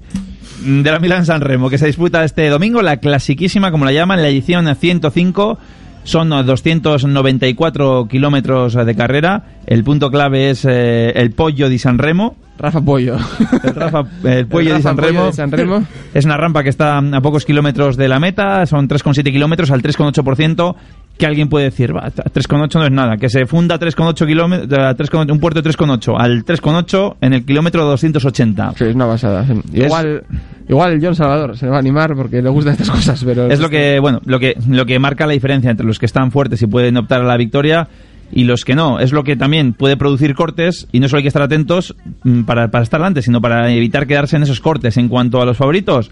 [0.64, 4.22] de la Milán San Remo, que se disputa este domingo, la clasiquísima, como la llaman,
[4.22, 5.58] la edición 105.
[6.04, 9.44] Son 294 kilómetros de carrera.
[9.66, 12.36] El punto clave es eh, el Pollo di San Remo.
[12.58, 13.16] Rafa Pollo.
[13.64, 15.26] El, Rafa- el Pollo El San Remo.
[15.26, 15.84] de San Remo.
[16.14, 18.66] Es una rampa que está a pocos kilómetros de la meta.
[18.66, 20.74] Son 3,7 kilómetros al 3,8%.
[21.18, 23.16] Que alguien puede decir, va, 3,8 no es nada.
[23.16, 27.84] Que se funda 3,8 kilómetros, 3,8 un puerto de 3,8 al 3,8 en el kilómetro
[27.84, 28.72] 280.
[28.76, 29.46] Sí, es una basada.
[29.46, 29.52] sí.
[29.72, 30.24] Igual,
[30.68, 33.46] igual John Salvador se va a animar porque le gustan estas cosas, pero...
[33.50, 36.32] Es lo que, bueno, lo que, lo que marca la diferencia entre los que están
[36.32, 37.88] fuertes y pueden optar a la victoria
[38.32, 38.98] y los que no.
[38.98, 41.94] Es lo que también puede producir cortes y no solo hay que estar atentos
[42.24, 44.96] mm, para, para estar delante, sino para evitar quedarse en esos cortes.
[44.96, 46.10] En cuanto a los favoritos,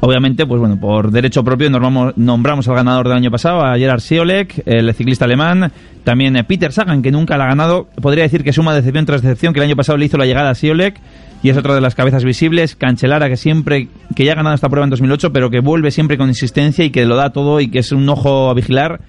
[0.00, 4.62] obviamente, pues bueno, por derecho propio nombramos, al ganador del año pasado, a Gerard Siolek,
[4.66, 5.72] el ciclista alemán,
[6.04, 7.88] también eh, Peter Sagan, que nunca la ha ganado.
[8.00, 10.50] Podría decir que suma decepción tras decepción, que el año pasado le hizo la llegada
[10.50, 11.00] a Siolek
[11.42, 12.76] y es otra de las cabezas visibles.
[12.76, 16.18] Cancelara, que siempre, que ya ha ganado esta prueba en 2008, pero que vuelve siempre
[16.18, 19.00] con insistencia y que lo da todo y que es un ojo a vigilar.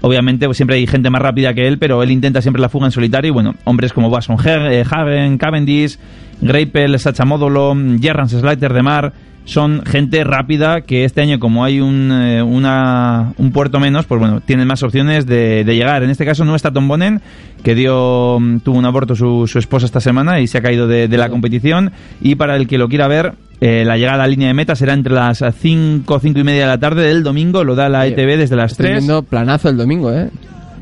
[0.00, 2.86] Obviamente, pues siempre hay gente más rápida que él, pero él intenta siempre la fuga
[2.86, 3.30] en solitario.
[3.30, 5.98] Y bueno, hombres como Basson Hagen, Cavendish,
[6.42, 9.12] Greipel, Sacha Módolo, Gerrans Slater de Mar,
[9.44, 14.18] son gente rápida que este año, como hay un, eh, una, un puerto menos, pues
[14.18, 16.02] bueno, tienen más opciones de, de llegar.
[16.02, 17.20] En este caso no está Tom Bonen,
[17.62, 20.86] que dio mm, tuvo un aborto su, su esposa esta semana y se ha caído
[20.86, 21.92] de, de la competición.
[22.22, 24.94] Y para el que lo quiera ver, eh, la llegada a línea de meta será
[24.94, 27.64] entre las 5, 5 y media de la tarde del domingo.
[27.64, 28.98] Lo da la ETV desde las Estoy 3.
[28.98, 30.30] viendo planazo el domingo, ¿eh?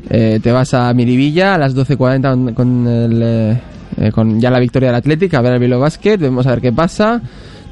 [0.09, 3.57] Eh, te vas a Miribilla a las 12.40 con, con, el,
[4.11, 6.73] con ya la victoria del Atlético a ver el Bilbao Basket, vamos a ver qué
[6.73, 7.21] pasa.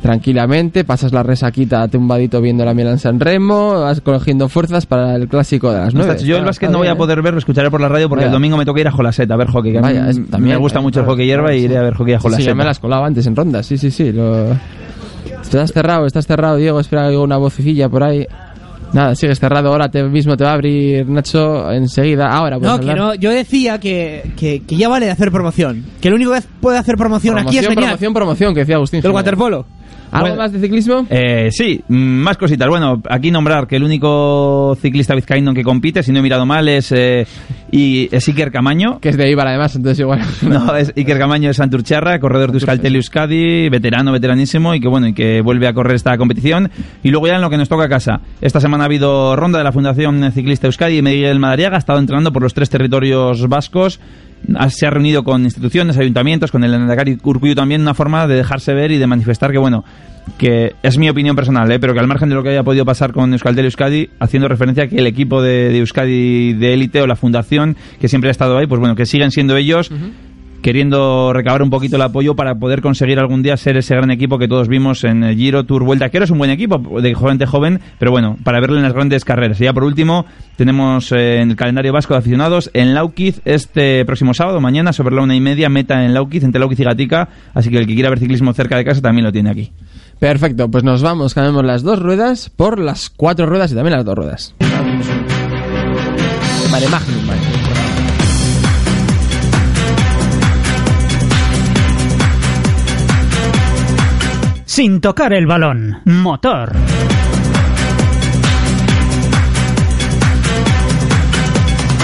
[0.01, 5.27] Tranquilamente, pasas la resaquita tumbadito viendo la Milan San Remo, vas cogiendo fuerzas para el
[5.27, 6.13] clásico de las No 9.
[6.15, 8.21] está- yo el básquet no voy a poder ver, lo escucharé por la radio porque
[8.23, 8.29] Vaya.
[8.29, 9.71] el domingo me toca ir a Jolaseta a ver hockey.
[9.73, 11.65] que a mí Vaya, es- también, me gusta eh, mucho el hockey hierba y sí.
[11.65, 13.91] iré a ver hockey a Sí, ya me las colaba antes en ronda, sí, sí,
[13.91, 14.11] sí.
[14.11, 14.47] Lo...
[15.41, 16.79] Estás cerrado, estás cerrado, Diego.
[16.79, 18.25] Espera que una vocecilla por ahí.
[18.93, 19.69] Nada, sigues cerrado.
[19.69, 22.27] Ahora te mismo te va a abrir Nacho enseguida.
[22.29, 25.85] Ahora, No, que no, yo decía que, que, que ya vale de hacer promoción.
[26.01, 27.89] Que el único que puede hacer promoción, aquí es Promoción, genial.
[27.91, 29.01] promoción, promoción, que decía Agustín.
[29.01, 29.65] Del waterpolo.
[30.11, 30.41] ¿Algo Bueno.
[30.41, 31.05] más de ciclismo?
[31.09, 32.67] Eh, sí, mm, más cositas.
[32.67, 36.67] Bueno, aquí nombrar que el único ciclista vizcaíno que compite, si no he mirado mal,
[36.67, 37.25] es, eh,
[37.71, 38.99] y, es Iker Camaño.
[38.99, 40.19] Que es de Ibar además, entonces igual.
[40.41, 45.07] No, es Iker Camaño de Santurcharra, corredor de Euskaltel Euskadi, veterano, veteranísimo y que bueno,
[45.07, 46.69] y que vuelve a correr esta competición.
[47.03, 48.19] Y luego ya en lo que nos toca a casa.
[48.41, 51.99] Esta semana ha habido ronda de la Fundación Ciclista Euskadi y Miguel Madariaga ha estado
[51.99, 53.99] entrenando por los tres territorios vascos.
[54.69, 58.73] Se ha reunido con instituciones, ayuntamientos, con el Endacari Urcuyo también, una forma de dejarse
[58.73, 59.83] ver y de manifestar que, bueno,
[60.37, 61.79] que es mi opinión personal, ¿eh?
[61.79, 64.85] pero que al margen de lo que haya podido pasar con Euskaltel Euskadi, haciendo referencia
[64.85, 68.31] a que el equipo de, de Euskadi de élite o la fundación que siempre ha
[68.31, 69.91] estado ahí, pues bueno, que siguen siendo ellos
[70.61, 74.37] queriendo recabar un poquito el apoyo para poder conseguir algún día ser ese gran equipo
[74.37, 77.15] que todos vimos en el Giro Tour Vuelta, que ahora es un buen equipo de
[77.15, 79.59] gente joven, pero bueno, para verlo en las grandes carreras.
[79.59, 84.05] Y ya por último, tenemos eh, en el calendario vasco de aficionados en Lauquiz este
[84.05, 87.29] próximo sábado, mañana, sobre la una y media, meta en Lauquiz, entre Lauquiz y Gatica,
[87.53, 89.71] así que el que quiera ver ciclismo cerca de casa también lo tiene aquí.
[90.19, 94.05] Perfecto, pues nos vamos, cambiamos las dos ruedas por las cuatro ruedas y también las
[94.05, 94.55] dos ruedas.
[96.71, 97.40] Mare Magnum, vale.
[104.81, 106.01] Sin tocar el balón.
[106.05, 106.71] Motor.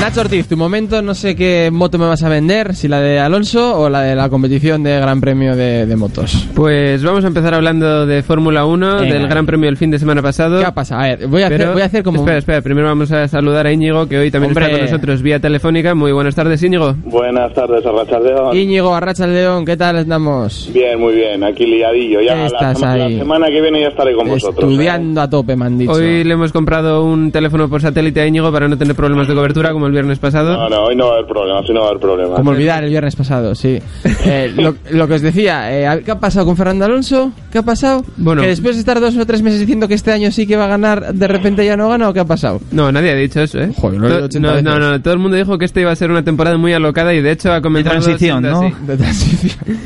[0.02, 3.19] Nacho Ortiz, tu momento, no sé qué moto me vas a vender, si la de
[3.19, 6.48] Alonso o la de la competición de Gran Premio de, de motos.
[6.56, 9.14] Pues vamos a empezar hablando de Fórmula 1, Venga.
[9.14, 10.60] del Gran Premio del fin de semana pasado.
[10.60, 11.02] ¿Qué ha pasado?
[11.02, 12.19] A ver, voy a, hacer, voy a hacer como...
[12.19, 14.65] Espera, espera, primero vamos a saludar a Íñigo, que hoy también Hombre.
[14.65, 15.95] está con nosotros vía telefónica.
[15.95, 16.95] Muy buenas tardes, Íñigo.
[17.03, 18.56] Buenas tardes, Arrachaldeón.
[18.56, 20.69] Íñigo, Arracha el León, ¿qué tal andamos?
[20.74, 22.22] Bien, muy bien, aquí liadillo.
[22.22, 23.18] Ya la, Estás sema- la ahí.
[23.18, 24.64] semana que viene ya estaré con vosotros.
[24.64, 24.72] ¿eh?
[24.74, 25.91] Estudiando a tope, me han dicho.
[25.91, 29.34] Hoy le hemos comprado un teléfono por satélite a Íñigo para no tener problemas de
[29.34, 30.53] cobertura como el viernes pasado.
[30.55, 32.35] No, no, hoy no va a haber problema, sí no va a haber problema.
[32.35, 33.80] Como olvidar el viernes pasado, sí.
[34.30, 37.31] Eh, lo, lo que os decía, eh, ¿qué ha pasado con Fernando Alonso?
[37.51, 38.03] ¿Qué ha pasado?
[38.18, 38.41] Bueno.
[38.41, 40.65] que después de estar dos o tres meses diciendo que este año sí que va
[40.65, 42.59] a ganar, de repente ya no gana o qué ha pasado?
[42.72, 43.72] No, nadie ha dicho eso, ¿eh?
[43.76, 44.64] Joder, lo he To- oído 80 no, veces.
[44.65, 47.14] no, no, todo el mundo dijo que esta iba a ser una temporada muy alocada
[47.14, 48.68] y de hecho ha comenzado transición, siendo ¿no?
[48.68, 48.76] así.
[48.85, 49.77] De transición.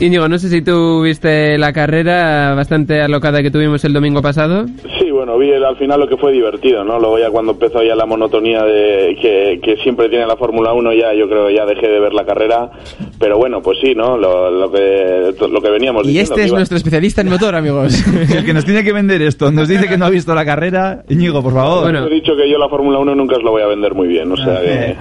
[0.00, 4.66] Íñigo, no sé si tú viste la carrera bastante alocada que tuvimos el domingo pasado.
[4.98, 6.98] Sí, bueno, vi el- al final lo que fue divertido, ¿no?
[6.98, 10.92] Luego ya cuando empezó ya la monotonía de que, que siempre tiene la Fórmula 1,
[10.92, 12.70] ya yo creo que ya dejé de ver la carrera.
[13.18, 14.16] Pero bueno, pues sí, ¿no?
[14.16, 16.22] Lo, lo que, lo que veníamos Y diciendo.
[16.30, 17.94] este que es iba- nuestro especialista en motor, amigos.
[18.34, 21.02] El que nos tiene que vender esto nos dice que no ha visto la carrera,
[21.08, 21.82] Íñigo, por favor.
[21.84, 22.06] Bueno.
[22.06, 24.30] He dicho que yo la Fórmula 1 nunca os lo voy a vender muy bien,
[24.30, 24.96] o sea que...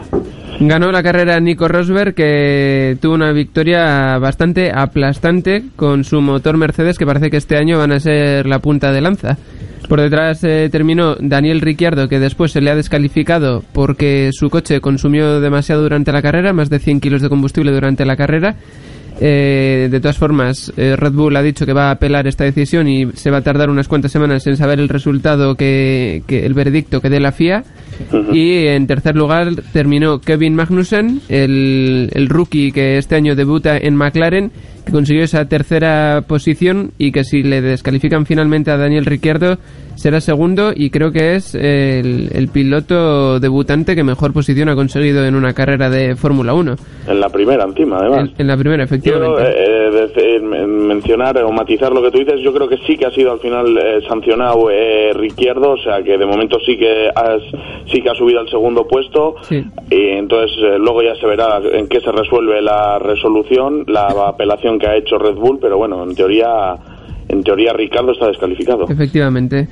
[0.57, 6.97] Ganó la carrera Nico Rosberg, que tuvo una victoria bastante aplastante con su motor Mercedes,
[6.97, 9.37] que parece que este año van a ser la punta de lanza.
[9.87, 14.81] Por detrás eh, terminó Daniel Ricciardo, que después se le ha descalificado porque su coche
[14.81, 18.55] consumió demasiado durante la carrera, más de 100 kilos de combustible durante la carrera.
[19.19, 22.87] Eh, de todas formas, eh, Red Bull ha dicho que va a apelar esta decisión
[22.87, 26.53] y se va a tardar unas cuantas semanas en saber el resultado que, que el
[26.53, 27.63] veredicto que dé la FIA.
[28.33, 33.95] Y en tercer lugar terminó Kevin Magnussen, el, el rookie que este año debuta en
[33.95, 34.51] McLaren,
[34.85, 39.59] que consiguió esa tercera posición y que si le descalifican finalmente a Daniel Ricciardo
[39.95, 45.25] será segundo y creo que es el, el piloto debutante que mejor posición ha conseguido
[45.25, 46.75] en una carrera de Fórmula 1.
[47.07, 48.29] En la primera, encima, además.
[48.29, 49.43] En, en la primera, Yo, efectivamente.
[49.43, 52.97] eh, de- en- en mencionar o matizar lo que tú dices, yo creo que sí
[52.97, 56.77] que ha sido al final eh, sancionado eh, Ricciardo, o sea que de momento sí
[56.77, 57.41] que has,
[57.91, 59.63] sí que ha subido al segundo puesto Sí.
[59.89, 64.79] y entonces eh, luego ya se verá en qué se resuelve la resolución, la apelación
[64.79, 66.75] que ha hecho Red Bull, pero bueno, en teoría
[67.29, 68.85] en teoría Ricardo está descalificado.
[68.89, 69.67] Efectivamente.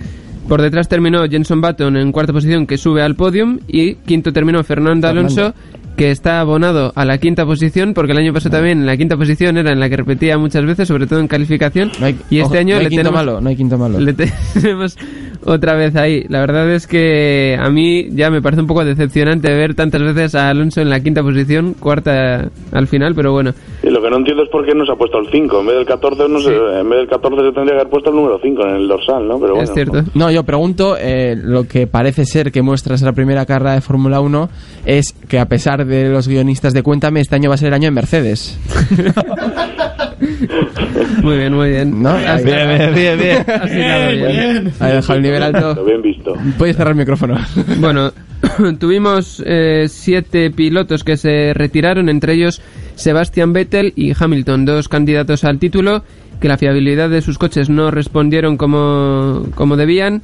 [0.48, 3.60] Por detrás terminó Jenson Button en cuarta posición, que sube al podium.
[3.68, 5.54] Y quinto terminó Fernando Alonso,
[5.96, 9.16] que está abonado a la quinta posición, porque el año pasado también en la quinta
[9.16, 11.92] posición era en la que repetía muchas veces, sobre todo en calificación.
[11.98, 13.78] No hay- y este ojo, año no hay le quinto tenemos, malo, no hay quinto
[13.78, 14.00] malo.
[14.02, 14.98] le tenemos
[15.46, 16.26] otra vez ahí.
[16.28, 20.36] La verdad es que a mí ya me parece un poco decepcionante ver tantas veces
[20.36, 23.54] a Alonso en la quinta posición, cuarta al final, pero bueno.
[23.84, 25.66] Y lo que no entiendo es por qué no se ha puesto el 5, en
[25.66, 28.16] vez del 14 no se, en vez del 14 se tendría que haber puesto el
[28.16, 29.40] número 5 en el dorsal, ¿no?
[29.40, 29.64] Pero bueno.
[29.64, 30.04] es cierto.
[30.14, 34.22] No, yo pregunto, eh, lo que parece ser que muestras la primera carrera de Fórmula
[34.22, 34.50] 1
[34.86, 37.74] es que a pesar de los guionistas de Cuéntame, este año va a ser el
[37.74, 38.58] año en Mercedes.
[41.24, 42.02] Muy bien, muy bien.
[42.02, 42.16] ¿No?
[42.18, 43.46] Bien, bien, bien, bien.
[43.48, 44.74] has hilado bien.
[44.80, 45.86] Ahí deja el nivel alto.
[45.86, 46.34] Bien visto.
[46.58, 47.38] Puedes cerrar el micrófono.
[47.80, 48.12] Bueno,
[48.80, 52.62] tuvimos eh, siete pilotos que se retiraron, entre ellos
[52.96, 56.04] Sebastian Vettel y Hamilton, dos candidatos al título,
[56.40, 60.22] que la fiabilidad de sus coches no respondieron como, como debían.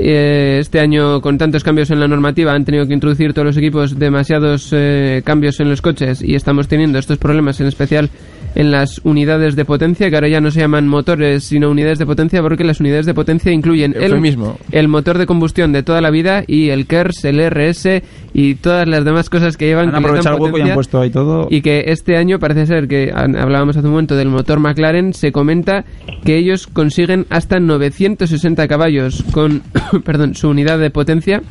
[0.00, 3.56] Eh, este año, con tantos cambios en la normativa, han tenido que introducir todos los
[3.56, 8.10] equipos demasiados eh, cambios en los coches y estamos teniendo estos problemas, en especial
[8.54, 12.06] en las unidades de potencia, que ahora ya no se llaman motores, sino unidades de
[12.06, 14.58] potencia, porque las unidades de potencia incluyen el, Eufemismo.
[14.72, 18.02] el motor de combustión de toda la vida y el KERS, el RS
[18.32, 21.00] y todas las demás cosas que llevan Han que aprovechado el hueco y han puesto
[21.00, 21.48] ahí todo.
[21.50, 25.32] Y que este año parece ser que hablábamos hace un momento del motor McLaren, se
[25.32, 25.84] comenta
[26.24, 29.62] que ellos consiguen hasta 960 caballos con
[30.04, 31.42] perdón, su unidad de potencia.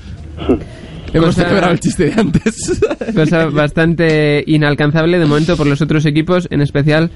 [1.13, 2.81] Hemos celebrado el chiste de antes.
[3.15, 7.09] Cosa bastante inalcanzable de momento por los otros equipos, en especial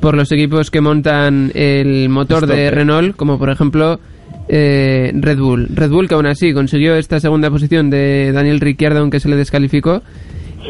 [0.00, 2.70] por los equipos que montan el motor de.
[2.70, 4.00] Renault, como por ejemplo
[4.48, 5.68] eh, Red Bull.
[5.74, 9.36] Red Bull que aún así consiguió esta segunda posición de Daniel Ricciardo, aunque se le
[9.36, 10.02] descalificó.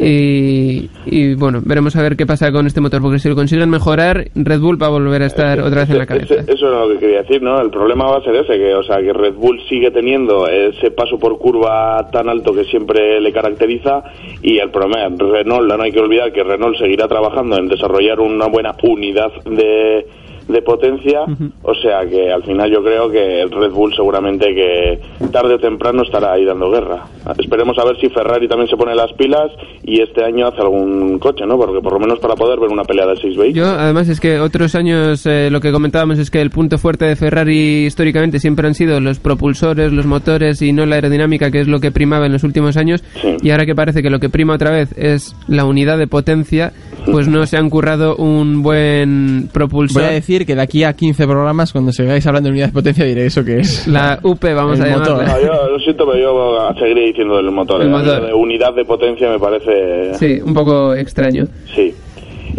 [0.00, 3.70] Y, y, bueno, veremos a ver qué pasa con este motor, porque si lo consiguen
[3.70, 6.34] mejorar, Red Bull va a volver a estar otra vez en la cabeza.
[6.46, 7.60] Eso era lo que quería decir, ¿no?
[7.60, 10.90] El problema va a ser ese, que, o sea, que Red Bull sigue teniendo ese
[10.90, 14.02] paso por curva tan alto que siempre le caracteriza
[14.42, 18.46] y el problema, Renault, no hay que olvidar que Renault seguirá trabajando en desarrollar una
[18.46, 20.06] buena unidad de,
[20.48, 21.20] de potencia,
[21.62, 25.00] o sea que al final yo creo que el Red Bull seguramente que
[25.30, 27.04] tarde o temprano estará ahí dando guerra.
[27.38, 29.50] Esperemos a ver si Ferrari también se pone las pilas
[29.82, 31.58] y este año hace algún coche, ¿no?
[31.58, 33.68] Porque por lo menos para poder ver una pelea de seis vehículos.
[33.68, 37.04] Yo, además, es que otros años eh, lo que comentábamos es que el punto fuerte
[37.04, 41.60] de Ferrari históricamente siempre han sido los propulsores, los motores y no la aerodinámica, que
[41.60, 43.04] es lo que primaba en los últimos años.
[43.42, 46.72] Y ahora que parece que lo que prima otra vez es la unidad de potencia,
[47.06, 50.02] pues no se han currado un buen propulsor.
[50.02, 52.72] Voy a decir que de aquí a 15 programas, cuando sigáis hablando de unidad de
[52.72, 53.86] potencia, diré eso que es.
[53.88, 55.18] La UP, vamos El a motor.
[55.20, 55.34] llamarla.
[55.34, 57.82] No, yo lo siento, pero yo seguiré diciendo del motor.
[57.82, 58.26] El motor.
[58.26, 60.14] De unidad de potencia me parece...
[60.14, 61.46] Sí, un poco extraño.
[61.74, 61.94] Sí.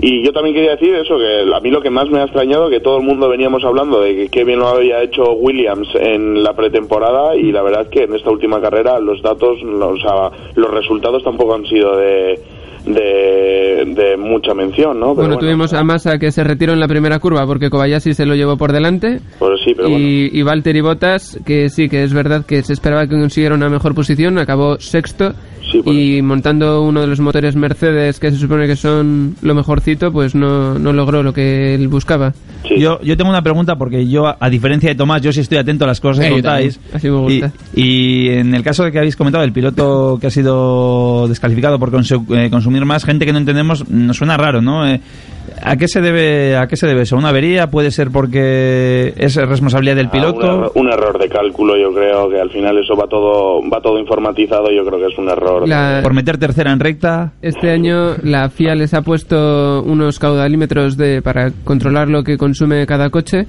[0.02, 2.70] Y yo también quería decir eso, que a mí lo que más me ha extrañado,
[2.70, 6.42] que todo el mundo veníamos hablando de que qué bien lo había hecho Williams en
[6.42, 9.98] la pretemporada y la verdad es que en esta última carrera los datos, los, o
[9.98, 12.40] sea, los resultados tampoco han sido de,
[12.86, 15.14] de, de mucha mención, ¿no?
[15.16, 18.26] Pero Bueno, tuvimos a Massa que se retiró en la primera curva porque Kobayashi se
[18.26, 19.20] lo llevó por delante.
[19.38, 20.04] Pues sí, pero bueno.
[20.06, 23.70] y, y Valtteri Bottas, que sí, que es verdad que se esperaba que consiguiera una
[23.70, 25.34] mejor posición, acabó sexto.
[25.86, 30.36] Y montando uno de los motores Mercedes que se supone que son lo mejorcito, pues
[30.36, 32.34] no, no logró lo que él buscaba.
[32.78, 35.58] Yo, yo tengo una pregunta porque yo, a, a diferencia de Tomás, yo sí estoy
[35.58, 36.72] atento a las cosas Sí, que también.
[36.74, 36.94] contáis.
[36.94, 37.52] Así me gusta.
[37.76, 41.80] Y, y en el caso de que habéis comentado, el piloto que ha sido descalificado
[41.80, 44.88] por consu- eh, consumir más, gente que no entendemos, nos suena raro, ¿no?
[44.88, 45.00] Eh,
[45.64, 47.16] ¿A qué se debe a qué se debe eso?
[47.18, 47.68] ¿Una avería?
[47.70, 50.40] ¿Puede ser porque es responsabilidad del Ah, piloto?
[50.48, 53.82] un, error, un error de cálculo, yo creo que al final eso va todo va
[53.82, 55.68] todo informatizado, yo creo que es un error.
[55.68, 57.34] La- ¿Por meter tercera en recta?
[57.42, 62.86] Este año la FIA les ha puesto unos caudalímetros de, para controlar lo que consume
[62.86, 63.46] cada coche.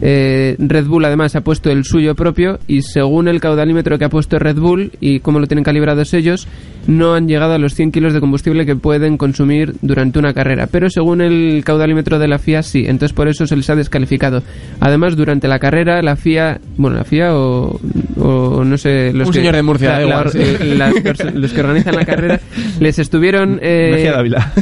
[0.00, 4.08] Eh, Red Bull además ha puesto el suyo propio y según el caudalímetro que ha
[4.08, 6.46] puesto Red Bull y cómo lo tienen calibrados ellos,
[6.86, 10.68] no han llegado a los 100 kilos de combustible que pueden consumir durante una carrera.
[10.70, 14.42] Pero según el caudalímetro de la FIA sí, entonces por eso se les ha descalificado.
[14.80, 17.80] Además, durante la carrera la FIA, bueno, la FIA o,
[18.20, 19.12] o no sé...
[19.12, 20.38] Los Un que, señor de Murcia, da igual, sí.
[20.40, 22.40] eh, las perso- los que organizan la carrera
[22.80, 23.58] les estuvieron...
[23.62, 24.10] eh,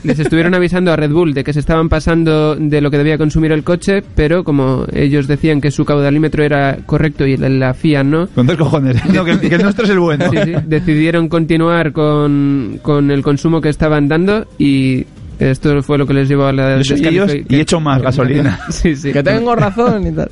[0.02, 3.18] les estuvieron avisando a Red Bull de que se estaban pasando de lo que debía
[3.18, 7.50] consumir el coche, pero como ellos decían que su caudalímetro era correcto y el de
[7.50, 9.04] la FIA no, Con dos cojones.
[9.12, 10.30] No, que, que el nuestro es el bueno.
[10.30, 15.06] sí, sí, decidieron continuar con, con el consumo que estaban dando y
[15.38, 18.60] esto fue lo que les llevó a la ellos y echo más gasolina.
[18.70, 19.12] Sí, sí.
[19.12, 20.30] Que tengo razón y tal.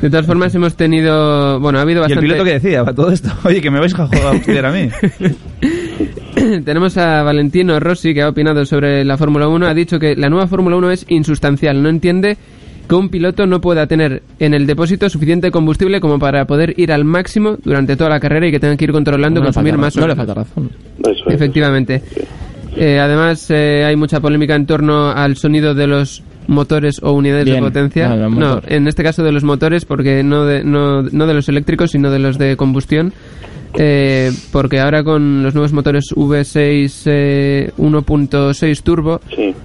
[0.00, 2.94] De todas formas hemos tenido, bueno, ha habido ¿Y el bastante piloto que decía para
[2.94, 3.30] todo esto?
[3.44, 4.88] Oye, que me vais a joder a estudiar a mí.
[6.64, 9.66] Tenemos a Valentino Rossi que ha opinado sobre la Fórmula 1.
[9.66, 11.82] Ha dicho que la nueva Fórmula 1 es insustancial.
[11.82, 12.36] No entiende
[12.88, 16.92] que un piloto no pueda tener en el depósito suficiente combustible como para poder ir
[16.92, 19.96] al máximo durante toda la carrera y que tenga que ir controlando No consumir más.
[19.96, 20.70] no o- le falta razón.
[21.00, 21.34] Eso es.
[21.34, 22.02] Efectivamente.
[22.76, 27.44] Eh, además, eh, hay mucha polémica en torno al sonido de los motores o unidades
[27.46, 28.08] Bien, de potencia.
[28.08, 31.48] nada, no, en este caso de los motores, porque no de, no, no de los
[31.48, 33.12] eléctricos, sino de los de combustión.
[33.76, 39.20] Eh, porque ahora con los nuevos motores V6 eh, 1.6 turbo,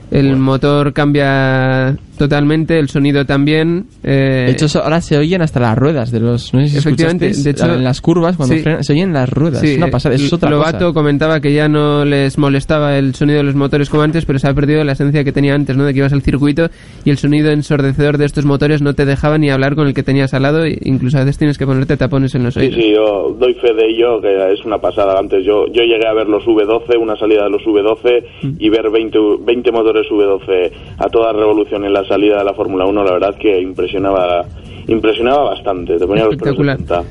[0.09, 3.85] el motor cambia totalmente, el sonido también.
[4.03, 6.53] eh, De hecho, ahora se oyen hasta las ruedas de los.
[6.53, 8.61] No sé si Efectivamente, de hecho- en las curvas, cuando sí.
[8.61, 9.61] frenan, se oyen las ruedas.
[9.61, 10.93] Sí, es una pasada, es otra Lobato cosa.
[10.93, 14.47] comentaba que ya no les molestaba el sonido de los motores como antes, pero se
[14.47, 15.85] ha perdido la esencia que tenía antes, ¿no?
[15.85, 16.67] De que ibas al circuito
[17.05, 20.03] y el sonido ensordecedor de estos motores no te dejaba ni hablar con el que
[20.03, 22.75] tenías al lado, e incluso a veces tienes que ponerte tapones en los Sí, oídos.
[22.75, 25.17] sí, yo doy fe de ello, que es una pasada.
[25.17, 28.55] Antes yo yo llegué a ver los V12, una salida de los V12 Mm.
[28.59, 32.85] y ver 20, 20 motores V12 a toda revolución en la salida de la Fórmula
[32.85, 34.45] 1, la verdad que impresionaba
[34.87, 35.97] impresionaba bastante.
[35.97, 36.77] Te ponía los Espectacular.
[36.77, 37.03] punta.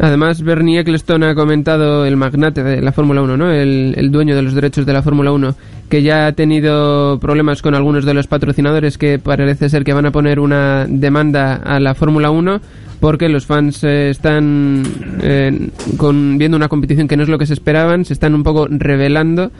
[0.00, 3.52] Además, Bernie Eccleston ha comentado, el magnate de la Fórmula 1, ¿no?
[3.52, 5.54] El, el dueño de los derechos de la Fórmula 1,
[5.88, 10.06] que ya ha tenido problemas con algunos de los patrocinadores que parece ser que van
[10.06, 12.60] a poner una demanda a la Fórmula 1
[13.00, 14.82] porque los fans eh, están
[15.22, 18.42] eh, con, viendo una competición que no es lo que se esperaban, se están un
[18.42, 19.50] poco revelando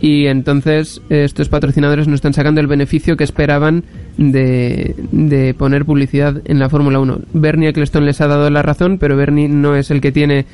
[0.00, 3.84] y entonces eh, estos patrocinadores no están sacando el beneficio que esperaban
[4.16, 7.18] de, de poner publicidad en la Fórmula 1.
[7.32, 10.46] Bernie Eccleston les ha dado la razón, pero Bernie no es el que tiene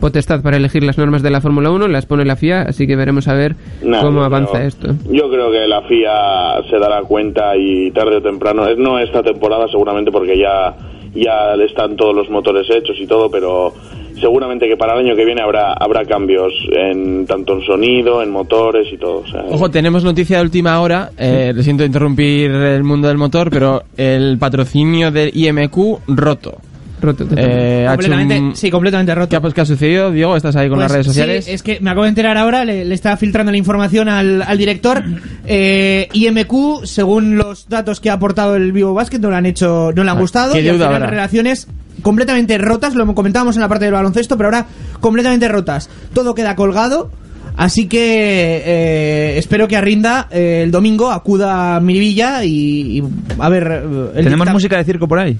[0.00, 2.96] potestad para elegir las normas de la Fórmula 1, las pone la FIA, así que
[2.96, 4.88] veremos a ver Nah, cómo avanza esto.
[5.10, 9.66] Yo creo que la FIA se dará cuenta y tarde o temprano, no esta temporada
[9.68, 10.74] seguramente porque ya
[11.14, 13.72] ya están todos los motores hechos y todo, pero
[14.20, 18.30] seguramente que para el año que viene habrá habrá cambios en tanto en sonido, en
[18.30, 19.18] motores y todo.
[19.20, 21.10] o sea, Ojo, tenemos noticia de última hora.
[21.18, 26.58] Eh, le siento interrumpir el mundo del motor, pero el patrocinio del IMQ roto.
[27.02, 29.28] Roto, Eh, Completamente, un- sí, completamente roto.
[29.28, 30.36] ¿Qué ha, pues, qué ha sucedido, Diego?
[30.36, 31.48] ¿Estás ahí con Pues las redes sí, sociales?
[31.48, 34.56] es que me acabo de enterar ahora, le, le estaba filtrando la información al, al
[34.56, 35.02] director.
[35.46, 39.92] Eh, IMQ, según los datos que ha aportado el Vivo Basket, no le han hecho,
[39.94, 40.54] no le han Ah, gustado.
[40.54, 41.10] qué y al deuda final habrá.
[41.10, 41.68] relaciones
[42.02, 44.66] completamente rotas, lo comentábamos en la parte del baloncesto, pero ahora
[45.00, 45.88] completamente rotas.
[46.12, 47.10] Todo queda colgado.
[47.56, 53.02] Así que eh, espero que a Rinda eh, el domingo acuda a Miribilla y, y
[53.38, 53.62] a ver.
[53.84, 55.38] eh, el ¿Tenemos música de circo por ahí?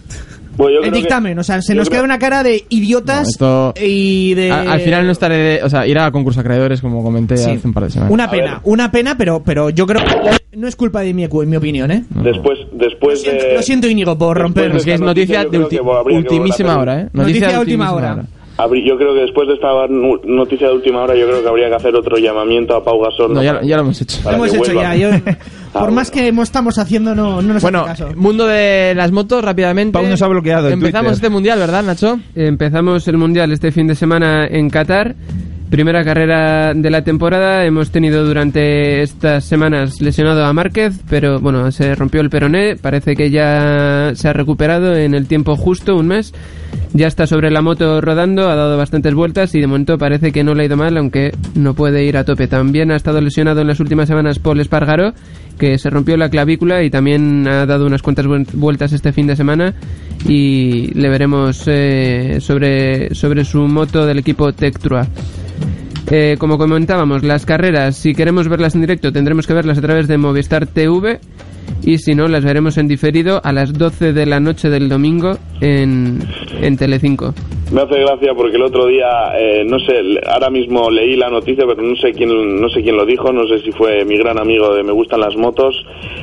[0.56, 2.42] Bueno, yo el creo que- dictamen, o sea, se yo nos creo- queda una cara
[2.42, 4.50] de idiotas No, esto- y de.
[4.50, 7.36] A- al final no estaré de, o sea, irá a concurso de acreedores como comenté
[7.36, 7.50] Sí.
[7.50, 8.12] hace un par de semanas.
[8.12, 11.50] Una pena, una pena, pero, pero yo creo que no es culpa de mi, en
[11.50, 12.04] mi opinión, ¿eh?
[12.10, 13.54] Después, después Lo siento, de...
[13.54, 14.74] lo siento, Íñigo, por romper.
[14.76, 15.80] Es que es noticia de ulti-
[16.12, 17.08] ultimísima hora, ¿eh?
[17.12, 18.24] Noticia de última hora.
[18.56, 21.68] Habrí- Yo creo que después de esta noticia de última hora, yo creo que habría
[21.68, 23.34] que hacer otro llamamiento a Pau Gasol.
[23.34, 24.18] No, ya, ya lo hemos hecho.
[24.22, 24.94] Lo hemos hecho vuelva.
[24.94, 25.10] ya.
[25.10, 25.10] yo-
[25.74, 28.16] por más que estamos haciendo, no, no nos Bueno, hace caso.
[28.16, 29.92] mundo de las motos, rápidamente.
[29.92, 31.12] Pau nos ha bloqueado Empezamos Twitter.
[31.14, 32.18] este mundial, ¿verdad, Nacho?
[32.34, 35.14] Empezamos el Mundial este fin de semana en Qatar.
[35.70, 37.64] Primera carrera de la temporada.
[37.64, 42.76] Hemos tenido durante estas semanas lesionado a Márquez, pero bueno, se rompió el peroné.
[42.76, 46.32] Parece que ya se ha recuperado en el tiempo justo, un mes.
[46.92, 50.44] Ya está sobre la moto rodando, ha dado bastantes vueltas y de momento parece que
[50.44, 52.46] no le ha ido mal, aunque no puede ir a tope.
[52.46, 55.12] También ha estado lesionado en las últimas semanas Paul Espargaro,
[55.58, 59.26] que se rompió la clavícula y también ha dado unas cuantas vuel- vueltas este fin
[59.26, 59.74] de semana
[60.28, 65.06] y le veremos eh, sobre, sobre su moto del equipo Tectrua.
[66.10, 70.06] Eh, como comentábamos, las carreras, si queremos verlas en directo, tendremos que verlas a través
[70.06, 71.18] de Movistar TV
[71.82, 75.36] y si no, las veremos en diferido a las 12 de la noche del domingo
[75.60, 76.20] en,
[76.60, 77.34] en Telecinco.
[77.72, 79.06] Me hace gracia porque el otro día,
[79.38, 79.94] eh, no sé,
[80.26, 83.46] ahora mismo leí la noticia, pero no sé quién, no sé quién lo dijo, no
[83.48, 85.74] sé si fue mi gran amigo de Me Gustan las Motos,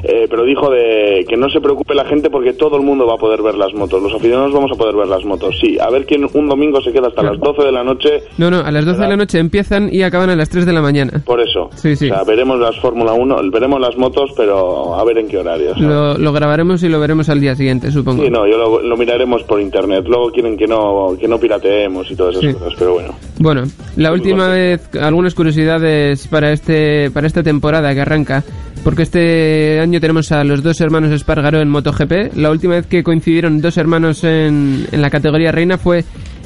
[0.04, 3.16] eh, pero dijo de que no se preocupe la gente porque todo el mundo va
[3.16, 5.90] a poder ver las motos, los aficionados vamos a poder ver las motos, sí, a
[5.90, 8.72] ver quién un domingo se queda hasta las 12 de la noche, No, no, a
[8.72, 11.22] las 12 de la noche empiezan y acaban a las 3 de la mañana.
[11.26, 11.70] por eso.
[11.76, 12.10] Sí, sí.
[12.10, 15.74] O sea, veremos las Fórmula 1, veremos las motos, pero a ver en qué horario.
[15.78, 18.24] Lo, lo grabaremos y lo veremos al día siguiente, supongo.
[18.24, 20.04] Sí, no, yo lo, lo miraremos por internet.
[20.08, 22.54] Luego quieren que no que no pirateemos y todas esas Sí.
[22.54, 23.16] cosas, pero bueno.
[23.40, 23.64] Bueno,
[23.96, 28.44] la última vez, algunas curiosidades para este para esta temporada que arranca,
[28.84, 32.36] porque este año tenemos a los dos hermanos Espargaró en MotoGP.
[32.36, 36.04] La última vez que coincidieron dos hermanos en, en la categoría reina fue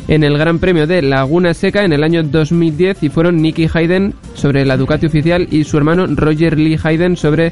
[0.07, 4.13] en el Gran Premio de Laguna Seca en el año 2010 y fueron Nicky Hayden
[4.35, 7.51] sobre la Ducati oficial y su hermano Roger Lee Hayden sobre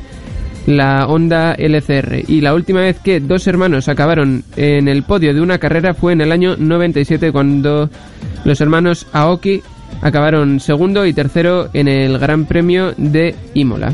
[0.65, 2.23] la Honda LCR.
[2.27, 6.13] Y la última vez que dos hermanos acabaron en el podio de una carrera fue
[6.13, 7.89] en el año 97 cuando
[8.45, 9.61] los hermanos Aoki
[10.01, 13.91] acabaron segundo y tercero en el Gran Premio de Imola.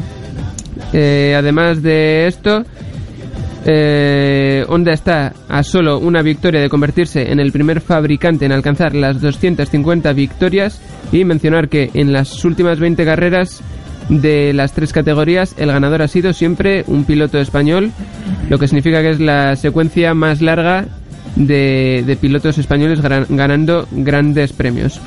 [0.94, 2.64] Eh, además de esto,
[3.66, 8.96] eh, Honda está a solo una victoria de convertirse en el primer fabricante en alcanzar
[8.96, 10.82] las 250 victorias
[11.12, 13.62] y mencionar que en las últimas 20 carreras
[14.10, 17.92] de las tres categorías el ganador ha sido siempre un piloto español,
[18.50, 20.86] lo que significa que es la secuencia más larga
[21.36, 25.00] de, de pilotos españoles gran- ganando grandes premios.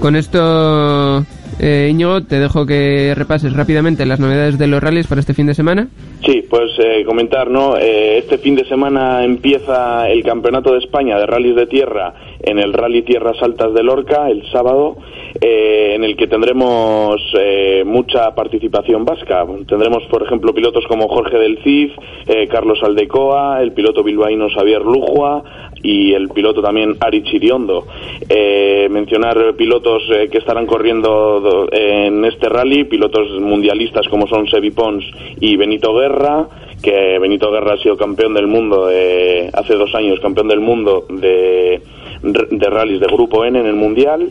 [0.00, 1.24] Con esto,
[1.58, 5.46] eh, Íñigo, te dejo que repases rápidamente las novedades de los rallies para este fin
[5.46, 5.88] de semana.
[6.26, 7.76] Sí, pues eh, comentar, ¿no?
[7.78, 12.58] Eh, este fin de semana empieza el Campeonato de España de Rallys de Tierra en
[12.58, 14.96] el Rally Tierras Altas de Lorca el sábado,
[15.44, 19.44] eh, en el que tendremos eh, mucha participación vasca.
[19.66, 21.90] Tendremos, por ejemplo, pilotos como Jorge del Cid,
[22.28, 25.42] eh, Carlos Aldecoa, el piloto bilbaíno Xavier Lujua
[25.82, 27.86] y el piloto también Ari Chiriondo.
[28.28, 34.46] Eh, mencionar pilotos eh, que estarán corriendo do- en este rally, pilotos mundialistas como son
[34.46, 35.04] Sebi Pons
[35.40, 36.46] y Benito Guerra,
[36.82, 41.04] que Benito Guerra ha sido campeón del mundo de, hace dos años, campeón del mundo
[41.10, 41.80] de
[42.22, 44.30] de rallies de grupo N en el mundial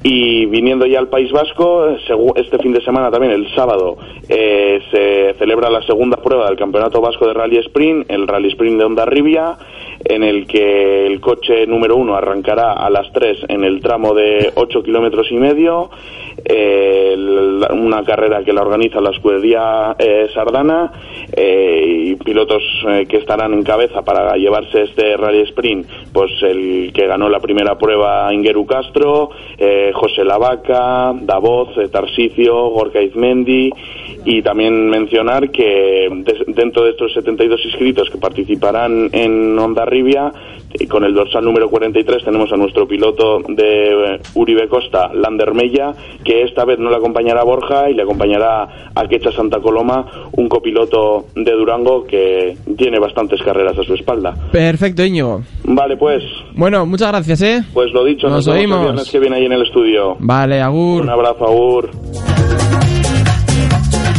[0.03, 1.87] Y viniendo ya al País Vasco,
[2.35, 3.97] este fin de semana también, el sábado,
[4.27, 8.79] eh, se celebra la segunda prueba del Campeonato Vasco de Rally Sprint, el Rally Sprint
[8.79, 9.57] de Ondarribia,
[10.05, 14.51] en el que el coche número uno arrancará a las 3 en el tramo de
[14.55, 15.89] 8 kilómetros y medio,
[16.45, 17.15] eh,
[17.71, 20.91] una carrera que la organiza la escudería eh, Sardana
[21.31, 26.91] eh, y pilotos eh, que estarán en cabeza para llevarse este rally sprint pues el
[26.93, 33.71] que ganó la primera prueba Ingeru Castro eh, José Lavaca Davoz eh, Tarsicio Gorka Izmendi
[34.25, 36.07] y también mencionar que
[36.47, 40.31] dentro de estos 72 inscritos que participarán en Ondarribia
[40.79, 45.53] y con el dorsal número 43 tenemos a nuestro piloto de eh, Uribe Costa, Lander
[45.53, 45.93] Mella,
[46.23, 50.49] que esta vez no le acompañará Borja y le acompañará a Quecha Santa Coloma, un
[50.49, 54.33] copiloto de Durango que tiene bastantes carreras a su espalda.
[54.51, 55.41] Perfecto, Íñigo.
[55.65, 56.23] Vale, pues,
[56.55, 57.63] Bueno, muchas gracias, ¿eh?
[57.73, 59.11] pues lo dicho, Nos nos, oímos.
[59.11, 60.15] que viene ahí en el estudio.
[60.19, 61.01] Vale, Agur.
[61.03, 61.89] Un abrazo, Agur.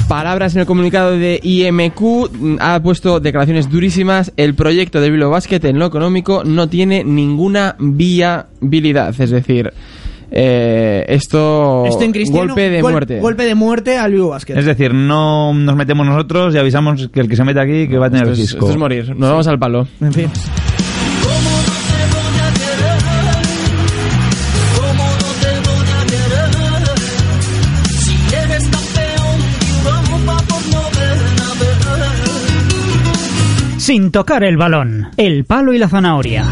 [0.08, 2.00] Palabras en el comunicado de IMQ
[2.38, 4.32] mm, ha puesto declaraciones durísimas.
[4.36, 9.18] El proyecto de Bilbao Basket en lo económico no tiene ninguna viabilidad.
[9.18, 9.72] Es decir,
[10.30, 13.20] eh, esto Esto en golpe de gol- muerte.
[13.20, 14.58] Golpe de muerte al Bilbao Basket.
[14.58, 17.96] Es decir, no nos metemos nosotros y avisamos que el que se mete aquí que
[17.96, 18.58] va a tener Esto es, risco.
[18.66, 19.08] esto es morir.
[19.16, 19.88] Nos vamos al palo.
[20.02, 20.30] En fin.
[33.94, 36.44] Sin tocar el balón, el palo y la zanahoria.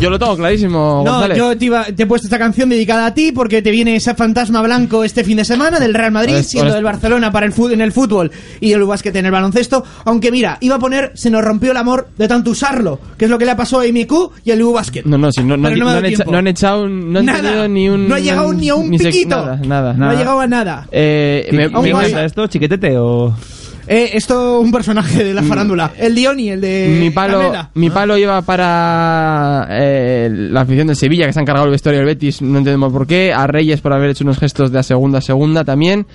[0.00, 1.36] Yo lo tengo clarísimo, No, González.
[1.36, 4.14] yo te, iba- te he puesto esta canción dedicada a ti porque te viene ese
[4.14, 7.74] fantasma blanco este fin de semana del Real Madrid, siendo del Barcelona para el fútbol,
[7.74, 9.84] en el fútbol y el básquet en el baloncesto.
[10.06, 13.30] Aunque mira, iba a poner se nos rompió el amor de tanto usarlo, que es
[13.30, 15.02] lo que le ha pasado a MQ y al Basket.
[15.04, 16.32] No, no, sí, no, no, Pero no me ha no dado han echa- tiempo.
[16.32, 17.42] no han echado, un- no han Nada.
[17.42, 18.08] tenido ni un...
[18.08, 19.28] No ha llegado ni a un se- piquito.
[19.36, 19.92] nada, nada.
[19.92, 20.86] No ha llegado a nada.
[20.90, 22.04] Eh, me- me- más.
[22.04, 23.34] ¿Pasa esto, chiquetete o...?
[23.88, 25.92] Eh, esto un personaje de la farándula.
[25.98, 27.70] El Dioni, el de mi palo, Canela.
[27.74, 32.00] mi palo iba para eh, la afición del Sevilla, que se ha encargado el vestuario
[32.00, 33.32] del Betis, no entendemos por qué.
[33.32, 36.06] A Reyes por haber hecho unos gestos de a segunda a segunda también.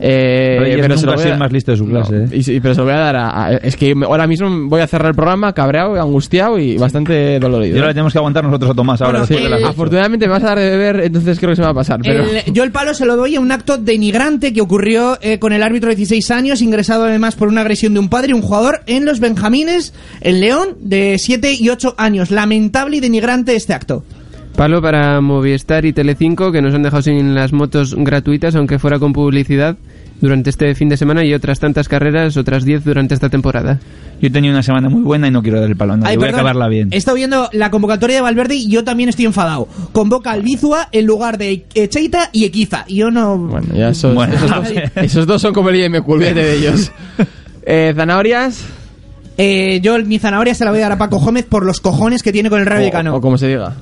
[0.00, 2.24] Eh, Reyes pero se nunca lo voy sido a- más listo de su clase, No,
[2.24, 2.28] ¿eh?
[2.32, 4.86] y, pero se lo voy a dar a, a- Es que ahora mismo voy a
[4.86, 7.74] cerrar el programa cabreado, angustiado y bastante dolorido.
[7.76, 9.24] Y ahora le tenemos que aguantar nosotros a Tomás ahora.
[9.28, 9.64] Bueno, de.
[9.64, 12.00] Afortunadamente me vas a dar de beber, entonces creo que se me va a pasar.
[12.02, 12.24] Pero...
[12.24, 15.52] El- yo el palo se lo doy a un acto denigrante que ocurrió eh, con
[15.52, 18.42] el árbitro de 16 años, ingresado además por una agresión de un padre y un
[18.42, 22.30] jugador en los Benjamines, en León, de 7 y 8 años.
[22.30, 24.04] Lamentable y denigrante este acto.
[24.58, 28.98] Palo para Movistar y Telecinco que nos han dejado sin las motos gratuitas, aunque fuera
[28.98, 29.76] con publicidad,
[30.20, 33.78] durante este fin de semana y otras tantas carreras, otras 10 durante esta temporada.
[34.20, 36.10] Yo he tenido una semana muy buena y no quiero dar el palo nadie.
[36.10, 36.88] Ay, Voy perdón, a acabarla bien.
[36.90, 39.68] He estado viendo la convocatoria de Valverde y yo también estoy enfadado.
[39.92, 42.84] Convoca al Bizua en lugar de Echeita y Equiza.
[42.88, 43.38] Y yo no...
[43.38, 46.90] Bueno, ya esos, Bueno, esos, dos, esos dos son como el IMQ, olvídate de ellos.
[47.70, 48.64] Eh, zanahorias
[49.36, 52.22] Eh, yo mi zanahoria se la voy a dar a Paco Gómez por los cojones
[52.22, 53.14] que tiene con el Rayo o, Vallecano.
[53.14, 53.76] o como se diga.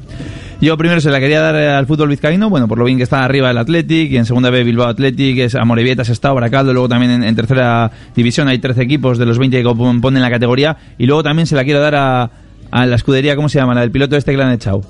[0.60, 3.04] Yo primero se la quería dar eh, al fútbol vizcaíno, bueno, por lo bien que
[3.04, 6.88] está arriba el Athletic, y en segunda B Bilbao Athletic, es Amorebieta, está Baracaldo, luego
[6.88, 10.76] también en, en tercera división hay 13 equipos de los 20 que componen la categoría,
[10.96, 12.30] y luego también se la quiero dar a,
[12.70, 13.74] a la escudería, ¿cómo se llama?
[13.74, 14.80] La del piloto este que le han echado.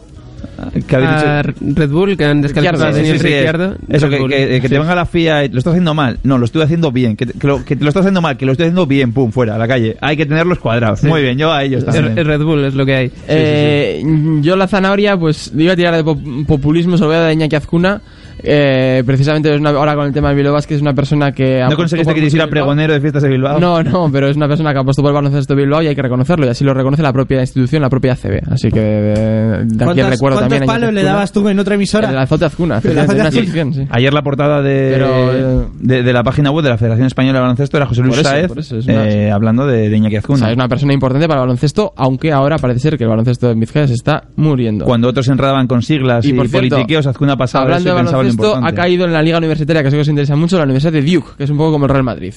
[0.86, 3.76] Que A Red Bull que han descalificado a Sí, Daniel sí, sí, Ricciardo.
[3.88, 4.68] Eso, que, que- que sí.
[4.68, 6.18] te venga la FIA y lo estás haciendo mal.
[6.22, 7.16] No, lo estoy haciendo bien.
[7.16, 9.54] Que que lo, que lo estás haciendo mal, que lo estoy haciendo bien, pum, fuera,
[9.54, 9.96] a la calle.
[10.00, 11.02] Hay que tenerlos cuadrados.
[11.04, 12.16] Muy bien, yo a ellos también.
[12.16, 13.12] Red Bull es lo que hay.
[13.28, 14.02] Eh,
[14.40, 17.28] Yo la zanahoria, pues iba a tirar de pop- populismo, se lo voy a dar
[17.30, 18.00] a Iñaki Azcuna.
[18.42, 21.64] Eh, precisamente es una- ahora con el tema de Bilbao Basket es una persona que...
[21.68, 23.58] ¿No conseguiste que te hiciera pregonero de fiestas de Bilbao?
[23.58, 25.86] No, no, pero es una persona que ha puesto por el baloncesto de Bilbao y
[25.88, 28.40] hay que reconocerlo, y así lo reconoce la propia institución, la propia ACB.
[28.52, 31.48] Así que eh, de aquí el ¿Cuántos, recuerdo cuántos también Iñaki palos le dabas tú
[31.48, 32.10] en otra emisora?
[32.10, 33.44] El azote Azcuna, El de azote una Azcuna.
[33.44, 33.86] sección, sí.
[33.90, 37.42] Ayer la portada de, Pero, de, de la página web de la Federación Española de
[37.42, 38.50] Baloncesto era José Luis Saez
[38.88, 40.38] eh, hablando de, de Iñaki O Azcuna.
[40.40, 43.50] sea, es una persona importante para el baloncesto, aunque ahora parece ser que el baloncesto
[43.50, 44.84] en Vizcaya se está muriendo.
[44.84, 47.94] Cuando otros enredaban con siglas y, Y por cierto, politiqueos, Azcuna ha pasado Hablando eso
[47.94, 50.36] de y pensaba baloncesto, ha caído en la liga universitaria, que sé que os interesa
[50.36, 52.34] mucho, la Universidad de Duke, que es un poco como el Real Madrid.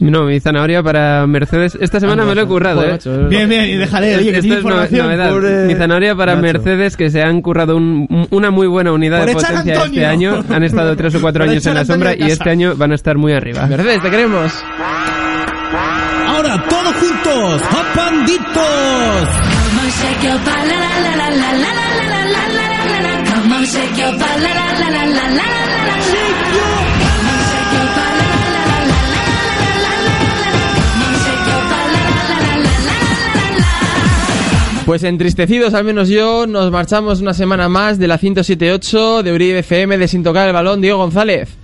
[0.00, 1.78] No, mi zanahoria para Mercedes.
[1.80, 2.92] Esta semana Ah, me lo he currado, joder, ¿eh?
[2.94, 6.42] macho, Bien, bien, y déjale, oye, que Esto es no- Mi zanahoria para macho.
[6.42, 9.84] Mercedes que se han currado un- una muy buena unidad Por de potencia Antonio.
[9.84, 10.44] este año.
[10.50, 12.94] Han estado tres o cuatro Por años en la sombra y este año van a
[12.96, 13.64] estar muy arriba.
[13.66, 14.52] Mercedes, te queremos.
[16.26, 17.92] Ahora todos juntos, ¡a
[23.42, 23.66] la la
[24.78, 25.52] la la la
[34.86, 39.58] Pues entristecidos, al menos yo, nos marchamos una semana más de la 107.8 de Uribe
[39.60, 41.61] FM de Sin Tocar el Balón, Diego González.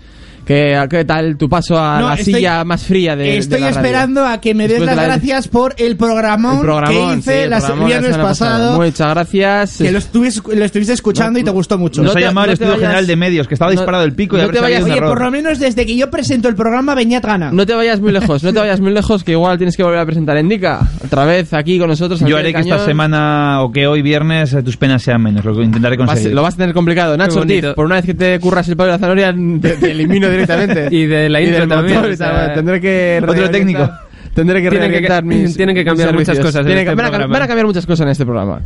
[0.48, 3.60] ¿Qué, qué tal tu paso a No, la estoy- silla más fría de, de Estoy
[3.60, 3.78] la radio?
[3.80, 7.12] esperando a que me des Después de las la- gracias por el programón, El programón,
[7.12, 8.58] que hice sí, el la- programón de la viernes pasada.
[8.58, 8.76] pasado.
[8.82, 9.78] Muchas gracias.
[9.78, 12.02] Que lo, estuvis- lo estuviste escuchando y te gustó mucho.
[12.02, 14.04] Nos No ha llamado no el Estudio vayas- General de Medios, que estaba no- disparado
[14.04, 16.94] el pico y te vayas- Oye, por lo menos desde que yo presento el programa,
[16.94, 17.50] Beñat gana.
[17.52, 19.98] No te vayas muy lejos, no te vayas muy lejos, que igual tienes que volver
[20.00, 20.88] a presentar Indica.
[21.04, 22.20] Otra vez aquí con nosotros.
[22.20, 25.54] Yo haré que esta semana o que hoy viernes eh, tus penas sean menos, lo
[25.54, 26.32] que intentaré conseguir.
[26.32, 27.16] lo vas a tener complicado.
[27.16, 27.42] Nacho
[27.74, 30.88] por una vez que te curras el palo de la zanahoria, te, te elimino directamente.
[30.96, 33.90] Y de la intro también, motor o sea, tendré que Otro técnico.
[34.34, 37.32] Tendré que Tienen que- mis tienen que cambiar muchas cosas en este van, a, programa.
[37.32, 38.60] van a cambiar muchas cosas en este programa.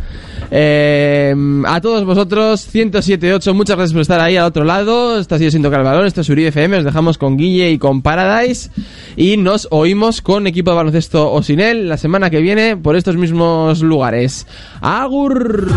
[0.50, 1.34] Eh,
[1.66, 5.18] a todos vosotros, 107.8, muchas gracias por estar ahí al otro lado.
[5.18, 6.76] Esto ha sido Sin Tocar el Balón, esto es Uribe FM.
[6.76, 8.70] Os dejamos con Guille y con Paradise.
[9.16, 12.94] Y nos oímos con equipo de baloncesto o sin él la semana que viene por
[12.94, 14.46] estos mismos lugares.
[14.82, 15.68] ¡Agur!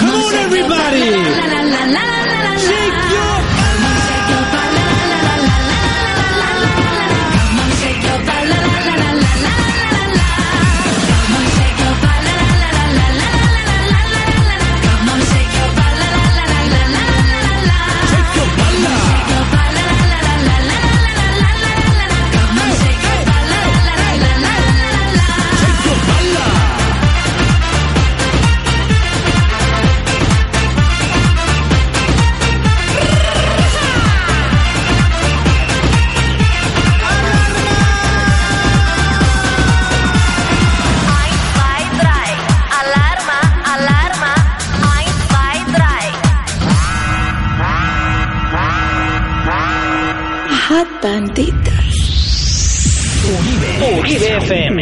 [0.00, 1.39] Come on, everybody.
[54.30, 54.79] FM.